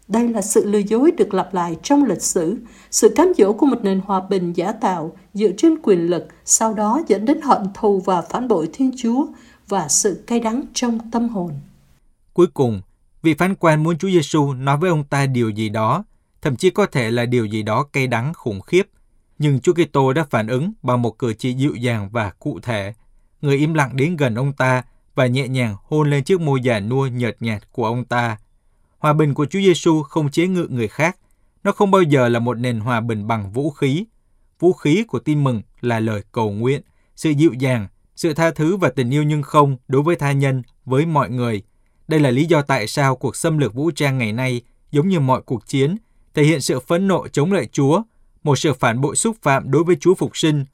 Đây 0.08 0.28
là 0.28 0.42
sự 0.42 0.64
lừa 0.64 0.78
dối 0.78 1.10
được 1.10 1.34
lặp 1.34 1.54
lại 1.54 1.76
trong 1.82 2.04
lịch 2.04 2.22
sử, 2.22 2.58
sự 2.90 3.08
cám 3.08 3.32
dỗ 3.36 3.52
của 3.52 3.66
một 3.66 3.78
nền 3.82 4.00
hòa 4.06 4.20
bình 4.30 4.52
giả 4.52 4.72
tạo 4.72 5.12
dựa 5.34 5.50
trên 5.56 5.78
quyền 5.82 6.10
lực, 6.10 6.26
sau 6.44 6.74
đó 6.74 7.02
dẫn 7.06 7.24
đến 7.24 7.40
hận 7.40 7.62
thù 7.74 8.00
và 8.04 8.22
phản 8.22 8.48
bội 8.48 8.70
Thiên 8.72 8.90
Chúa 8.96 9.26
và 9.68 9.88
sự 9.88 10.24
cay 10.26 10.40
đắng 10.40 10.62
trong 10.74 10.98
tâm 11.10 11.28
hồn. 11.28 11.50
Cuối 12.34 12.46
cùng, 12.54 12.80
vị 13.24 13.34
phán 13.34 13.54
quan 13.54 13.82
muốn 13.82 13.98
Chúa 13.98 14.10
Giêsu 14.10 14.52
nói 14.52 14.76
với 14.76 14.90
ông 14.90 15.04
ta 15.04 15.26
điều 15.26 15.50
gì 15.50 15.68
đó, 15.68 16.04
thậm 16.42 16.56
chí 16.56 16.70
có 16.70 16.86
thể 16.86 17.10
là 17.10 17.26
điều 17.26 17.44
gì 17.44 17.62
đó 17.62 17.82
cay 17.92 18.06
đắng 18.06 18.34
khủng 18.34 18.60
khiếp. 18.60 18.88
Nhưng 19.38 19.60
Chúa 19.60 19.72
Kitô 19.72 20.12
đã 20.12 20.24
phản 20.30 20.46
ứng 20.46 20.72
bằng 20.82 21.02
một 21.02 21.18
cử 21.18 21.34
chỉ 21.38 21.52
dịu 21.52 21.74
dàng 21.74 22.08
và 22.12 22.30
cụ 22.30 22.60
thể. 22.62 22.94
Người 23.40 23.56
im 23.56 23.74
lặng 23.74 23.96
đến 23.96 24.16
gần 24.16 24.34
ông 24.34 24.52
ta 24.52 24.82
và 25.14 25.26
nhẹ 25.26 25.48
nhàng 25.48 25.76
hôn 25.84 26.10
lên 26.10 26.24
chiếc 26.24 26.40
môi 26.40 26.60
già 26.62 26.80
nua 26.80 27.06
nhợt 27.06 27.36
nhạt 27.40 27.72
của 27.72 27.86
ông 27.86 28.04
ta. 28.04 28.36
Hòa 28.98 29.12
bình 29.12 29.34
của 29.34 29.46
Chúa 29.46 29.58
Giêsu 29.58 30.02
không 30.02 30.30
chế 30.30 30.46
ngự 30.46 30.66
người 30.70 30.88
khác. 30.88 31.16
Nó 31.64 31.72
không 31.72 31.90
bao 31.90 32.02
giờ 32.02 32.28
là 32.28 32.38
một 32.38 32.54
nền 32.54 32.80
hòa 32.80 33.00
bình 33.00 33.26
bằng 33.26 33.52
vũ 33.52 33.70
khí. 33.70 34.04
Vũ 34.60 34.72
khí 34.72 35.04
của 35.08 35.18
tin 35.18 35.44
mừng 35.44 35.62
là 35.80 36.00
lời 36.00 36.22
cầu 36.32 36.50
nguyện, 36.50 36.82
sự 37.16 37.30
dịu 37.30 37.52
dàng, 37.52 37.88
sự 38.16 38.34
tha 38.34 38.50
thứ 38.50 38.76
và 38.76 38.90
tình 38.90 39.10
yêu 39.10 39.22
nhưng 39.22 39.42
không 39.42 39.76
đối 39.88 40.02
với 40.02 40.16
tha 40.16 40.32
nhân, 40.32 40.62
với 40.84 41.06
mọi 41.06 41.30
người. 41.30 41.62
Đây 42.08 42.20
là 42.20 42.30
lý 42.30 42.44
do 42.44 42.62
tại 42.62 42.86
sao 42.86 43.16
cuộc 43.16 43.36
xâm 43.36 43.58
lược 43.58 43.74
vũ 43.74 43.90
trang 43.90 44.18
ngày 44.18 44.32
nay, 44.32 44.62
giống 44.90 45.08
như 45.08 45.20
mọi 45.20 45.42
cuộc 45.42 45.66
chiến, 45.66 45.96
thể 46.34 46.44
hiện 46.44 46.60
sự 46.60 46.80
phẫn 46.80 47.08
nộ 47.08 47.28
chống 47.28 47.52
lại 47.52 47.66
Chúa, 47.72 48.02
một 48.42 48.56
sự 48.56 48.72
phản 48.72 49.00
bội 49.00 49.16
xúc 49.16 49.36
phạm 49.42 49.70
đối 49.70 49.84
với 49.84 49.96
Chúa 49.96 50.14
phục 50.14 50.36
sinh, 50.36 50.64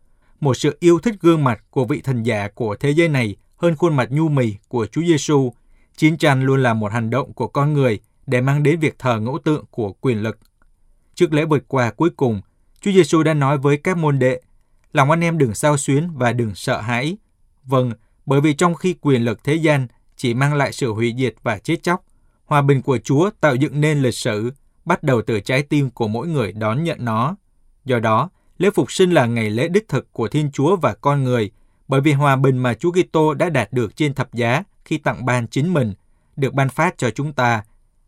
một 0.40 0.54
sự 0.54 0.76
yêu 0.80 0.98
thích 0.98 1.14
gương 1.20 1.44
mặt 1.44 1.62
của 1.70 1.84
vị 1.84 2.00
thần 2.00 2.22
giả 2.22 2.48
của 2.54 2.76
thế 2.76 2.90
giới 2.90 3.08
này 3.08 3.36
hơn 3.56 3.76
khuôn 3.76 3.96
mặt 3.96 4.08
nhu 4.10 4.28
mì 4.28 4.54
của 4.68 4.86
Chúa 4.86 5.02
Giêsu. 5.02 5.52
Chiến 5.96 6.16
tranh 6.16 6.42
luôn 6.42 6.62
là 6.62 6.74
một 6.74 6.92
hành 6.92 7.10
động 7.10 7.32
của 7.32 7.46
con 7.46 7.72
người 7.72 8.00
để 8.26 8.40
mang 8.40 8.62
đến 8.62 8.80
việc 8.80 8.98
thờ 8.98 9.20
ngẫu 9.20 9.38
tượng 9.44 9.64
của 9.70 9.92
quyền 9.92 10.22
lực. 10.22 10.38
Trước 11.14 11.32
lễ 11.32 11.44
vượt 11.44 11.64
qua 11.68 11.90
cuối 11.90 12.10
cùng, 12.10 12.40
Chúa 12.80 12.92
Giêsu 12.92 13.22
đã 13.22 13.34
nói 13.34 13.58
với 13.58 13.76
các 13.76 13.96
môn 13.96 14.18
đệ, 14.18 14.40
lòng 14.92 15.10
anh 15.10 15.20
em 15.20 15.38
đừng 15.38 15.54
sao 15.54 15.76
xuyến 15.76 16.10
và 16.14 16.32
đừng 16.32 16.54
sợ 16.54 16.80
hãi. 16.80 17.16
Vâng, 17.64 17.92
bởi 18.26 18.40
vì 18.40 18.54
trong 18.54 18.74
khi 18.74 18.94
quyền 19.00 19.24
lực 19.24 19.44
thế 19.44 19.54
gian 19.54 19.86
chỉ 20.20 20.34
mang 20.34 20.54
lại 20.54 20.72
sự 20.72 20.92
hủy 20.92 21.14
diệt 21.18 21.34
và 21.42 21.58
chết 21.58 21.82
chóc, 21.82 22.04
hòa 22.44 22.62
bình 22.62 22.82
của 22.82 22.98
Chúa 22.98 23.30
tạo 23.40 23.54
dựng 23.54 23.80
nên 23.80 24.02
lịch 24.02 24.14
sử, 24.14 24.52
bắt 24.84 25.02
đầu 25.02 25.22
từ 25.22 25.40
trái 25.40 25.62
tim 25.62 25.90
của 25.90 26.08
mỗi 26.08 26.28
người 26.28 26.52
đón 26.52 26.84
nhận 26.84 27.04
nó. 27.04 27.36
Do 27.84 27.98
đó, 27.98 28.30
lễ 28.58 28.70
phục 28.70 28.92
sinh 28.92 29.10
là 29.10 29.26
ngày 29.26 29.50
lễ 29.50 29.68
đích 29.68 29.88
thực 29.88 30.12
của 30.12 30.28
Thiên 30.28 30.50
Chúa 30.52 30.76
và 30.76 30.94
con 30.94 31.24
người, 31.24 31.50
bởi 31.88 32.00
vì 32.00 32.12
hòa 32.12 32.36
bình 32.36 32.58
mà 32.58 32.74
Chúa 32.74 32.92
Kitô 32.92 33.34
đã 33.34 33.50
đạt 33.50 33.72
được 33.72 33.96
trên 33.96 34.14
thập 34.14 34.34
giá 34.34 34.62
khi 34.84 34.98
tặng 34.98 35.24
ban 35.24 35.46
chính 35.46 35.72
mình, 35.72 35.94
được 36.36 36.54
ban 36.54 36.68
phát 36.68 36.98
cho 36.98 37.10
chúng 37.10 37.32
ta 37.32 37.62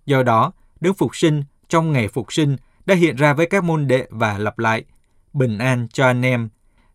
Do 0.07 0.23
đó, 0.23 0.53
Đức 0.81 0.93
Phục 0.99 1.17
sinh 1.17 1.43
trong 1.69 1.93
ngày 1.93 2.09
Phục 2.09 2.33
sinh 2.33 2.57
đã 2.87 2.95
hiện 2.95 3.17
ra 3.17 3.35
với 3.35 3.47
các 3.47 3.65
môn 3.65 3.87
đệ 3.87 4.07
và 4.11 4.39
lặp 4.39 4.59
lại, 4.59 4.85
bình 5.33 5.59
an 5.59 5.89
cho 5.93 6.07
anh 6.07 6.23
em. 6.23 6.49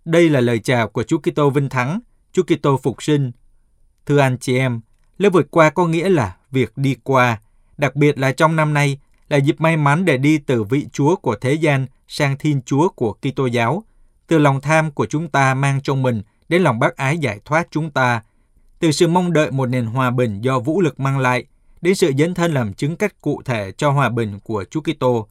Đây 0.05 0.29
là 0.29 0.39
lời 0.39 0.59
chào 0.59 0.87
của 0.87 1.03
Chúa 1.03 1.17
Kitô 1.17 1.49
vinh 1.49 1.69
thắng, 1.69 1.99
Chúa 2.31 2.43
Kitô 2.43 2.77
phục 2.77 3.03
sinh. 3.03 3.31
Thưa 4.05 4.17
anh 4.17 4.37
chị 4.37 4.57
em, 4.57 4.81
lễ 5.17 5.29
vượt 5.29 5.51
qua 5.51 5.69
có 5.69 5.87
nghĩa 5.87 6.09
là 6.09 6.35
việc 6.51 6.77
đi 6.77 6.95
qua, 7.03 7.39
đặc 7.77 7.95
biệt 7.95 8.17
là 8.17 8.31
trong 8.31 8.55
năm 8.55 8.73
nay 8.73 8.99
là 9.29 9.37
dịp 9.37 9.61
may 9.61 9.77
mắn 9.77 10.05
để 10.05 10.17
đi 10.17 10.37
từ 10.37 10.63
vị 10.63 10.87
Chúa 10.93 11.15
của 11.15 11.35
thế 11.41 11.53
gian 11.53 11.87
sang 12.07 12.37
Thiên 12.37 12.61
Chúa 12.65 12.89
của 12.89 13.13
Kitô 13.13 13.45
giáo, 13.45 13.83
từ 14.27 14.37
lòng 14.37 14.61
tham 14.61 14.91
của 14.91 15.05
chúng 15.05 15.29
ta 15.29 15.53
mang 15.53 15.81
trong 15.81 16.03
mình 16.03 16.21
đến 16.49 16.61
lòng 16.61 16.79
bác 16.79 16.95
ái 16.95 17.17
giải 17.17 17.39
thoát 17.45 17.67
chúng 17.71 17.91
ta, 17.91 18.21
từ 18.79 18.91
sự 18.91 19.07
mong 19.07 19.33
đợi 19.33 19.51
một 19.51 19.65
nền 19.65 19.85
hòa 19.85 20.11
bình 20.11 20.41
do 20.41 20.59
vũ 20.59 20.81
lực 20.81 20.99
mang 20.99 21.19
lại– 21.19 21.45
đến 21.81 21.95
sự 21.95 22.11
dấn 22.17 22.33
thân 22.33 22.53
làm 22.53 22.73
chứng 22.73 22.95
cách 22.95 23.21
cụ 23.21 23.41
thể 23.45 23.71
cho 23.71 23.89
hòa 23.91 24.09
bình 24.09 24.39
của 24.43 24.65
Chúa 24.71 24.81
Kitô. 24.81 25.27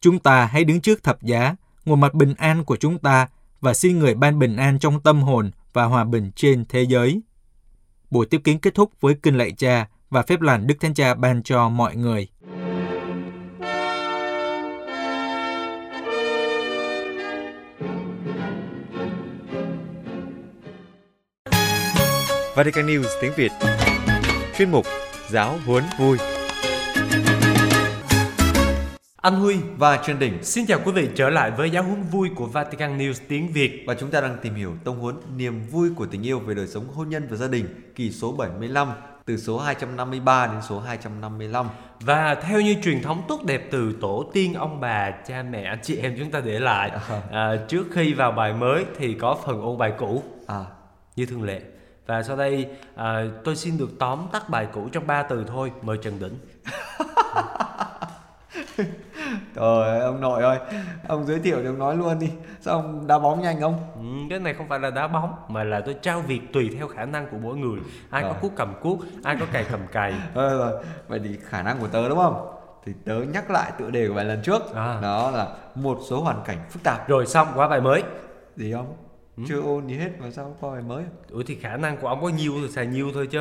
Chúng 0.00 0.18
ta 0.18 0.44
hãy 0.44 0.64
đứng 0.64 0.80
trước 0.80 1.02
thập 1.02 1.22
giá, 1.22 1.56
nguồn 1.84 2.00
mặt 2.00 2.14
bình 2.14 2.34
an 2.34 2.64
của 2.64 2.76
chúng 2.76 2.98
ta 2.98 3.28
và 3.60 3.74
xin 3.74 3.98
người 3.98 4.14
ban 4.14 4.38
bình 4.38 4.56
an 4.56 4.78
trong 4.78 5.00
tâm 5.00 5.22
hồn 5.22 5.50
và 5.72 5.84
hòa 5.84 6.04
bình 6.04 6.30
trên 6.36 6.64
thế 6.68 6.82
giới. 6.82 7.20
Buổi 8.10 8.26
tiếp 8.26 8.40
kiến 8.44 8.58
kết 8.58 8.74
thúc 8.74 8.92
với 9.00 9.14
kinh 9.22 9.38
lạy 9.38 9.52
cha 9.58 9.86
và 10.10 10.22
phép 10.22 10.40
lành 10.40 10.66
Đức 10.66 10.74
Thánh 10.80 10.94
Cha 10.94 11.14
ban 11.14 11.42
cho 11.42 11.68
mọi 11.68 11.96
người. 11.96 12.28
Vatican 22.56 22.86
News 22.86 23.08
tiếng 23.20 23.32
Việt 23.36 23.52
Chuyên 24.58 24.70
mục 24.70 24.86
giáo 25.30 25.58
huấn 25.66 25.84
vui. 25.98 26.18
Anh 29.28 29.40
Huy 29.40 29.56
và 29.76 29.96
Trần 29.96 30.18
Đình 30.18 30.44
xin 30.44 30.66
chào 30.66 30.80
quý 30.84 30.92
vị 30.92 31.08
trở 31.14 31.30
lại 31.30 31.50
với 31.50 31.70
giáo 31.70 31.82
huấn 31.82 32.02
vui 32.02 32.30
của 32.36 32.46
Vatican 32.46 32.98
News 32.98 33.14
tiếng 33.28 33.52
Việt. 33.52 33.84
Và 33.86 33.94
chúng 33.94 34.10
ta 34.10 34.20
đang 34.20 34.36
tìm 34.42 34.54
hiểu 34.54 34.74
tông 34.84 35.00
huấn 35.00 35.16
niềm 35.36 35.66
vui 35.70 35.90
của 35.96 36.06
tình 36.06 36.22
yêu 36.22 36.38
về 36.38 36.54
đời 36.54 36.66
sống 36.66 36.84
hôn 36.94 37.08
nhân 37.08 37.26
và 37.30 37.36
gia 37.36 37.48
đình 37.48 37.92
kỳ 37.94 38.10
số 38.10 38.32
75 38.32 38.92
từ 39.24 39.36
số 39.36 39.58
253 39.58 40.46
đến 40.46 40.62
số 40.68 40.80
255. 40.80 41.66
Và 42.00 42.34
theo 42.34 42.60
như 42.60 42.76
truyền 42.82 43.02
thống 43.02 43.22
tốt 43.28 43.40
đẹp 43.44 43.68
từ 43.70 43.92
tổ 44.00 44.30
tiên 44.32 44.54
ông 44.54 44.80
bà, 44.80 45.10
cha 45.10 45.42
mẹ, 45.42 45.62
anh 45.62 45.78
chị 45.82 45.96
em 45.96 46.14
chúng 46.18 46.30
ta 46.30 46.40
để 46.40 46.60
lại 46.60 46.90
à. 46.90 47.22
À, 47.30 47.56
trước 47.68 47.86
khi 47.92 48.14
vào 48.14 48.32
bài 48.32 48.52
mới 48.52 48.84
thì 48.98 49.14
có 49.14 49.38
phần 49.44 49.62
ôn 49.62 49.78
bài 49.78 49.92
cũ. 49.98 50.22
À. 50.46 50.64
Như 51.16 51.26
thường 51.26 51.42
lệ. 51.42 51.60
Và 52.06 52.22
sau 52.22 52.36
đây 52.36 52.66
à, 52.94 53.24
tôi 53.44 53.56
xin 53.56 53.78
được 53.78 53.98
tóm 53.98 54.26
tắt 54.32 54.48
bài 54.48 54.66
cũ 54.72 54.88
trong 54.92 55.06
ba 55.06 55.22
từ 55.22 55.44
thôi. 55.48 55.72
Mời 55.82 55.98
Trần 56.02 56.18
Đỉnh. 56.18 56.38
Trời 59.54 60.00
ông 60.00 60.20
nội 60.20 60.42
ơi, 60.42 60.58
ông 61.08 61.26
giới 61.26 61.38
thiệu 61.38 61.56
thì 61.60 61.66
ông 61.66 61.78
nói 61.78 61.96
luôn 61.96 62.18
đi. 62.18 62.30
Sao 62.60 62.74
ông 62.74 63.06
đá 63.06 63.18
bóng 63.18 63.42
nhanh 63.42 63.60
không? 63.60 63.78
Ừ, 63.94 64.02
cái 64.30 64.38
này 64.38 64.54
không 64.54 64.68
phải 64.68 64.80
là 64.80 64.90
đá 64.90 65.08
bóng 65.08 65.34
mà 65.48 65.64
là 65.64 65.80
tôi 65.80 65.96
trao 66.02 66.20
việc 66.20 66.40
tùy 66.52 66.70
theo 66.78 66.88
khả 66.88 67.04
năng 67.04 67.26
của 67.30 67.36
mỗi 67.42 67.56
người. 67.56 67.80
Ai 68.10 68.22
rồi. 68.22 68.32
có 68.32 68.38
cuốc 68.40 68.52
cầm 68.56 68.74
cuốc, 68.82 68.98
ai 69.24 69.36
có 69.40 69.46
cày 69.52 69.64
cầm 69.70 69.80
cày. 69.92 70.14
Rồi, 70.34 70.58
rồi. 70.58 70.84
Vậy 71.08 71.20
thì 71.24 71.38
khả 71.48 71.62
năng 71.62 71.78
của 71.78 71.88
tớ 71.88 72.08
đúng 72.08 72.18
không? 72.18 72.54
Thì 72.84 72.92
tớ 73.04 73.14
nhắc 73.14 73.50
lại 73.50 73.72
tựa 73.78 73.90
đề 73.90 74.08
của 74.08 74.14
bài 74.14 74.24
lần 74.24 74.42
trước. 74.42 74.74
À. 74.74 74.98
Đó 75.02 75.30
là 75.30 75.46
một 75.74 75.98
số 76.08 76.22
hoàn 76.22 76.42
cảnh 76.44 76.58
phức 76.70 76.82
tạp. 76.82 77.08
Rồi 77.08 77.26
xong 77.26 77.48
qua 77.54 77.68
bài 77.68 77.80
mới. 77.80 78.02
Gì 78.56 78.72
không? 78.72 79.07
Ừ. 79.38 79.44
chưa 79.48 79.60
ôn 79.60 79.86
gì 79.86 79.94
hết 79.94 80.10
mà 80.20 80.30
sao 80.30 80.56
có 80.60 80.70
bài 80.70 80.82
mới? 80.82 81.04
Ủa 81.30 81.42
thì 81.46 81.54
khả 81.54 81.76
năng 81.76 81.96
của 81.96 82.08
ông 82.08 82.22
có 82.22 82.28
nhiêu 82.28 82.52
thì 82.62 82.68
xài 82.68 82.86
nhiêu 82.86 83.10
thôi 83.14 83.26
chứ. 83.26 83.40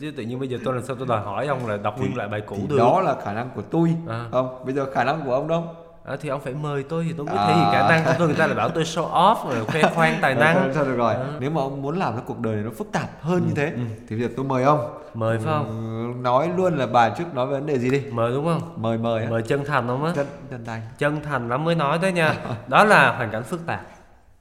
Chứ 0.00 0.12
tự 0.16 0.22
nhiên 0.22 0.38
bây 0.38 0.48
giờ 0.48 0.58
tôi 0.64 0.74
làm 0.74 0.82
sao 0.82 0.96
tôi 0.96 1.06
đòi 1.06 1.20
hỏi 1.20 1.46
ông 1.46 1.66
là 1.66 1.76
đọc 1.76 1.98
nguyên 1.98 2.16
lại 2.16 2.28
bài 2.28 2.40
cũ 2.40 2.56
được? 2.68 2.76
đó 2.78 3.00
là 3.00 3.16
khả 3.24 3.32
năng 3.32 3.50
của 3.54 3.62
tôi 3.62 3.94
à. 4.08 4.28
không? 4.32 4.64
Bây 4.64 4.74
giờ 4.74 4.92
khả 4.94 5.04
năng 5.04 5.24
của 5.24 5.34
ông 5.34 5.48
đâu? 5.48 5.64
À, 6.04 6.16
thì 6.20 6.28
ông 6.28 6.40
phải 6.40 6.54
mời 6.54 6.82
tôi 6.82 7.04
thì 7.04 7.14
tôi 7.16 7.26
mới 7.26 7.36
à. 7.36 7.46
thể 7.46 7.54
hiện 7.54 7.64
khả 7.72 7.88
năng 7.88 8.04
của 8.04 8.12
tôi. 8.18 8.28
Người 8.28 8.36
ta 8.36 8.46
lại 8.46 8.56
bảo 8.56 8.68
tôi 8.68 8.84
show 8.84 9.10
off 9.10 9.50
rồi 9.50 9.64
khoe 9.64 9.82
khoang 9.94 10.18
tài 10.20 10.34
năng. 10.34 10.54
Thôi, 10.54 10.70
thôi 10.74 10.84
được 10.84 10.96
rồi. 10.96 11.14
À. 11.14 11.26
nếu 11.40 11.50
mà 11.50 11.60
ông 11.60 11.82
muốn 11.82 11.98
làm 11.98 12.12
cái 12.12 12.22
cuộc 12.26 12.40
đời 12.40 12.54
này 12.54 12.64
nó 12.64 12.70
phức 12.70 12.92
tạp 12.92 13.08
hơn 13.20 13.40
ừ. 13.40 13.46
như 13.48 13.54
thế 13.56 13.70
ừ. 13.70 13.80
thì 14.08 14.16
bây 14.16 14.28
giờ 14.28 14.34
tôi 14.36 14.44
mời 14.44 14.62
ông. 14.62 14.98
Mời 15.14 15.38
phải 15.38 15.54
không? 15.54 15.68
Ừ, 15.68 16.20
nói 16.22 16.50
luôn 16.56 16.76
là 16.76 16.86
bài 16.86 17.12
trước 17.18 17.34
nói 17.34 17.46
về 17.46 17.52
vấn 17.52 17.66
đề 17.66 17.78
gì 17.78 17.90
đi. 17.90 18.02
Mời 18.10 18.32
đúng 18.32 18.44
không? 18.44 18.60
Mời 18.76 18.98
mời 18.98 19.26
mời 19.26 19.42
chân 19.42 19.64
thành 19.64 19.86
không 19.86 20.04
á. 20.04 20.12
Chân, 20.16 20.26
chân 20.50 20.64
thành. 20.64 20.80
Chân 20.98 21.20
thành 21.22 21.48
lắm 21.48 21.64
mới 21.64 21.74
nói 21.74 21.98
thế 22.02 22.12
nha. 22.12 22.34
Đó 22.68 22.84
là 22.84 23.16
hoàn 23.16 23.30
cảnh 23.30 23.42
phức 23.42 23.66
tạp 23.66 23.95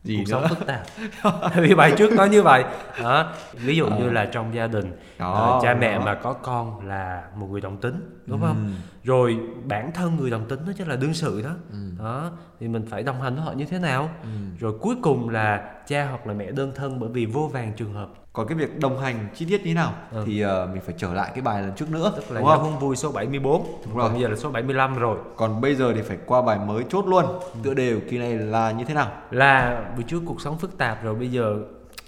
gì 0.05 0.17
cuộc 0.17 0.23
sống 0.27 0.45
phức 0.49 0.67
tạp 0.67 0.83
vì 1.55 1.75
bài 1.75 1.93
trước 1.97 2.11
nói 2.11 2.29
như 2.29 2.43
vậy 2.43 2.63
đó 3.01 3.31
ví 3.53 3.75
dụ 3.75 3.85
à. 3.85 3.97
như 3.97 4.09
là 4.09 4.25
trong 4.25 4.55
gia 4.55 4.67
đình 4.67 4.91
đó, 5.19 5.55
uh, 5.57 5.63
cha 5.63 5.73
mẹ 5.73 5.95
đó. 5.97 6.05
mà 6.05 6.13
có 6.13 6.33
con 6.33 6.87
là 6.87 7.23
một 7.35 7.47
người 7.51 7.61
đồng 7.61 7.77
tính 7.77 8.23
đúng 8.25 8.41
ừ. 8.41 8.47
không 8.47 8.73
rồi 9.03 9.39
bản 9.63 9.91
thân 9.91 10.15
người 10.15 10.29
đồng 10.29 10.47
tính 10.47 10.59
đó 10.67 10.73
chắc 10.77 10.87
là 10.87 10.95
đương 10.95 11.13
sự 11.13 11.41
đó 11.41 11.51
ừ. 11.71 11.77
đó 11.99 12.31
thì 12.59 12.67
mình 12.67 12.85
phải 12.89 13.03
đồng 13.03 13.21
hành 13.21 13.35
với 13.35 13.43
họ 13.43 13.51
như 13.51 13.65
thế 13.65 13.79
nào 13.79 14.09
ừ. 14.23 14.29
rồi 14.59 14.73
cuối 14.81 14.95
cùng 15.01 15.29
là 15.29 15.73
cha 15.87 16.07
hoặc 16.09 16.27
là 16.27 16.33
mẹ 16.33 16.51
đơn 16.51 16.71
thân 16.75 16.99
bởi 16.99 17.09
vì 17.09 17.25
vô 17.25 17.49
vàng 17.53 17.73
trường 17.77 17.93
hợp 17.93 18.09
còn 18.35 18.47
cái 18.47 18.57
việc 18.57 18.79
đồng 18.79 18.99
hành 18.99 19.27
chi 19.35 19.45
tiết 19.45 19.57
như 19.57 19.65
thế 19.65 19.73
nào 19.73 19.93
ừ. 20.11 20.23
thì 20.25 20.45
uh, 20.45 20.49
mình 20.73 20.81
phải 20.85 20.95
trở 20.97 21.13
lại 21.13 21.31
cái 21.35 21.41
bài 21.41 21.61
lần 21.61 21.71
trước 21.75 21.91
nữa 21.91 22.13
tức 22.15 22.31
là 22.31 22.39
đúng 22.39 22.49
không? 22.49 22.79
vui 22.79 22.95
số 22.95 23.11
74 23.11 23.65
đúng 23.85 23.97
rồi. 23.97 24.09
bây 24.09 24.21
giờ 24.21 24.27
là 24.27 24.35
số 24.35 24.51
75 24.51 24.95
rồi 24.95 25.17
còn 25.35 25.61
bây 25.61 25.75
giờ 25.75 25.93
thì 25.95 26.01
phải 26.01 26.17
qua 26.25 26.41
bài 26.41 26.59
mới 26.67 26.83
chốt 26.89 27.05
luôn 27.07 27.25
ừ. 27.25 27.59
tựa 27.63 27.73
đề 27.73 27.99
kỳ 28.09 28.17
này 28.17 28.33
là 28.33 28.71
như 28.71 28.83
thế 28.83 28.93
nào 28.93 29.11
là 29.31 29.83
buổi 29.95 30.03
trước 30.07 30.21
cuộc 30.25 30.41
sống 30.41 30.57
phức 30.57 30.77
tạp 30.77 31.03
rồi 31.03 31.15
bây 31.15 31.31
giờ 31.31 31.59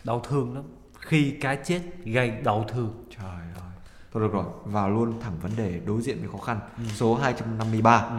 đau 0.04 0.22
thương 0.30 0.56
lắm 0.56 0.63
khi 1.00 1.34
cái 1.42 1.58
chết 1.66 1.82
gây 2.06 2.32
đau 2.32 2.66
thương 2.68 2.94
trời 3.18 3.30
ơi 3.30 3.63
thôi 4.13 4.24
được 4.24 4.34
rồi 4.34 4.46
vào 4.66 4.90
luôn 4.90 5.13
thẳng 5.22 5.34
vấn 5.42 5.52
đề 5.58 5.80
đối 5.86 6.02
diện 6.02 6.20
với 6.20 6.30
khó 6.30 6.38
khăn 6.38 6.60
ừ. 6.78 6.84
số 6.96 7.16
253 7.16 7.98
ừ. 7.98 8.16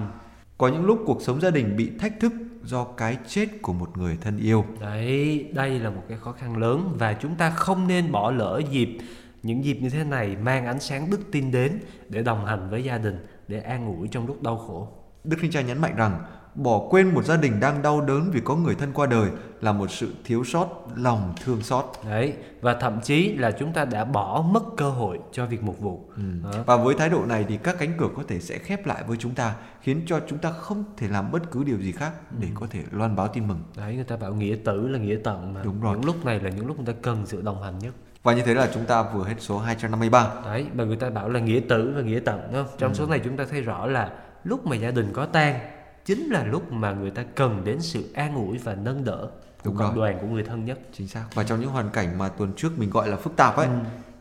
có 0.59 0.69
những 0.69 0.85
lúc 0.85 0.99
cuộc 1.07 1.23
sống 1.23 1.41
gia 1.41 1.51
đình 1.51 1.77
bị 1.77 1.91
thách 1.99 2.21
thức 2.21 2.33
do 2.69 2.85
cái 2.85 3.19
chết 3.27 3.47
của 3.63 3.73
một 3.73 3.99
người 3.99 4.19
thân 4.21 4.39
yêu. 4.39 4.65
Đấy, 4.81 5.49
đây 5.53 5.79
là 5.79 5.91
một 5.91 6.03
cái 6.09 6.19
khó 6.19 6.33
khăn 6.33 6.57
lớn 6.57 6.95
và 6.99 7.13
chúng 7.13 7.35
ta 7.35 7.51
không 7.51 7.89
nên 7.89 8.13
bỏ 8.13 8.31
lỡ 8.31 8.61
dịp 8.71 8.99
những 9.43 9.65
dịp 9.65 9.79
như 9.83 9.91
thế 9.91 10.05
này 10.05 10.37
mang 10.37 10.67
ánh 10.67 10.81
sáng 10.81 11.11
đức 11.11 11.21
tin 11.33 11.51
đến 11.51 11.81
để 12.09 12.23
đồng 12.23 12.47
hành 12.47 12.71
với 12.71 12.85
gia 12.85 12.99
đình, 12.99 13.27
để 13.49 13.61
an 13.61 13.87
ủi 13.97 14.09
trong 14.09 14.27
lúc 14.27 14.43
đau 14.43 14.59
khổ. 14.59 14.89
Đức 15.25 15.37
Thánh 15.41 15.51
Cha 15.51 15.61
nhấn 15.61 15.79
mạnh 15.79 15.97
rằng 15.97 16.21
bỏ 16.59 16.87
quên 16.91 17.15
một 17.15 17.25
gia 17.25 17.37
đình 17.37 17.61
đang 17.61 17.83
đau 17.83 18.01
đớn 18.01 18.31
vì 18.33 18.41
có 18.41 18.57
người 18.57 18.75
thân 18.75 18.93
qua 18.93 19.07
đời 19.07 19.31
là 19.61 19.73
một 19.73 19.91
sự 19.91 20.15
thiếu 20.25 20.45
sót 20.45 20.87
lòng 20.97 21.35
thương 21.45 21.63
xót. 21.63 21.85
Đấy 22.05 22.33
và 22.61 22.75
thậm 22.75 23.01
chí 23.01 23.35
là 23.35 23.51
chúng 23.51 23.73
ta 23.73 23.85
đã 23.85 24.05
bỏ 24.05 24.45
mất 24.51 24.63
cơ 24.77 24.91
hội 24.91 25.19
cho 25.33 25.47
việc 25.47 25.63
mục 25.63 25.81
vụ. 25.81 26.09
Ừ. 26.17 26.23
và 26.67 26.77
với 26.77 26.95
thái 26.95 27.09
độ 27.09 27.25
này 27.27 27.45
thì 27.49 27.57
các 27.57 27.77
cánh 27.79 27.93
cửa 27.99 28.09
có 28.17 28.23
thể 28.29 28.41
sẽ 28.41 28.59
khép 28.59 28.87
lại 28.87 29.05
với 29.07 29.17
chúng 29.17 29.35
ta 29.35 29.55
khiến 29.81 30.03
cho 30.07 30.21
chúng 30.29 30.39
ta 30.39 30.51
không 30.51 30.85
thể 30.97 31.09
làm 31.09 31.33
bất 31.33 31.51
cứ 31.51 31.65
điều 31.65 31.79
gì 31.79 31.93
khác 31.93 32.13
để 32.39 32.49
ừ. 32.49 32.53
có 32.55 32.67
thể 32.71 32.81
loan 32.91 33.17
báo 33.17 33.29
tin 33.29 33.49
mừng. 33.49 33.61
Đấy 33.77 33.95
người 33.95 34.05
ta 34.05 34.17
bảo 34.17 34.35
nghĩa 34.35 34.57
tử 34.65 34.89
là 34.89 34.99
nghĩa 34.99 35.17
tận 35.25 35.55
mà. 35.55 35.63
Đúng 35.65 35.81
rồi. 35.81 35.97
Những 35.97 36.07
lúc 36.07 36.25
này 36.25 36.41
là 36.41 36.51
những 36.51 36.67
lúc 36.67 36.77
người 36.77 36.95
ta 36.95 37.01
cần 37.03 37.27
sự 37.27 37.43
đồng 37.43 37.63
hành 37.63 37.79
nhất. 37.79 37.95
Và 38.23 38.35
như 38.35 38.43
thế 38.43 38.55
là 38.55 38.69
chúng 38.75 38.85
ta 38.85 39.03
vừa 39.03 39.25
hết 39.25 39.35
số 39.39 39.59
253 39.59 40.31
đấy 40.45 40.67
mà 40.75 40.85
người 40.85 40.97
ta 40.97 41.11
bảo 41.11 41.29
là 41.29 41.41
nghĩa 41.41 41.61
tử 41.69 41.93
và 41.97 42.03
nghĩa 42.03 42.21
tận 42.25 42.41
đúng 42.53 42.65
không? 42.65 42.75
Trong 42.79 42.93
ừ. 42.93 42.95
số 42.95 43.07
này 43.07 43.21
chúng 43.25 43.37
ta 43.37 43.45
thấy 43.51 43.61
rõ 43.61 43.87
là 43.87 44.11
lúc 44.45 44.67
mà 44.67 44.77
gia 44.77 44.91
đình 44.91 45.11
có 45.13 45.27
tang 45.27 45.61
chính 46.09 46.31
là 46.31 46.45
lúc 46.45 46.73
mà 46.73 46.93
người 46.93 47.11
ta 47.11 47.23
cần 47.23 47.65
đến 47.65 47.81
sự 47.81 48.13
an 48.15 48.35
ủi 48.35 48.59
và 48.59 48.75
nâng 48.75 49.05
đỡ 49.05 49.31
của 49.65 49.73
cộng 49.79 49.95
đoàn 49.95 50.19
của 50.21 50.27
người 50.27 50.43
thân 50.43 50.65
nhất 50.65 50.81
chính 50.93 51.09
xác 51.09 51.25
và 51.35 51.45
trong 51.45 51.61
những 51.61 51.71
hoàn 51.71 51.91
cảnh 51.91 52.19
mà 52.19 52.29
tuần 52.29 52.53
trước 52.57 52.79
mình 52.79 52.91
gọi 52.91 53.09
là 53.09 53.17
phức 53.17 53.37
tạp 53.37 53.57
ấy 53.57 53.67
ừ. 53.67 53.73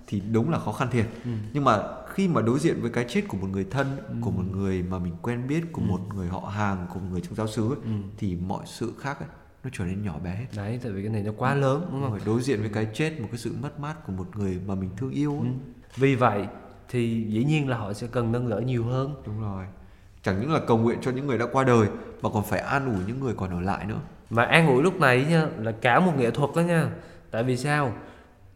thì 0.08 0.20
đúng 0.32 0.50
là 0.50 0.60
khó 0.60 0.72
khăn 0.72 0.88
thiệt 0.92 1.06
ừ. 1.26 1.32
nhưng 1.54 1.64
mà 1.64 1.84
khi 2.08 2.28
mà 2.28 2.42
đối 2.42 2.60
diện 2.60 2.82
với 2.82 2.92
cái 2.92 3.06
chết 3.10 3.28
của 3.28 3.38
một 3.38 3.48
người 3.52 3.66
thân 3.72 3.88
ừ. 4.08 4.16
của 4.22 4.32
một 4.32 4.44
người 4.52 4.84
mà 4.84 5.00
mình 5.00 5.14
quen 5.22 5.48
biết 5.48 5.64
của 5.72 5.82
ừ. 5.82 5.86
một 5.86 6.00
người 6.16 6.28
họ 6.28 6.40
hàng 6.40 6.88
của 6.94 7.00
một 7.00 7.08
người 7.12 7.22
trong 7.22 7.36
giáo 7.36 7.48
xứ 7.48 7.70
ấy, 7.70 7.78
ừ. 7.84 7.92
thì 8.18 8.36
mọi 8.36 8.66
sự 8.66 8.94
khác 9.00 9.20
ấy, 9.20 9.30
nó 9.64 9.70
trở 9.74 9.86
nên 9.86 10.04
nhỏ 10.04 10.20
bé 10.24 10.36
hết 10.36 10.48
đấy 10.56 10.80
tại 10.84 10.92
vì 10.92 11.02
cái 11.02 11.12
này 11.12 11.24
nó 11.24 11.32
quá 11.38 11.56
lớn 11.56 11.88
đúng 11.92 12.02
không 12.02 12.12
phải 12.12 12.22
đối 12.26 12.42
diện 12.42 12.60
với 12.60 12.70
cái 12.70 12.88
chết 12.94 13.20
một 13.22 13.28
cái 13.32 13.38
sự 13.38 13.56
mất 13.62 13.80
mát 13.80 14.06
của 14.08 14.14
một 14.14 14.38
người 14.38 14.60
mà 14.68 14.76
mình 14.76 14.90
thương 14.98 15.12
yêu 15.12 15.32
ấy. 15.32 15.50
Ừ. 15.50 15.54
vì 15.96 16.16
vậy 16.16 16.48
thì 16.90 17.26
dĩ 17.30 17.44
nhiên 17.44 17.70
là 17.70 17.78
họ 17.78 17.94
sẽ 17.94 18.08
cần 18.08 18.32
nâng 18.32 18.50
đỡ 18.50 18.60
nhiều 18.60 18.84
hơn 18.84 19.16
đúng 19.26 19.42
rồi 19.42 19.66
chẳng 20.28 20.42
những 20.42 20.54
là 20.54 20.60
cầu 20.68 20.78
nguyện 20.78 20.98
cho 21.02 21.12
những 21.12 21.28
người 21.28 21.38
đã 21.38 21.46
qua 21.52 21.64
đời 21.64 21.88
mà 22.22 22.30
còn 22.34 22.44
phải 22.44 22.60
an 22.60 22.86
ủi 22.86 23.04
những 23.08 23.20
người 23.20 23.34
còn 23.38 23.50
ở 23.50 23.62
lại 23.62 23.86
nữa 23.86 24.00
mà 24.30 24.44
an 24.44 24.68
ủi 24.68 24.84
lúc 24.84 25.00
này 25.00 25.26
nha 25.30 25.48
là 25.60 25.72
cả 25.72 26.00
một 26.00 26.12
nghệ 26.18 26.32
thuật 26.32 26.50
đó 26.56 26.62
nha 26.62 26.90
tại 27.32 27.44
vì 27.44 27.58
sao 27.58 27.94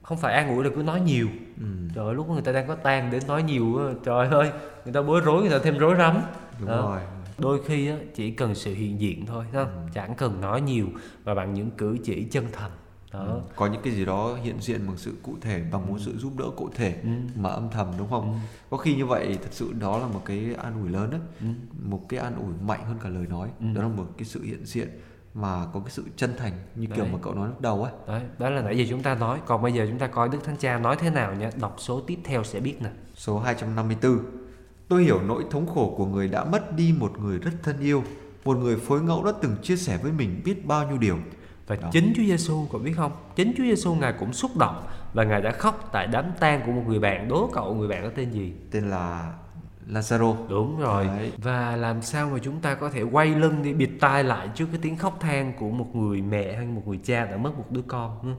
không 0.02 0.18
phải 0.18 0.34
an 0.34 0.56
ủi 0.56 0.64
là 0.64 0.70
cứ 0.76 0.84
nói 0.84 1.02
nhiều 1.02 1.28
ừ. 1.58 1.66
trời 1.96 2.06
ơi 2.06 2.16
lúc 2.16 2.30
người 2.30 2.42
ta 2.42 2.52
đang 2.52 2.68
có 2.68 2.76
tan 2.76 3.12
đến 3.12 3.22
nói 3.28 3.44
nhiều 3.44 3.80
trời 4.06 4.28
ơi 4.28 4.52
người 4.86 4.94
ta 4.94 5.02
bối 5.02 5.22
rối 5.26 5.42
người 5.42 5.52
ta 5.52 5.60
thêm 5.64 5.78
rối 5.78 5.96
rắm 5.98 6.22
đúng 6.60 6.70
đó. 6.70 6.82
rồi 6.82 7.00
đôi 7.38 7.60
khi 7.66 7.88
á, 7.88 7.96
chỉ 8.16 8.32
cần 8.32 8.56
sự 8.56 8.74
hiện 8.74 9.02
diện 9.02 9.26
thôi 9.26 9.46
không? 9.54 9.68
Ừ. 9.68 9.90
chẳng 9.94 10.16
cần 10.16 10.42
nói 10.42 10.62
nhiều 10.62 10.88
và 11.24 11.34
bằng 11.34 11.54
những 11.54 11.72
cử 11.72 11.98
chỉ 12.04 12.24
chân 12.32 12.46
thành 12.52 12.72
đó. 13.14 13.20
Ừ. 13.20 13.42
có 13.56 13.68
những 13.68 13.82
cái 13.82 13.94
gì 13.94 14.06
đó 14.06 14.38
hiện 14.44 14.62
diện 14.62 14.88
bằng 14.88 14.98
sự 14.98 15.14
cụ 15.24 15.36
thể 15.42 15.64
bằng 15.72 15.88
một 15.88 15.98
sự 16.00 16.18
giúp 16.18 16.32
đỡ 16.38 16.46
cụ 16.56 16.70
thể 16.76 17.00
ừ. 17.04 17.10
mà 17.36 17.50
âm 17.50 17.70
thầm 17.70 17.88
đúng 17.98 18.10
không 18.10 18.32
ừ. 18.34 18.38
có 18.70 18.78
khi 18.78 18.96
như 18.96 19.06
vậy 19.06 19.38
thật 19.42 19.50
sự 19.52 19.74
đó 19.74 19.98
là 19.98 20.08
một 20.08 20.22
cái 20.26 20.56
an 20.58 20.82
ủi 20.82 20.90
lớn 20.90 21.10
đấy 21.12 21.20
ừ. 21.40 21.48
một 21.82 22.10
cái 22.10 22.20
an 22.20 22.36
ủi 22.36 22.54
mạnh 22.68 22.86
hơn 22.86 22.98
cả 23.04 23.10
lời 23.10 23.26
nói 23.30 23.50
ừ. 23.60 23.66
đó 23.76 23.82
là 23.82 23.88
một 23.88 24.06
cái 24.18 24.26
sự 24.26 24.44
hiện 24.44 24.66
diện 24.66 24.90
mà 25.34 25.66
có 25.74 25.80
cái 25.80 25.90
sự 25.90 26.04
chân 26.16 26.34
thành 26.38 26.54
như 26.76 26.88
đấy. 26.88 26.96
kiểu 26.96 27.06
mà 27.06 27.20
cậu 27.22 27.34
nói 27.34 27.48
lúc 27.48 27.62
đầu 27.62 27.84
ấy 27.84 27.94
đấy 28.08 28.22
đó 28.40 28.50
là 28.50 28.62
nãy 28.62 28.78
giờ 28.78 28.86
chúng 28.90 29.04
ta 29.04 29.16
nói 29.16 29.40
còn 29.46 29.62
bây 29.62 29.74
giờ 29.74 29.86
chúng 29.90 30.00
ta 30.00 30.08
coi 30.08 30.30
đức 30.30 30.44
thánh 30.44 30.58
cha 30.58 30.80
nói 30.80 30.96
thế 31.00 31.10
nào 31.10 31.36
nhé 31.36 31.50
đọc 31.60 31.76
số 31.78 32.02
tiếp 32.02 32.20
theo 32.24 32.44
sẽ 32.44 32.60
biết 32.60 32.82
nè 32.82 32.90
số 33.16 33.40
254 33.40 34.20
tôi 34.88 35.04
hiểu 35.04 35.22
nỗi 35.22 35.44
thống 35.52 35.68
khổ 35.68 35.94
của 35.98 36.06
người 36.06 36.28
đã 36.28 36.44
mất 36.44 36.76
đi 36.76 36.96
một 37.00 37.20
người 37.20 37.40
rất 37.40 37.52
thân 37.64 37.80
yêu 37.80 38.04
một 38.46 38.58
người 38.58 38.78
phối 38.78 39.02
ngẫu 39.02 39.26
đã 39.26 39.32
từng 39.42 39.56
chia 39.62 39.76
sẻ 39.76 40.00
với 40.04 40.12
mình 40.12 40.42
biết 40.46 40.66
bao 40.66 40.88
nhiêu 40.88 40.98
điều 40.98 41.18
và 41.72 41.78
Đó. 41.82 41.90
chính 41.92 42.14
Chúa 42.16 42.24
Giêsu 42.24 42.68
có 42.72 42.80
biết 42.80 42.94
không? 42.98 43.12
Chính 43.36 43.54
Chúa 43.58 43.64
Giêsu 43.64 43.96
ngài 43.96 44.14
cũng 44.20 44.34
xúc 44.34 44.58
động 44.58 44.84
và 45.14 45.24
ngài 45.24 45.42
đã 45.42 45.52
khóc 45.52 45.90
tại 45.92 46.08
đám 46.08 46.26
tang 46.40 46.62
của 46.66 46.72
một 46.72 46.84
người 46.88 47.00
bạn. 47.00 47.28
Đố 47.28 47.50
cậu 47.54 47.76
người 47.76 47.88
bạn 47.88 48.04
đó 48.04 48.10
tên 48.16 48.32
gì? 48.32 48.54
Tên 48.72 48.90
là 48.90 49.34
Lazaro. 49.90 50.48
Đúng 50.50 50.80
rồi. 50.80 51.06
Đấy. 51.08 51.32
Và 51.38 51.76
làm 51.76 52.02
sao 52.02 52.30
mà 52.30 52.40
chúng 52.40 52.60
ta 52.60 52.76
có 52.76 52.90
thể 52.90 53.02
quay 53.02 53.28
lưng 53.36 53.64
đi 53.64 53.74
bịt 53.74 53.90
tai 54.00 54.24
lại 54.24 54.50
trước 54.56 54.66
cái 54.72 54.80
tiếng 54.82 54.98
khóc 54.98 55.18
than 55.20 55.54
của 55.60 55.70
một 55.70 55.96
người 55.96 56.22
mẹ 56.22 56.56
hay 56.56 56.66
một 56.66 56.82
người 56.88 57.00
cha 57.04 57.26
đã 57.26 57.38
mất 57.38 57.58
một 57.58 57.66
đứa 57.70 57.82
con. 57.88 58.36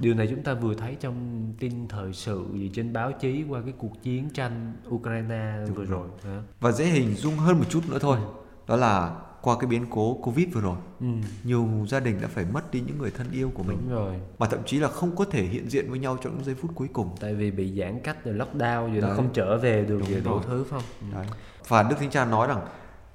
Điều 0.00 0.14
này 0.14 0.26
chúng 0.30 0.42
ta 0.42 0.54
vừa 0.54 0.74
thấy 0.74 0.96
trong 1.00 1.46
tin 1.58 1.88
thời 1.88 2.12
sự 2.12 2.46
gì 2.52 2.70
trên 2.74 2.92
báo 2.92 3.12
chí 3.12 3.44
qua 3.48 3.60
cái 3.64 3.72
cuộc 3.78 4.02
chiến 4.02 4.30
tranh 4.30 4.72
Ukraine 4.88 5.54
Đúng 5.66 5.74
vừa 5.74 5.84
rồi. 5.84 6.08
rồi. 6.24 6.42
Và 6.60 6.72
dễ 6.72 6.84
hình 6.84 7.14
dung 7.14 7.36
hơn 7.36 7.58
một 7.58 7.64
chút 7.68 7.80
nữa 7.90 7.98
thôi. 8.00 8.18
Đó 8.66 8.76
là 8.76 9.16
qua 9.42 9.56
cái 9.60 9.66
biến 9.66 9.86
cố 9.90 10.14
covid 10.22 10.46
vừa 10.52 10.60
rồi 10.60 10.76
ừ. 11.00 11.06
nhiều 11.44 11.68
gia 11.88 12.00
đình 12.00 12.20
đã 12.20 12.28
phải 12.28 12.44
mất 12.52 12.70
đi 12.70 12.80
những 12.80 12.98
người 12.98 13.10
thân 13.10 13.26
yêu 13.32 13.50
của 13.54 13.62
mình 13.62 13.78
Đúng 13.80 13.94
rồi 13.96 14.14
mà 14.38 14.46
thậm 14.46 14.60
chí 14.66 14.78
là 14.78 14.88
không 14.88 15.16
có 15.16 15.24
thể 15.24 15.42
hiện 15.42 15.70
diện 15.70 15.90
với 15.90 15.98
nhau 15.98 16.16
trong 16.22 16.34
những 16.34 16.44
giây 16.44 16.54
phút 16.54 16.70
cuối 16.74 16.88
cùng 16.92 17.10
tại 17.20 17.34
vì 17.34 17.50
bị 17.50 17.78
giãn 17.78 18.00
cách 18.04 18.24
rồi 18.24 18.34
lockdown 18.34 18.92
rồi 18.92 19.00
nó 19.00 19.14
không 19.16 19.32
trở 19.32 19.58
về 19.58 19.84
được 19.84 20.00
về 20.08 20.20
đủ 20.24 20.40
thứ 20.40 20.64
không 20.70 20.82
ừ. 21.00 21.06
Đấy. 21.14 21.26
và 21.68 21.82
đức 21.82 21.96
thánh 21.98 22.10
cha 22.10 22.24
nói 22.24 22.48
rằng 22.48 22.60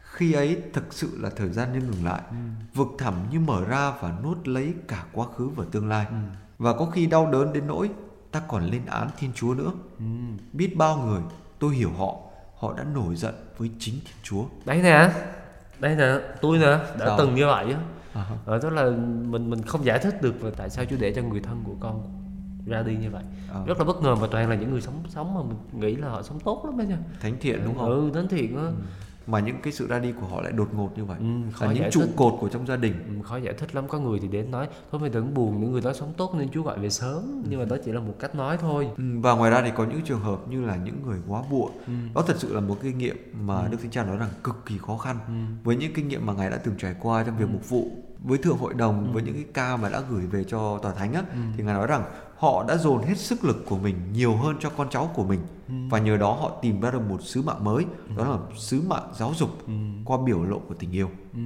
khi 0.02 0.34
ấy 0.34 0.62
thực 0.74 0.94
sự 0.94 1.10
là 1.20 1.30
thời 1.30 1.50
gian 1.50 1.74
như 1.74 1.80
ngừng 1.80 2.06
lại 2.06 2.22
ừ. 2.30 2.36
vực 2.74 2.88
thẳm 2.98 3.14
như 3.32 3.40
mở 3.40 3.66
ra 3.66 3.94
và 4.02 4.14
nuốt 4.24 4.48
lấy 4.48 4.74
cả 4.88 5.06
quá 5.14 5.28
khứ 5.38 5.48
và 5.48 5.66
tương 5.72 5.90
lai 5.90 6.06
ừ. 6.10 6.16
và 6.58 6.74
có 6.74 6.86
khi 6.86 7.06
đau 7.06 7.32
đớn 7.32 7.54
đến 7.54 7.68
nỗi 7.68 7.90
ta 8.32 8.42
còn 8.48 8.66
lên 8.66 8.86
án 8.86 9.10
thiên 9.20 9.32
chúa 9.36 9.54
nữa 9.54 9.72
ừ. 10.00 10.06
biết 10.54 10.78
bao 10.78 10.98
người 10.98 11.22
tôi 11.60 11.76
hiểu 11.76 11.92
họ 11.98 12.16
họ 12.58 12.74
đã 12.78 12.84
nổi 12.84 13.16
giận 13.16 13.34
với 13.58 13.72
chính 13.80 13.96
thiên 14.06 14.18
chúa 14.24 14.44
đấy 14.66 14.82
nè 14.84 15.10
đây 15.80 15.96
nè 15.96 16.20
tôi 16.42 16.58
nè 16.58 16.66
đã 16.66 16.80
Sao? 17.00 17.16
từng 17.18 17.36
như 17.36 17.46
vậy 17.46 17.66
á 17.74 17.80
à. 18.14 18.26
Ờ, 18.46 18.60
tức 18.60 18.70
là 18.70 18.84
mình 19.30 19.50
mình 19.50 19.62
không 19.62 19.86
giải 19.86 20.00
thích 20.00 20.22
được 20.22 20.44
là 20.44 20.52
tại 20.58 20.70
sao 20.70 20.86
Chúa 20.86 20.96
để 21.00 21.14
cho 21.16 21.22
người 21.22 21.40
thân 21.40 21.64
của 21.66 21.76
con 21.80 22.02
ra 22.66 22.82
đi 22.84 22.96
như 22.96 23.10
vậy 23.12 23.24
à. 23.54 23.60
rất 23.66 23.78
là 23.80 23.86
bất 23.86 24.02
ngờ 24.02 24.16
và 24.16 24.28
toàn 24.32 24.50
là 24.50 24.56
những 24.56 24.72
người 24.72 24.82
sống 24.82 25.04
sống 25.10 25.34
mà 25.34 25.42
mình 25.42 25.82
nghĩ 25.82 25.96
là 25.96 26.10
họ 26.10 26.22
sống 26.22 26.40
tốt 26.40 26.66
lắm 26.66 26.78
đấy 26.78 26.88
nha 26.88 26.98
thánh 27.22 27.38
thiện 27.42 27.60
đúng 27.66 27.78
không 27.78 27.90
ừ 27.90 28.12
thánh 28.14 28.28
thiện 28.28 28.58
á 28.58 28.64
ừ 28.64 28.72
mà 29.28 29.40
những 29.40 29.56
cái 29.64 29.74
sự 29.74 29.88
ra 29.88 30.00
đi 30.00 30.12
của 30.12 30.28
họ 30.28 30.42
lại 30.42 30.52
đột 30.52 30.74
ngột 30.74 30.98
như 30.98 31.06
vậy 31.06 31.18
ừ, 31.20 31.26
khó 31.54 31.66
là 31.66 31.74
những 31.74 31.92
trụ 31.92 32.02
thích. 32.02 32.14
cột 32.16 32.34
của 32.40 32.50
trong 32.50 32.68
gia 32.68 32.76
đình 32.76 32.94
ừ, 33.08 33.24
khó 33.24 33.38
giải 33.38 33.54
thích 33.54 33.76
lắm 33.76 33.88
có 33.88 34.00
người 34.00 34.20
thì 34.20 34.28
đến 34.28 34.52
nói 34.52 34.68
thôi 34.92 35.02
mày 35.02 35.10
đừng 35.10 35.34
buồn 35.34 35.62
những 35.62 35.72
người 35.72 35.82
đó 35.82 35.94
sống 35.94 36.14
tốt 36.18 36.36
nên 36.36 36.50
chúa 36.50 36.64
gọi 36.64 36.80
về 36.80 36.90
sớm 36.90 37.42
ừ. 37.44 37.48
nhưng 37.50 37.60
mà 37.60 37.66
đó 37.66 37.76
chỉ 37.86 37.92
là 37.92 38.00
một 38.00 38.14
cách 38.20 38.36
nói 38.36 38.58
thôi 38.58 38.88
ừ, 38.98 39.04
và 39.20 39.34
ngoài 39.34 39.52
ra 39.52 39.62
thì 39.62 39.72
có 39.76 39.86
những 39.86 40.02
trường 40.02 40.20
hợp 40.20 40.40
như 40.50 40.66
là 40.66 40.76
những 40.76 41.02
người 41.06 41.20
quá 41.28 41.44
buộc 41.52 41.72
ừ. 41.88 41.94
đó 42.16 42.24
thật 42.28 42.36
sự 42.38 42.54
là 42.54 42.62
một 42.62 42.78
kinh 42.82 42.98
nghiệm 42.98 43.18
mà 43.42 43.62
ừ. 43.62 43.68
đức 43.72 43.78
thánh 43.82 43.92
cha 43.92 44.04
nói 44.04 44.18
rằng 44.18 44.30
cực 44.44 44.66
kỳ 44.66 44.78
khó 44.78 44.98
khăn 44.98 45.20
ừ. 45.28 45.34
với 45.64 45.76
những 45.76 45.94
kinh 45.94 46.08
nghiệm 46.08 46.26
mà 46.26 46.34
ngài 46.34 46.50
đã 46.50 46.58
từng 46.58 46.76
trải 46.78 46.96
qua 47.00 47.24
trong 47.24 47.38
việc 47.38 47.48
ừ. 47.50 47.54
mục 47.54 47.70
vụ 47.70 47.92
với 48.24 48.38
thượng 48.38 48.58
hội 48.58 48.74
đồng 48.74 49.08
ừ. 49.08 49.12
với 49.14 49.24
những 49.24 49.34
cái 49.34 49.46
ca 49.54 49.78
mà 49.78 49.90
đã 49.90 50.02
gửi 50.10 50.26
về 50.26 50.44
cho 50.44 50.78
tòa 50.78 50.94
thánh 50.94 51.14
á 51.14 51.24
ừ. 51.34 51.40
thì 51.58 51.64
ngài 51.64 51.74
nói 51.74 51.88
rằng 51.88 52.04
họ 52.38 52.66
đã 52.68 52.78
dồn 52.78 53.04
hết 53.04 53.18
sức 53.18 53.46
lực 53.46 53.66
của 53.66 53.78
mình 53.78 53.96
nhiều 54.14 54.36
hơn 54.36 54.56
cho 54.60 54.70
con 54.70 54.90
cháu 54.90 55.12
của 55.14 55.24
mình 55.24 55.40
ừ. 55.68 55.74
và 55.90 56.00
nhờ 56.00 56.18
đó 56.18 56.34
họ 56.34 56.52
tìm 56.62 56.82
ra 56.82 56.92
được 56.92 57.02
một 57.10 57.22
sứ 57.22 57.42
mạng 57.42 57.64
mới 57.64 57.86
ừ. 58.10 58.16
đó 58.18 58.30
là 58.30 58.38
sứ 58.56 58.82
mạng 58.82 59.10
giáo 59.14 59.34
dục 59.36 59.50
ừ. 59.68 59.74
qua 60.06 60.18
biểu 60.26 60.44
lộ 60.44 60.60
của 60.60 60.74
tình 60.74 60.92
yêu 60.92 61.10
ừ. 61.34 61.40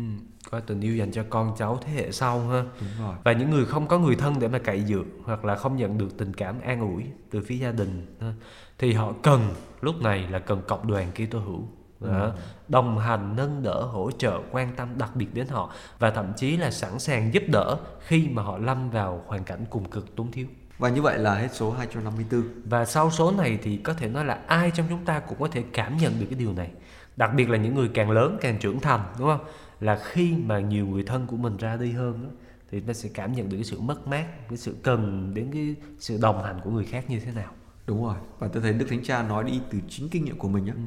qua 0.51 0.59
tình 0.59 0.81
yêu 0.81 0.95
dành 0.95 1.11
cho 1.11 1.23
con 1.29 1.55
cháu 1.57 1.79
thế 1.85 1.93
hệ 1.93 2.11
sau 2.11 2.39
ha 2.39 2.63
Đúng 2.79 3.07
rồi. 3.07 3.15
và 3.23 3.31
những 3.31 3.49
người 3.49 3.65
không 3.65 3.87
có 3.87 3.99
người 3.99 4.15
thân 4.15 4.35
để 4.39 4.47
mà 4.47 4.59
cậy 4.59 4.83
dựa 4.85 5.03
hoặc 5.23 5.45
là 5.45 5.55
không 5.55 5.77
nhận 5.77 5.97
được 5.97 6.17
tình 6.17 6.33
cảm 6.33 6.61
an 6.61 6.81
ủi 6.81 7.03
từ 7.31 7.41
phía 7.41 7.55
gia 7.55 7.71
đình 7.71 8.15
ha. 8.21 8.33
thì 8.79 8.93
họ 8.93 9.13
cần 9.23 9.41
lúc 9.81 9.95
này 10.01 10.27
là 10.29 10.39
cần 10.39 10.61
cộng 10.67 10.87
đoàn 10.87 11.11
Kitô 11.11 11.39
hữu 11.39 11.67
đó. 11.99 12.31
đồng 12.67 12.97
hành 12.99 13.35
nâng 13.35 13.63
đỡ 13.63 13.83
hỗ 13.83 14.11
trợ 14.11 14.39
quan 14.51 14.75
tâm 14.75 14.97
đặc 14.97 15.15
biệt 15.15 15.33
đến 15.33 15.47
họ 15.47 15.73
và 15.99 16.11
thậm 16.11 16.33
chí 16.37 16.57
là 16.57 16.71
sẵn 16.71 16.99
sàng 16.99 17.33
giúp 17.33 17.43
đỡ 17.47 17.77
khi 17.99 18.27
mà 18.31 18.43
họ 18.43 18.57
lâm 18.57 18.89
vào 18.89 19.23
hoàn 19.27 19.43
cảnh 19.43 19.65
cùng 19.69 19.89
cực 19.89 20.15
túng 20.15 20.31
thiếu 20.31 20.47
và 20.81 20.89
như 20.89 21.01
vậy 21.01 21.19
là 21.19 21.35
hết 21.35 21.49
số 21.53 21.71
254. 21.71 22.43
Và 22.65 22.85
sau 22.85 23.11
số 23.11 23.31
này 23.31 23.59
thì 23.63 23.77
có 23.77 23.93
thể 23.93 24.07
nói 24.07 24.25
là 24.25 24.39
ai 24.47 24.71
trong 24.71 24.85
chúng 24.89 25.05
ta 25.05 25.19
cũng 25.19 25.39
có 25.39 25.47
thể 25.47 25.63
cảm 25.73 25.97
nhận 25.97 26.19
được 26.19 26.25
cái 26.29 26.39
điều 26.39 26.53
này. 26.53 26.71
Đặc 27.17 27.31
biệt 27.35 27.49
là 27.49 27.57
những 27.57 27.75
người 27.75 27.89
càng 27.93 28.11
lớn 28.11 28.37
càng 28.41 28.57
trưởng 28.59 28.79
thành 28.79 29.01
đúng 29.19 29.27
không? 29.27 29.45
Là 29.79 29.99
khi 30.03 30.33
mà 30.45 30.59
nhiều 30.59 30.87
người 30.87 31.03
thân 31.03 31.27
của 31.27 31.37
mình 31.37 31.57
ra 31.57 31.75
đi 31.75 31.91
hơn 31.91 32.35
thì 32.71 32.79
ta 32.79 32.93
sẽ 32.93 33.09
cảm 33.13 33.33
nhận 33.33 33.49
được 33.49 33.57
cái 33.57 33.63
sự 33.63 33.79
mất 33.79 34.07
mát 34.07 34.25
cái 34.49 34.57
sự 34.57 34.75
cần 34.83 35.31
đến 35.33 35.49
cái 35.53 35.75
sự 35.99 36.17
đồng 36.21 36.43
hành 36.43 36.59
của 36.63 36.71
người 36.71 36.85
khác 36.85 37.09
như 37.09 37.19
thế 37.19 37.31
nào 37.31 37.51
đúng 37.87 38.03
rồi 38.03 38.15
và 38.39 38.47
tôi 38.47 38.63
thấy 38.63 38.73
đức 38.73 38.85
thánh 38.89 39.03
cha 39.03 39.23
nói 39.23 39.43
đi 39.43 39.61
từ 39.71 39.79
chính 39.89 40.09
kinh 40.09 40.25
nghiệm 40.25 40.37
của 40.37 40.47
mình 40.47 40.67
á 40.67 40.73
ừ. 40.73 40.81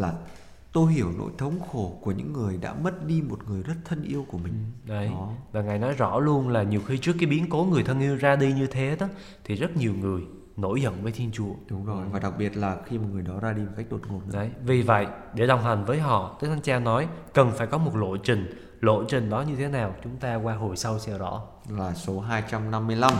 là 0.00 0.14
tôi 0.74 0.92
hiểu 0.92 1.12
nỗi 1.18 1.30
thống 1.38 1.60
khổ 1.72 1.98
của 2.00 2.12
những 2.12 2.32
người 2.32 2.56
đã 2.56 2.74
mất 2.74 3.06
đi 3.06 3.22
một 3.28 3.38
người 3.48 3.62
rất 3.62 3.74
thân 3.84 4.02
yêu 4.02 4.26
của 4.28 4.38
mình 4.38 4.52
ừ, 4.52 4.88
đấy 4.88 5.08
đó. 5.08 5.30
và 5.52 5.62
ngài 5.62 5.78
nói 5.78 5.92
rõ 5.92 6.18
luôn 6.18 6.48
là 6.48 6.62
nhiều 6.62 6.80
khi 6.86 6.98
trước 6.98 7.12
cái 7.20 7.26
biến 7.26 7.46
cố 7.50 7.64
người 7.64 7.82
thân 7.82 8.00
yêu 8.00 8.16
ra 8.16 8.36
đi 8.36 8.52
như 8.52 8.66
thế 8.66 8.96
đó 9.00 9.06
thì 9.44 9.54
rất 9.54 9.76
nhiều 9.76 9.94
người 10.00 10.22
nổi 10.56 10.80
giận 10.82 11.02
với 11.02 11.12
Thiên 11.12 11.30
Chúa. 11.32 11.54
Đúng 11.68 11.84
rồi, 11.84 12.04
và 12.12 12.18
đặc 12.18 12.32
biệt 12.38 12.56
là 12.56 12.76
khi 12.86 12.98
một 12.98 13.06
người 13.12 13.22
đó 13.22 13.40
ra 13.40 13.52
đi 13.52 13.62
một 13.62 13.72
cách 13.76 13.86
đột 13.90 14.00
ngột. 14.08 14.20
Nữa. 14.26 14.32
Đấy, 14.32 14.50
vì 14.64 14.82
vậy 14.82 15.06
để 15.34 15.46
đồng 15.46 15.62
hành 15.62 15.84
với 15.84 16.00
họ, 16.00 16.38
Đức 16.42 16.48
Thánh 16.48 16.62
Cha 16.62 16.78
nói 16.78 17.08
cần 17.32 17.52
phải 17.56 17.66
có 17.66 17.78
một 17.78 17.96
lộ 17.96 18.16
trình. 18.16 18.50
Lộ 18.80 19.04
trình 19.04 19.30
đó 19.30 19.42
như 19.42 19.56
thế 19.56 19.68
nào? 19.68 19.94
Chúng 20.04 20.16
ta 20.16 20.34
qua 20.34 20.54
hồi 20.54 20.76
sau 20.76 20.98
sẽ 20.98 21.18
rõ. 21.18 21.42
Là 21.68 21.94
số 21.94 22.20
255. 22.20 23.12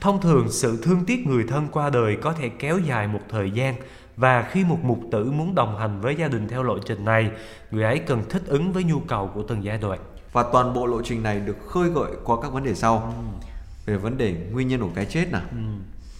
Thông 0.00 0.20
thường 0.20 0.46
sự 0.50 0.78
thương 0.82 1.04
tiếc 1.06 1.26
người 1.26 1.44
thân 1.48 1.68
qua 1.72 1.90
đời 1.90 2.16
có 2.22 2.32
thể 2.32 2.48
kéo 2.48 2.78
dài 2.78 3.08
một 3.08 3.20
thời 3.28 3.50
gian 3.50 3.74
và 4.16 4.42
khi 4.50 4.64
một 4.64 4.78
mục 4.82 5.00
tử 5.12 5.30
muốn 5.30 5.54
đồng 5.54 5.78
hành 5.78 6.00
với 6.00 6.16
gia 6.16 6.28
đình 6.28 6.48
theo 6.48 6.62
lộ 6.62 6.78
trình 6.78 7.04
này, 7.04 7.30
người 7.70 7.84
ấy 7.84 7.98
cần 7.98 8.22
thích 8.28 8.42
ứng 8.46 8.72
với 8.72 8.84
nhu 8.84 9.00
cầu 9.00 9.30
của 9.34 9.42
từng 9.42 9.64
giai 9.64 9.78
đoạn. 9.78 10.00
Và 10.32 10.44
toàn 10.52 10.74
bộ 10.74 10.86
lộ 10.86 11.02
trình 11.02 11.22
này 11.22 11.40
được 11.40 11.56
khơi 11.68 11.90
gợi 11.90 12.12
qua 12.24 12.36
các 12.42 12.52
vấn 12.52 12.64
đề 12.64 12.74
sau. 12.74 13.14
Ừ. 13.16 13.46
Về 13.86 13.96
vấn 13.96 14.18
đề 14.18 14.32
nguyên 14.52 14.68
nhân 14.68 14.80
của 14.80 14.90
cái 14.94 15.06
chết 15.06 15.32
nào. 15.32 15.42
Ừ 15.50 15.56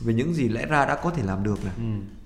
về 0.01 0.15
những 0.15 0.35
gì 0.35 0.49
lẽ 0.49 0.67
ra 0.67 0.87
đã 0.87 0.95
có 0.95 1.11
thể 1.11 1.23
làm 1.23 1.43
được 1.43 1.65
này 1.65 1.75
ừ. 1.77 1.83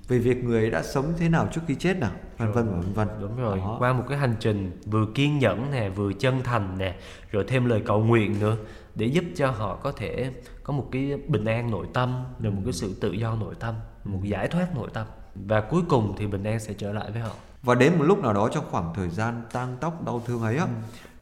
về 0.08 0.18
việc 0.18 0.44
người 0.44 0.60
ấy 0.60 0.70
đã 0.70 0.82
sống 0.82 1.14
thế 1.18 1.28
nào 1.28 1.48
trước 1.52 1.60
khi 1.66 1.74
chết 1.74 1.98
nào 1.98 2.10
vân 2.38 2.52
vân 2.52 2.66
và 2.66 2.72
vân 2.72 2.92
vân 2.92 3.08
đúng 3.20 3.36
rồi 3.36 3.58
Đó. 3.58 3.76
qua 3.78 3.92
một 3.92 4.04
cái 4.08 4.18
hành 4.18 4.34
trình 4.40 4.80
vừa 4.86 5.06
kiên 5.14 5.38
nhẫn 5.38 5.70
nè 5.70 5.88
vừa 5.88 6.12
chân 6.12 6.42
thành 6.44 6.78
nè 6.78 6.96
rồi 7.30 7.44
thêm 7.48 7.64
lời 7.64 7.82
cầu 7.86 8.04
nguyện 8.04 8.40
nữa 8.40 8.56
để 8.94 9.06
giúp 9.06 9.24
cho 9.36 9.50
họ 9.50 9.76
có 9.76 9.92
thể 9.92 10.32
có 10.62 10.72
một 10.72 10.88
cái 10.92 11.16
bình 11.28 11.44
an 11.44 11.70
nội 11.70 11.86
tâm 11.92 12.24
rồi 12.40 12.52
một 12.52 12.62
cái 12.64 12.72
sự 12.72 12.94
tự 13.00 13.12
do 13.12 13.34
nội 13.34 13.54
tâm 13.60 13.74
một 14.04 14.20
giải 14.22 14.48
thoát 14.48 14.76
nội 14.76 14.88
tâm 14.92 15.06
và 15.46 15.60
cuối 15.60 15.82
cùng 15.88 16.14
thì 16.18 16.26
bình 16.26 16.44
an 16.44 16.60
sẽ 16.60 16.74
trở 16.78 16.92
lại 16.92 17.10
với 17.10 17.22
họ 17.22 17.30
và 17.62 17.74
đến 17.74 17.98
một 17.98 18.04
lúc 18.04 18.18
nào 18.18 18.32
đó 18.32 18.48
trong 18.52 18.64
khoảng 18.70 18.94
thời 18.94 19.10
gian 19.10 19.42
tang 19.52 19.76
tóc 19.80 20.04
đau 20.06 20.22
thương 20.26 20.42
ấy 20.42 20.56
á 20.56 20.64
ừ. 20.64 20.70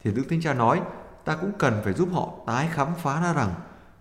thì 0.03 0.11
đức 0.11 0.23
thánh 0.29 0.41
cha 0.41 0.53
nói 0.53 0.81
ta 1.25 1.35
cũng 1.35 1.51
cần 1.57 1.73
phải 1.83 1.93
giúp 1.93 2.09
họ 2.11 2.29
tái 2.45 2.67
khám 2.71 2.87
phá 2.97 3.21
ra 3.21 3.33
rằng 3.33 3.53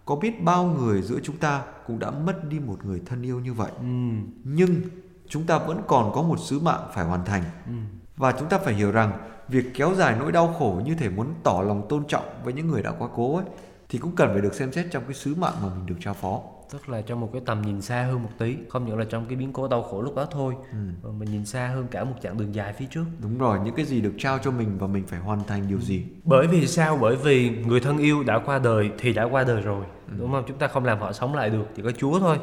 có 0.04 0.16
biết 0.16 0.42
bao 0.42 0.64
người 0.64 1.02
giữa 1.02 1.18
chúng 1.22 1.36
ta 1.36 1.62
cũng 1.86 1.98
đã 1.98 2.10
mất 2.10 2.48
đi 2.48 2.58
một 2.58 2.84
người 2.84 3.02
thân 3.06 3.22
yêu 3.22 3.40
như 3.40 3.52
vậy 3.52 3.70
ừ. 3.78 3.84
nhưng 4.44 4.80
chúng 5.28 5.46
ta 5.46 5.58
vẫn 5.58 5.82
còn 5.86 6.12
có 6.14 6.22
một 6.22 6.38
sứ 6.40 6.60
mạng 6.60 6.80
phải 6.94 7.04
hoàn 7.04 7.24
thành 7.24 7.42
ừ. 7.66 7.72
và 8.16 8.32
chúng 8.32 8.48
ta 8.48 8.58
phải 8.58 8.74
hiểu 8.74 8.90
rằng 8.90 9.12
việc 9.48 9.64
kéo 9.74 9.94
dài 9.94 10.16
nỗi 10.18 10.32
đau 10.32 10.54
khổ 10.58 10.80
như 10.84 10.94
thể 10.94 11.08
muốn 11.08 11.34
tỏ 11.42 11.62
lòng 11.66 11.86
tôn 11.88 12.04
trọng 12.08 12.24
với 12.44 12.52
những 12.52 12.68
người 12.68 12.82
đã 12.82 12.92
quá 12.98 13.08
cố 13.14 13.36
ấy 13.36 13.44
thì 13.88 13.98
cũng 13.98 14.16
cần 14.16 14.28
phải 14.32 14.40
được 14.40 14.54
xem 14.54 14.72
xét 14.72 14.86
trong 14.90 15.04
cái 15.04 15.14
sứ 15.14 15.34
mạng 15.34 15.54
mà 15.62 15.68
mình 15.68 15.86
được 15.86 15.96
trao 16.00 16.14
phó 16.14 16.40
tức 16.76 16.88
là 16.88 17.02
trong 17.02 17.20
một 17.20 17.30
cái 17.32 17.42
tầm 17.46 17.62
nhìn 17.62 17.82
xa 17.82 18.02
hơn 18.02 18.22
một 18.22 18.28
tí 18.38 18.56
không 18.68 18.86
những 18.86 18.98
là 18.98 19.04
trong 19.04 19.26
cái 19.28 19.36
biến 19.36 19.52
cố 19.52 19.68
đau 19.68 19.82
khổ 19.82 20.02
lúc 20.02 20.14
đó 20.16 20.26
thôi 20.30 20.54
ừ. 20.72 20.78
mà 21.02 21.10
mình 21.18 21.30
nhìn 21.32 21.46
xa 21.46 21.66
hơn 21.66 21.86
cả 21.90 22.04
một 22.04 22.14
chặng 22.22 22.38
đường 22.38 22.54
dài 22.54 22.72
phía 22.72 22.86
trước. 22.90 23.04
Đúng 23.18 23.38
rồi 23.38 23.58
những 23.64 23.74
cái 23.74 23.84
gì 23.84 24.00
được 24.00 24.12
trao 24.18 24.38
cho 24.38 24.50
mình 24.50 24.78
và 24.78 24.86
mình 24.86 25.06
phải 25.06 25.20
hoàn 25.20 25.44
thành 25.44 25.68
điều 25.68 25.80
gì? 25.80 26.04
Bởi 26.24 26.46
vì 26.46 26.66
sao? 26.66 26.98
Bởi 27.00 27.16
vì 27.16 27.50
người 27.66 27.80
thân 27.80 27.98
yêu 27.98 28.22
đã 28.22 28.38
qua 28.38 28.58
đời 28.58 28.90
thì 28.98 29.12
đã 29.12 29.24
qua 29.24 29.44
đời 29.44 29.60
rồi 29.60 29.84
ừ. 30.10 30.14
đúng 30.18 30.32
không? 30.32 30.44
Chúng 30.48 30.58
ta 30.58 30.68
không 30.68 30.84
làm 30.84 30.98
họ 30.98 31.12
sống 31.12 31.34
lại 31.34 31.50
được 31.50 31.64
chỉ 31.76 31.82
có 31.82 31.90
chúa 31.90 32.20
thôi 32.20 32.38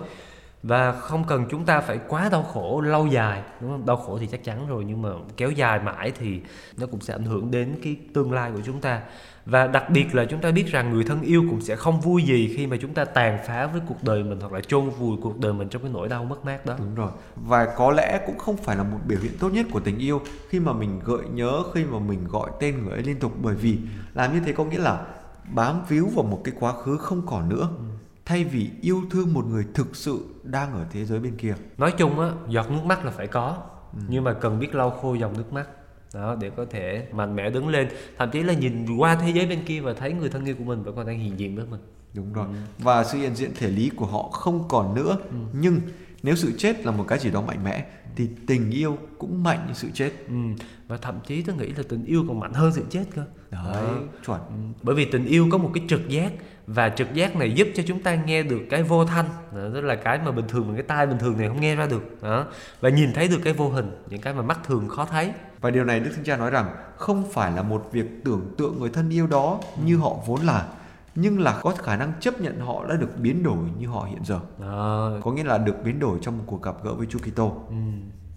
và 0.64 0.92
không 0.92 1.24
cần 1.28 1.46
chúng 1.50 1.66
ta 1.66 1.82
phải 1.82 2.00
quá 2.08 2.30
đau 2.30 2.44
khổ 2.44 2.82
lâu 2.82 3.08
dài 3.08 3.42
đúng 3.62 3.72
không? 3.72 3.86
Đau 3.86 3.98
khổ 3.98 4.18
thì 4.18 4.28
chắc 4.28 4.44
chắn 4.44 4.68
rồi 4.68 4.84
nhưng 4.88 5.02
mà 5.02 5.10
kéo 5.38 5.52
dài 5.52 5.80
mãi 5.80 6.12
thì 6.20 6.42
nó 6.78 6.88
cũng 6.88 7.02
sẽ 7.02 7.14
ảnh 7.14 7.26
hưởng 7.26 7.52
đến 7.52 7.76
cái 7.84 7.98
tương 8.14 8.32
lai 8.32 8.52
của 8.56 8.62
chúng 8.66 8.82
ta. 8.82 9.02
Và 9.46 9.68
đặc 9.68 9.90
biệt 9.90 10.16
là 10.16 10.26
chúng 10.26 10.42
ta 10.42 10.52
biết 10.52 10.68
rằng 10.68 10.94
người 10.94 11.04
thân 11.04 11.22
yêu 11.22 11.44
cũng 11.50 11.62
sẽ 11.62 11.76
không 11.76 12.02
vui 12.02 12.24
gì 12.24 12.54
khi 12.58 12.68
mà 12.68 12.78
chúng 12.82 12.94
ta 12.94 13.06
tàn 13.06 13.40
phá 13.48 13.68
với 13.68 13.82
cuộc 13.88 14.04
đời 14.04 14.24
mình 14.24 14.40
hoặc 14.40 14.52
là 14.52 14.62
chôn 14.62 14.90
vùi 14.90 15.18
cuộc 15.22 15.40
đời 15.40 15.54
mình 15.54 15.70
trong 15.70 15.82
cái 15.82 15.92
nỗi 15.94 16.10
đau 16.10 16.24
mất 16.24 16.46
mát 16.46 16.66
đó. 16.66 16.76
Đúng 16.80 16.96
rồi. 16.96 17.12
Và 17.36 17.66
có 17.78 17.92
lẽ 17.92 18.24
cũng 18.26 18.38
không 18.38 18.58
phải 18.58 18.76
là 18.76 18.84
một 18.84 19.00
biểu 19.08 19.20
hiện 19.24 19.32
tốt 19.40 19.50
nhất 19.50 19.66
của 19.72 19.80
tình 19.80 19.98
yêu 19.98 20.22
khi 20.50 20.60
mà 20.60 20.74
mình 20.74 21.00
gợi 21.06 21.26
nhớ 21.34 21.64
khi 21.74 21.84
mà 21.84 22.00
mình 22.00 22.28
gọi 22.28 22.50
tên 22.60 22.84
người 22.84 22.94
ấy 22.94 23.04
liên 23.04 23.20
tục 23.20 23.32
bởi 23.42 23.56
vì 23.56 23.78
làm 24.14 24.34
như 24.34 24.40
thế 24.46 24.54
có 24.54 24.64
nghĩa 24.64 24.80
là 24.80 25.06
bám 25.54 25.82
víu 25.90 26.10
vào 26.16 26.26
một 26.26 26.42
cái 26.44 26.54
quá 26.60 26.74
khứ 26.74 26.98
không 26.98 27.22
còn 27.26 27.50
nữa. 27.50 27.70
Ừ 27.78 28.03
thay 28.26 28.44
vì 28.44 28.70
yêu 28.82 29.04
thương 29.12 29.34
một 29.34 29.46
người 29.46 29.66
thực 29.74 29.96
sự 29.96 30.26
đang 30.44 30.74
ở 30.74 30.86
thế 30.92 31.06
giới 31.06 31.20
bên 31.20 31.36
kia 31.38 31.56
nói 31.78 31.94
chung 31.98 32.20
á 32.20 32.30
giọt 32.50 32.72
nước 32.72 32.86
mắt 32.86 33.06
là 33.06 33.12
phải 33.12 33.28
có 33.28 33.58
ừ. 33.94 34.00
nhưng 34.08 34.24
mà 34.24 34.34
cần 34.34 34.60
biết 34.60 34.76
lau 34.76 34.90
khô 34.90 35.14
dòng 35.14 35.38
nước 35.38 35.54
mắt 35.54 35.68
đó 36.14 36.36
để 36.40 36.50
có 36.50 36.66
thể 36.70 37.08
mạnh 37.12 37.36
mẽ 37.36 37.50
đứng 37.50 37.68
lên 37.68 37.88
thậm 38.18 38.32
chí 38.32 38.44
là 38.44 38.54
nhìn 38.54 38.98
qua 38.98 39.16
thế 39.16 39.30
giới 39.30 39.46
bên 39.46 39.66
kia 39.66 39.82
và 39.82 39.94
thấy 39.94 40.14
người 40.14 40.30
thân 40.30 40.46
yêu 40.46 40.56
của 40.58 40.64
mình 40.64 40.84
vẫn 40.84 40.96
còn 40.96 41.08
đang 41.08 41.20
hiện 41.20 41.40
diện 41.40 41.56
với 41.56 41.66
mình 41.66 41.80
đúng 42.14 42.34
rồi 42.34 42.48
ừ. 42.48 42.54
và 42.80 43.04
sự 43.04 43.18
hiện 43.18 43.36
diện 43.36 43.52
thể 43.56 43.70
lý 43.70 43.90
của 43.90 44.06
họ 44.06 44.30
không 44.30 44.68
còn 44.68 44.96
nữa 44.96 45.18
ừ. 45.30 45.36
nhưng 45.54 45.82
nếu 46.24 46.36
sự 46.36 46.52
chết 46.58 46.86
là 46.86 46.92
một 46.92 47.06
cái 47.08 47.20
gì 47.20 47.32
đó 47.32 47.42
mạnh 47.42 47.64
mẽ 47.64 47.86
thì 48.16 48.28
tình 48.48 48.72
yêu 48.72 48.98
cũng 49.18 49.44
mạnh 49.44 49.66
như 49.68 49.74
sự 49.74 49.90
chết 49.94 50.12
ừ. 50.28 50.34
và 50.88 50.98
thậm 50.98 51.20
chí 51.28 51.42
tôi 51.42 51.56
nghĩ 51.56 51.68
là 51.68 51.84
tình 51.90 52.06
yêu 52.06 52.26
còn 52.28 52.40
mạnh 52.40 52.54
hơn 52.54 52.72
sự 52.74 52.84
chết 52.90 53.06
cơ 53.16 53.26
đấy 53.52 53.86
chuẩn 54.26 54.40
ừ. 54.40 54.54
bởi 54.82 54.96
vì 54.96 55.06
tình 55.06 55.26
yêu 55.26 55.48
có 55.52 55.58
một 55.58 55.72
cái 55.74 55.84
trực 55.90 56.10
giác 56.10 56.34
và 56.68 56.90
trực 56.90 57.14
giác 57.14 57.36
này 57.36 57.52
giúp 57.52 57.68
cho 57.76 57.84
chúng 57.88 58.04
ta 58.04 58.16
nghe 58.16 58.44
được 58.44 58.62
cái 58.70 58.84
vô 58.84 59.06
thanh 59.06 59.26
đó, 59.52 59.62
tức 59.74 59.82
là 59.82 59.96
cái 59.96 60.20
mà 60.26 60.32
bình 60.32 60.48
thường 60.48 60.68
mà 60.68 60.74
cái 60.74 60.84
tai 60.84 61.08
bình 61.08 61.18
thường 61.18 61.38
này 61.38 61.48
không 61.48 61.62
nghe 61.62 61.76
ra 61.76 61.86
được 61.86 62.22
đó 62.22 62.46
và 62.82 62.90
nhìn 62.90 63.14
thấy 63.14 63.28
được 63.28 63.40
cái 63.44 63.54
vô 63.54 63.70
hình 63.70 63.92
những 64.10 64.22
cái 64.22 64.34
mà 64.34 64.42
mắt 64.42 64.60
thường 64.64 64.90
khó 64.90 65.06
thấy 65.06 65.32
và 65.62 65.70
điều 65.70 65.84
này 65.84 66.00
đức 66.00 66.12
thánh 66.16 66.24
cha 66.24 66.38
nói 66.38 66.50
rằng 66.50 66.76
không 66.98 67.24
phải 67.32 67.52
là 67.52 67.62
một 67.62 67.90
việc 67.92 68.06
tưởng 68.26 68.54
tượng 68.58 68.80
người 68.80 68.90
thân 68.90 69.10
yêu 69.10 69.28
đó 69.28 69.60
như 69.86 69.98
họ 69.98 70.16
vốn 70.26 70.42
là 70.42 70.68
nhưng 71.16 71.40
là 71.40 71.60
có 71.62 71.72
khả 71.72 71.96
năng 71.96 72.14
chấp 72.20 72.42
nhận 72.42 72.60
họ 72.60 72.86
đã 72.90 72.96
được 72.96 73.20
biến 73.20 73.44
đổi 73.44 73.58
như 73.80 73.88
họ 73.88 74.08
hiện 74.10 74.26
giờ. 74.26 74.40
À. 74.62 75.22
Có 75.24 75.32
nghĩa 75.32 75.44
là 75.44 75.58
được 75.58 75.76
biến 75.84 76.00
đổi 76.00 76.20
trong 76.22 76.38
một 76.38 76.44
cuộc 76.48 76.62
gặp 76.62 76.76
gỡ 76.84 76.94
với 76.94 77.08
Chúa 77.10 77.20
Kitô. 77.20 77.64
Ừ 77.70 77.76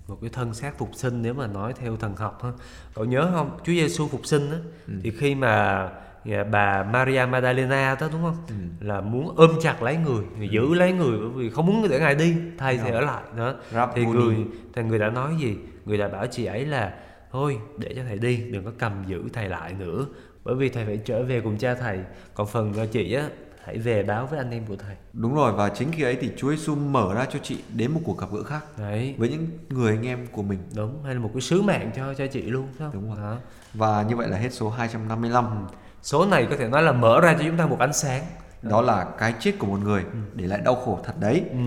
một 0.08 0.18
cái 0.20 0.30
thân 0.30 0.54
xác 0.54 0.78
phục 0.78 0.90
sinh 0.94 1.22
nếu 1.22 1.34
mà 1.34 1.46
nói 1.46 1.74
theo 1.76 1.96
thần 1.96 2.16
học 2.16 2.42
ha 2.42 2.52
cậu 2.94 3.04
nhớ 3.04 3.30
không 3.34 3.50
Chúa 3.58 3.72
Giêsu 3.72 4.08
phục 4.08 4.26
sinh 4.26 4.50
á 4.50 4.58
ừ. 4.86 4.92
thì 5.02 5.10
khi 5.10 5.34
mà 5.34 5.88
dạ, 6.26 6.44
bà 6.44 6.82
Maria 6.82 7.26
Magdalena 7.26 7.96
đó 8.00 8.08
đúng 8.12 8.22
không? 8.22 8.36
Ừ. 8.48 8.54
là 8.86 9.00
muốn 9.00 9.34
ôm 9.36 9.50
chặt 9.62 9.82
lấy 9.82 9.96
người, 9.96 10.24
người 10.38 10.48
giữ 10.48 10.74
lấy 10.74 10.92
người 10.92 11.18
bởi 11.18 11.28
vì 11.28 11.50
không 11.50 11.66
muốn 11.66 11.88
để 11.90 12.00
ngài 12.00 12.14
đi 12.14 12.34
thầy 12.58 12.78
thì 12.78 12.90
ở 12.90 13.00
lại 13.00 13.22
đó. 13.36 13.54
Thì 13.94 14.06
người 14.06 14.36
thì 14.74 14.82
người 14.82 14.98
đã 14.98 15.10
nói 15.10 15.34
gì? 15.40 15.56
Người 15.84 15.98
đã 15.98 16.08
bảo 16.08 16.26
chị 16.26 16.44
ấy 16.44 16.64
là 16.66 16.94
thôi 17.32 17.58
để 17.78 17.92
cho 17.96 18.02
thầy 18.08 18.18
đi 18.18 18.36
đừng 18.36 18.64
có 18.64 18.70
cầm 18.78 18.92
giữ 19.06 19.22
thầy 19.32 19.48
lại 19.48 19.72
nữa 19.78 20.06
bởi 20.44 20.54
vì 20.54 20.68
thầy 20.68 20.84
phải 20.84 20.96
trở 21.04 21.22
về 21.22 21.40
cùng 21.40 21.58
cha 21.58 21.74
thầy. 21.74 21.98
Còn 22.34 22.46
phần 22.46 22.72
chị 22.92 23.14
á 23.14 23.28
hãy 23.64 23.78
về 23.78 24.02
báo 24.02 24.26
với 24.26 24.38
anh 24.38 24.50
em 24.50 24.66
của 24.66 24.76
thầy. 24.76 24.96
Đúng 25.12 25.34
rồi 25.34 25.52
và 25.52 25.68
chính 25.68 25.92
khi 25.92 26.02
ấy 26.02 26.16
thì 26.20 26.30
Chúa 26.36 26.50
Giêsu 26.50 26.74
mở 26.74 27.14
ra 27.14 27.26
cho 27.32 27.38
chị 27.42 27.58
đến 27.74 27.92
một 27.92 28.00
cuộc 28.04 28.18
gặp 28.18 28.26
gỡ 28.32 28.42
khác 28.42 28.78
đấy. 28.78 29.14
với 29.18 29.28
những 29.28 29.46
người 29.68 29.92
anh 29.92 30.06
em 30.06 30.26
của 30.32 30.42
mình. 30.42 30.58
Đúng 30.74 31.02
hay 31.04 31.14
là 31.14 31.20
một 31.20 31.30
cái 31.34 31.40
sứ 31.40 31.62
mạng 31.62 31.90
cho 31.96 32.14
cho 32.14 32.26
chị 32.26 32.42
luôn 32.42 32.68
không? 32.78 32.90
đúng 32.92 33.08
rồi. 33.08 33.16
Đó. 33.16 33.36
và 33.74 34.02
như 34.02 34.16
vậy 34.16 34.28
là 34.28 34.38
hết 34.38 34.52
số 34.52 34.70
255 34.70 35.44
ừ. 35.44 35.76
Số 36.06 36.26
này 36.26 36.46
có 36.50 36.56
thể 36.56 36.68
nói 36.68 36.82
là 36.82 36.92
mở 36.92 37.20
ra 37.20 37.34
cho 37.38 37.44
chúng 37.46 37.56
ta 37.56 37.66
một 37.66 37.78
ánh 37.78 37.92
sáng 37.92 38.24
đó 38.62 38.80
là 38.80 39.06
cái 39.18 39.34
chết 39.40 39.52
của 39.58 39.66
một 39.66 39.78
người 39.82 40.02
ừ. 40.02 40.18
để 40.34 40.46
lại 40.46 40.60
đau 40.64 40.74
khổ 40.74 40.98
thật 41.04 41.12
đấy 41.20 41.42
ừ. 41.50 41.58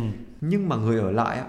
nhưng 0.42 0.70
mà 0.70 0.76
người 0.76 1.00
ở 1.00 1.12
lại 1.12 1.42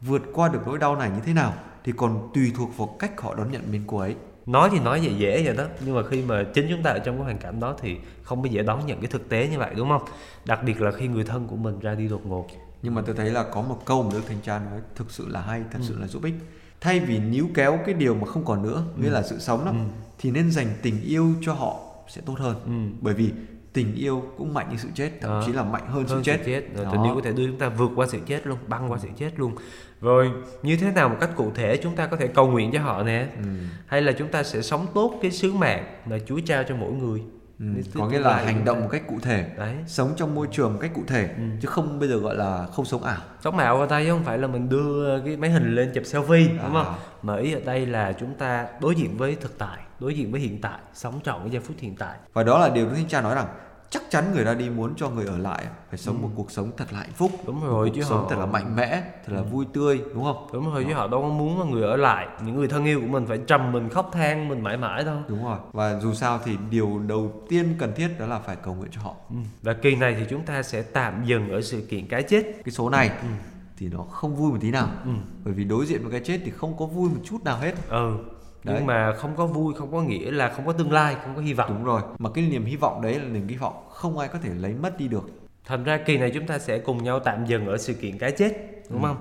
vượt 0.00 0.22
qua 0.32 0.48
được 0.48 0.58
nỗi 0.66 0.78
đau 0.78 0.96
này 0.96 1.10
như 1.10 1.20
thế 1.26 1.32
nào 1.32 1.54
thì 1.84 1.92
còn 1.96 2.30
tùy 2.34 2.52
thuộc 2.56 2.76
vào 2.76 2.96
cách 2.98 3.20
họ 3.20 3.34
đón 3.34 3.50
nhận 3.50 3.62
biến 3.72 3.82
cố 3.86 3.98
ấy 3.98 4.16
nói 4.46 4.68
thì 4.72 4.80
nói 4.80 5.00
dễ 5.00 5.10
dễ 5.10 5.42
vậy 5.44 5.56
đó 5.56 5.64
nhưng 5.84 5.94
mà 5.94 6.02
khi 6.10 6.22
mà 6.22 6.44
chính 6.54 6.66
chúng 6.70 6.82
ta 6.82 6.90
ở 6.90 6.98
trong 6.98 7.16
cái 7.16 7.24
hoàn 7.24 7.38
cảnh 7.38 7.60
đó 7.60 7.74
thì 7.80 7.96
không 8.22 8.42
có 8.42 8.48
dễ 8.48 8.62
đón 8.62 8.86
nhận 8.86 9.00
cái 9.00 9.08
thực 9.10 9.28
tế 9.28 9.48
như 9.48 9.58
vậy 9.58 9.70
đúng 9.76 9.88
không 9.88 10.02
đặc 10.44 10.60
biệt 10.64 10.80
là 10.80 10.90
khi 10.90 11.08
người 11.08 11.24
thân 11.24 11.46
của 11.46 11.56
mình 11.56 11.80
ra 11.80 11.94
đi 11.94 12.08
đột 12.08 12.26
ngột 12.26 12.46
nhưng 12.82 12.94
mà 12.94 13.02
tôi 13.06 13.14
thấy 13.14 13.30
là 13.30 13.42
có 13.42 13.62
một 13.62 13.82
câu 13.84 14.02
mà 14.02 14.10
đức 14.12 14.22
thanh 14.28 14.40
tra 14.40 14.58
nói 14.58 14.80
thực 14.94 15.10
sự 15.10 15.28
là 15.28 15.40
hay 15.40 15.62
thật 15.70 15.78
ừ. 15.78 15.84
sự 15.88 15.98
là 16.00 16.06
giúp 16.06 16.24
ích 16.24 16.34
thay 16.80 17.00
vì 17.00 17.18
níu 17.18 17.46
kéo 17.54 17.78
cái 17.86 17.94
điều 17.94 18.14
mà 18.14 18.26
không 18.26 18.44
còn 18.44 18.62
nữa 18.62 18.82
ừ. 18.96 19.02
nghĩa 19.02 19.10
là 19.10 19.22
sự 19.22 19.38
sống 19.38 19.64
đó 19.64 19.70
ừ. 19.70 19.76
thì 20.18 20.30
nên 20.30 20.50
dành 20.50 20.68
tình 20.82 21.02
yêu 21.02 21.32
cho 21.42 21.52
họ 21.52 21.93
sẽ 22.08 22.20
tốt 22.26 22.38
hơn. 22.38 22.56
Ừ. 22.64 22.98
bởi 23.00 23.14
vì 23.14 23.32
tình 23.72 23.94
yêu 23.94 24.22
cũng 24.38 24.54
mạnh 24.54 24.68
như 24.70 24.76
sự 24.76 24.88
chết 24.94 25.10
thậm 25.20 25.42
chí 25.46 25.52
là 25.52 25.62
mạnh 25.62 25.82
hơn, 25.86 25.92
hơn 25.92 26.06
sự 26.08 26.20
chết, 26.24 26.40
sự 26.44 26.52
chết. 26.52 26.62
tình 26.92 27.02
yêu 27.02 27.14
có 27.14 27.20
thể 27.24 27.32
đưa 27.32 27.46
chúng 27.46 27.58
ta 27.58 27.68
vượt 27.68 27.90
qua 27.96 28.06
sự 28.06 28.18
chết 28.26 28.46
luôn 28.46 28.58
băng 28.66 28.92
qua 28.92 28.98
sự 28.98 29.08
chết 29.16 29.30
luôn. 29.36 29.54
Rồi 30.00 30.30
như 30.62 30.76
thế 30.76 30.90
nào 30.90 31.08
một 31.08 31.16
cách 31.20 31.30
cụ 31.36 31.50
thể 31.54 31.76
chúng 31.76 31.96
ta 31.96 32.06
có 32.06 32.16
thể 32.16 32.26
cầu 32.26 32.50
nguyện 32.50 32.70
cho 32.72 32.80
họ 32.80 33.02
nè? 33.02 33.28
Ừ. 33.36 33.44
hay 33.86 34.02
là 34.02 34.12
chúng 34.12 34.28
ta 34.28 34.42
sẽ 34.42 34.62
sống 34.62 34.86
tốt 34.94 35.18
cái 35.22 35.30
sứ 35.30 35.52
mạng 35.52 35.84
mà 36.06 36.18
Chúa 36.26 36.40
trao 36.46 36.64
cho 36.64 36.76
mỗi 36.76 36.92
người 36.92 37.22
Ừ, 37.58 37.66
có 37.94 38.08
nghĩa 38.08 38.18
là 38.18 38.36
hành 38.36 38.64
động 38.64 38.80
một 38.80 38.88
cách 38.92 39.02
cụ 39.08 39.18
thể 39.22 39.50
đấy 39.56 39.74
sống 39.86 40.12
trong 40.16 40.34
môi 40.34 40.48
trường 40.50 40.72
một 40.72 40.78
cách 40.82 40.90
cụ 40.94 41.02
thể 41.06 41.28
ừ. 41.36 41.42
chứ 41.60 41.68
không 41.68 41.98
bây 41.98 42.08
giờ 42.08 42.16
gọi 42.16 42.36
là 42.36 42.66
không 42.72 42.84
sống 42.84 43.02
ảo 43.02 43.20
sống 43.44 43.58
ảo 43.58 43.80
ở 43.80 43.86
đây 43.86 44.08
không 44.08 44.24
phải 44.24 44.38
là 44.38 44.46
mình 44.46 44.68
đưa 44.68 45.20
cái 45.20 45.36
máy 45.36 45.50
hình 45.50 45.74
lên 45.74 45.92
chụp 45.94 46.04
selfie 46.04 46.48
à. 46.58 46.62
đúng 46.62 46.72
không 46.72 46.94
mà 47.22 47.36
ý 47.36 47.52
ở 47.52 47.60
đây 47.64 47.86
là 47.86 48.12
chúng 48.12 48.34
ta 48.34 48.66
đối 48.80 48.94
diện 48.94 49.16
với 49.16 49.36
thực 49.40 49.58
tại 49.58 49.78
đối 50.00 50.14
diện 50.14 50.32
với 50.32 50.40
hiện 50.40 50.60
tại 50.60 50.78
sống 50.94 51.20
trọn 51.24 51.42
với 51.42 51.50
giây 51.50 51.62
phút 51.62 51.76
hiện 51.78 51.96
tại 51.96 52.16
và 52.32 52.42
đó 52.42 52.58
là 52.58 52.68
điều 52.68 52.86
Đức 52.86 52.94
Thánh 52.94 53.08
Cha 53.08 53.20
nói 53.20 53.34
rằng 53.34 53.46
chắc 53.94 54.02
chắn 54.10 54.32
người 54.34 54.44
ra 54.44 54.54
đi 54.54 54.70
muốn 54.70 54.94
cho 54.96 55.10
người 55.10 55.26
ở 55.26 55.38
lại 55.38 55.64
phải 55.90 55.98
sống 55.98 56.16
ừ. 56.16 56.22
một 56.22 56.28
cuộc 56.34 56.50
sống 56.50 56.70
thật 56.76 56.92
là 56.92 56.98
hạnh 56.98 57.12
phúc 57.14 57.30
đúng 57.46 57.64
rồi 57.64 57.88
cuộc 57.88 57.94
chứ 57.96 58.02
sống 58.02 58.18
họ... 58.18 58.26
thật 58.30 58.36
là 58.38 58.46
mạnh 58.46 58.76
mẽ 58.76 59.02
thật 59.26 59.32
là 59.32 59.40
ừ. 59.40 59.46
vui 59.50 59.66
tươi 59.72 60.00
đúng 60.14 60.24
không 60.24 60.48
đúng 60.52 60.74
rồi 60.74 60.84
chứ 60.88 60.94
họ 60.94 61.08
đâu 61.08 61.22
có 61.22 61.28
muốn 61.28 61.60
là 61.60 61.66
người 61.66 61.82
ở 61.82 61.96
lại 61.96 62.28
những 62.44 62.56
người 62.56 62.68
thân 62.68 62.84
yêu 62.84 63.00
của 63.00 63.06
mình 63.06 63.26
phải 63.26 63.38
trầm 63.46 63.72
mình 63.72 63.88
khóc 63.88 64.10
than 64.12 64.48
mình 64.48 64.62
mãi 64.62 64.76
mãi 64.76 65.04
đâu 65.04 65.16
đúng 65.28 65.44
rồi 65.44 65.58
và 65.72 66.00
dù 66.00 66.14
sao 66.14 66.40
thì 66.44 66.56
điều 66.70 67.00
đầu 67.06 67.42
tiên 67.48 67.74
cần 67.78 67.92
thiết 67.96 68.08
đó 68.18 68.26
là 68.26 68.38
phải 68.38 68.56
cầu 68.56 68.74
nguyện 68.74 68.90
cho 68.94 69.00
họ 69.00 69.14
ừ. 69.30 69.36
và 69.62 69.72
kỳ 69.72 69.96
này 69.96 70.16
thì 70.18 70.24
chúng 70.30 70.42
ta 70.42 70.62
sẽ 70.62 70.82
tạm 70.82 71.24
dừng 71.24 71.50
ở 71.50 71.62
sự 71.62 71.86
kiện 71.90 72.08
cái 72.08 72.22
chết 72.22 72.42
cái 72.64 72.72
số 72.72 72.90
này 72.90 73.08
ừ. 73.08 73.28
thì 73.76 73.88
nó 73.88 74.02
không 74.02 74.36
vui 74.36 74.50
một 74.50 74.58
tí 74.60 74.70
nào 74.70 74.88
ừ. 75.04 75.10
bởi 75.44 75.54
vì 75.54 75.64
đối 75.64 75.86
diện 75.86 76.02
với 76.02 76.10
cái 76.10 76.20
chết 76.24 76.40
thì 76.44 76.50
không 76.50 76.76
có 76.78 76.86
vui 76.86 77.10
một 77.10 77.20
chút 77.24 77.44
nào 77.44 77.58
hết 77.58 77.74
ừ 77.88 78.16
Đấy. 78.64 78.76
nhưng 78.78 78.86
mà 78.86 79.12
không 79.12 79.36
có 79.36 79.46
vui 79.46 79.74
không 79.74 79.92
có 79.92 80.02
nghĩa 80.02 80.30
là 80.30 80.48
không 80.48 80.66
có 80.66 80.72
tương 80.72 80.92
lai 80.92 81.16
không 81.24 81.34
có 81.34 81.42
hy 81.42 81.52
vọng. 81.52 81.70
Đúng 81.74 81.84
rồi. 81.84 82.02
Mà 82.18 82.30
cái 82.30 82.46
niềm 82.46 82.64
hy 82.64 82.76
vọng 82.76 83.02
đấy 83.02 83.14
là 83.14 83.28
niềm 83.28 83.48
hy 83.48 83.56
vọng 83.56 83.88
không 83.90 84.18
ai 84.18 84.28
có 84.28 84.38
thể 84.42 84.50
lấy 84.54 84.74
mất 84.74 84.98
đi 84.98 85.08
được. 85.08 85.30
Thành 85.64 85.84
ra 85.84 85.98
kỳ 86.06 86.18
này 86.18 86.30
chúng 86.34 86.46
ta 86.46 86.58
sẽ 86.58 86.78
cùng 86.78 87.04
nhau 87.04 87.20
tạm 87.20 87.46
dừng 87.46 87.66
ở 87.66 87.78
sự 87.78 87.94
kiện 87.94 88.18
cái 88.18 88.32
chết 88.32 88.52
đúng 88.90 89.02
ừ. 89.02 89.06
không? 89.06 89.16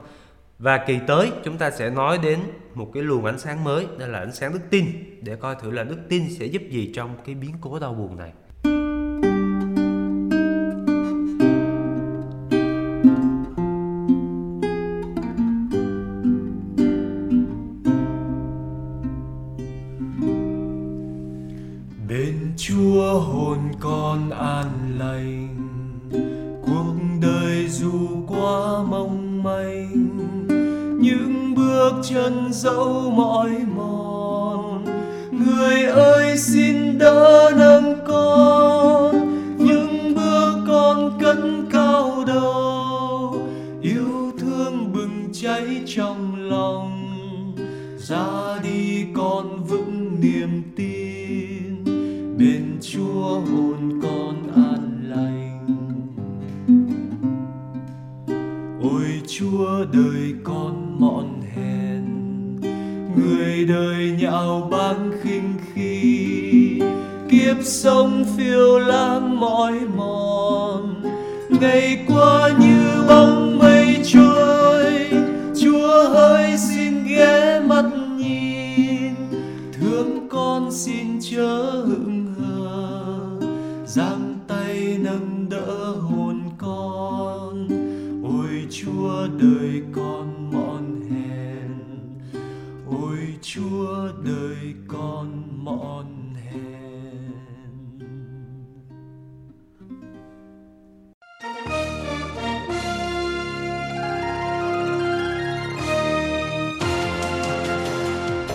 Và 0.60 0.77
kỳ 0.88 0.99
tới 1.08 1.32
chúng 1.43 1.58
ta 1.58 1.71
sẽ 1.71 1.89
nói 1.89 2.19
đến 2.23 2.39
một 2.73 2.91
cái 2.93 3.03
luồng 3.03 3.25
ánh 3.25 3.39
sáng 3.39 3.63
mới 3.63 3.88
đó 3.99 4.08
là 4.08 4.19
ánh 4.19 4.32
sáng 4.32 4.53
đức 4.53 4.60
tin. 4.69 4.86
Để 5.21 5.36
coi 5.36 5.56
thử 5.56 5.71
là 5.71 5.84
đức 5.84 5.99
tin 6.10 6.23
sẽ 6.39 6.45
giúp 6.45 6.62
gì 6.69 6.91
trong 6.95 7.15
cái 7.25 7.36
biến 7.36 7.51
cố 7.62 7.79
đau 7.79 7.93
buồn 7.93 8.17
này 8.17 8.32
con 24.13 24.30
an 24.30 24.69
lành. 24.99 25.56
Cuộc 26.65 26.95
đời 27.21 27.67
dù 27.69 27.91
quá 28.28 28.84
mong 28.89 29.43
manh, 29.43 30.10
những 31.02 31.56
bước 31.56 31.91
chân 32.04 32.49
dẫu 32.52 33.12
mỏi 33.15 33.49
mòn. 33.76 34.86
Người 35.32 35.84
ơi, 35.84 36.38
xin 36.38 36.62
xin 80.73 81.19
chớ 81.21 81.71
hững 81.71 82.25
hờ, 82.25 83.19
giang 83.86 84.39
tay 84.47 84.97
nâng 84.99 85.49
đỡ 85.49 85.91
hồn 85.91 86.41
con. 86.57 87.67
Ôi 88.23 88.67
chúa, 88.69 89.27
đời 89.39 89.81
con 89.91 90.51
mọn 90.51 91.01
hèn. 91.12 91.71
Ôi 93.01 93.17
chúa, 93.41 94.09
đời 94.25 94.73
con 94.88 95.43
mọn 95.63 96.12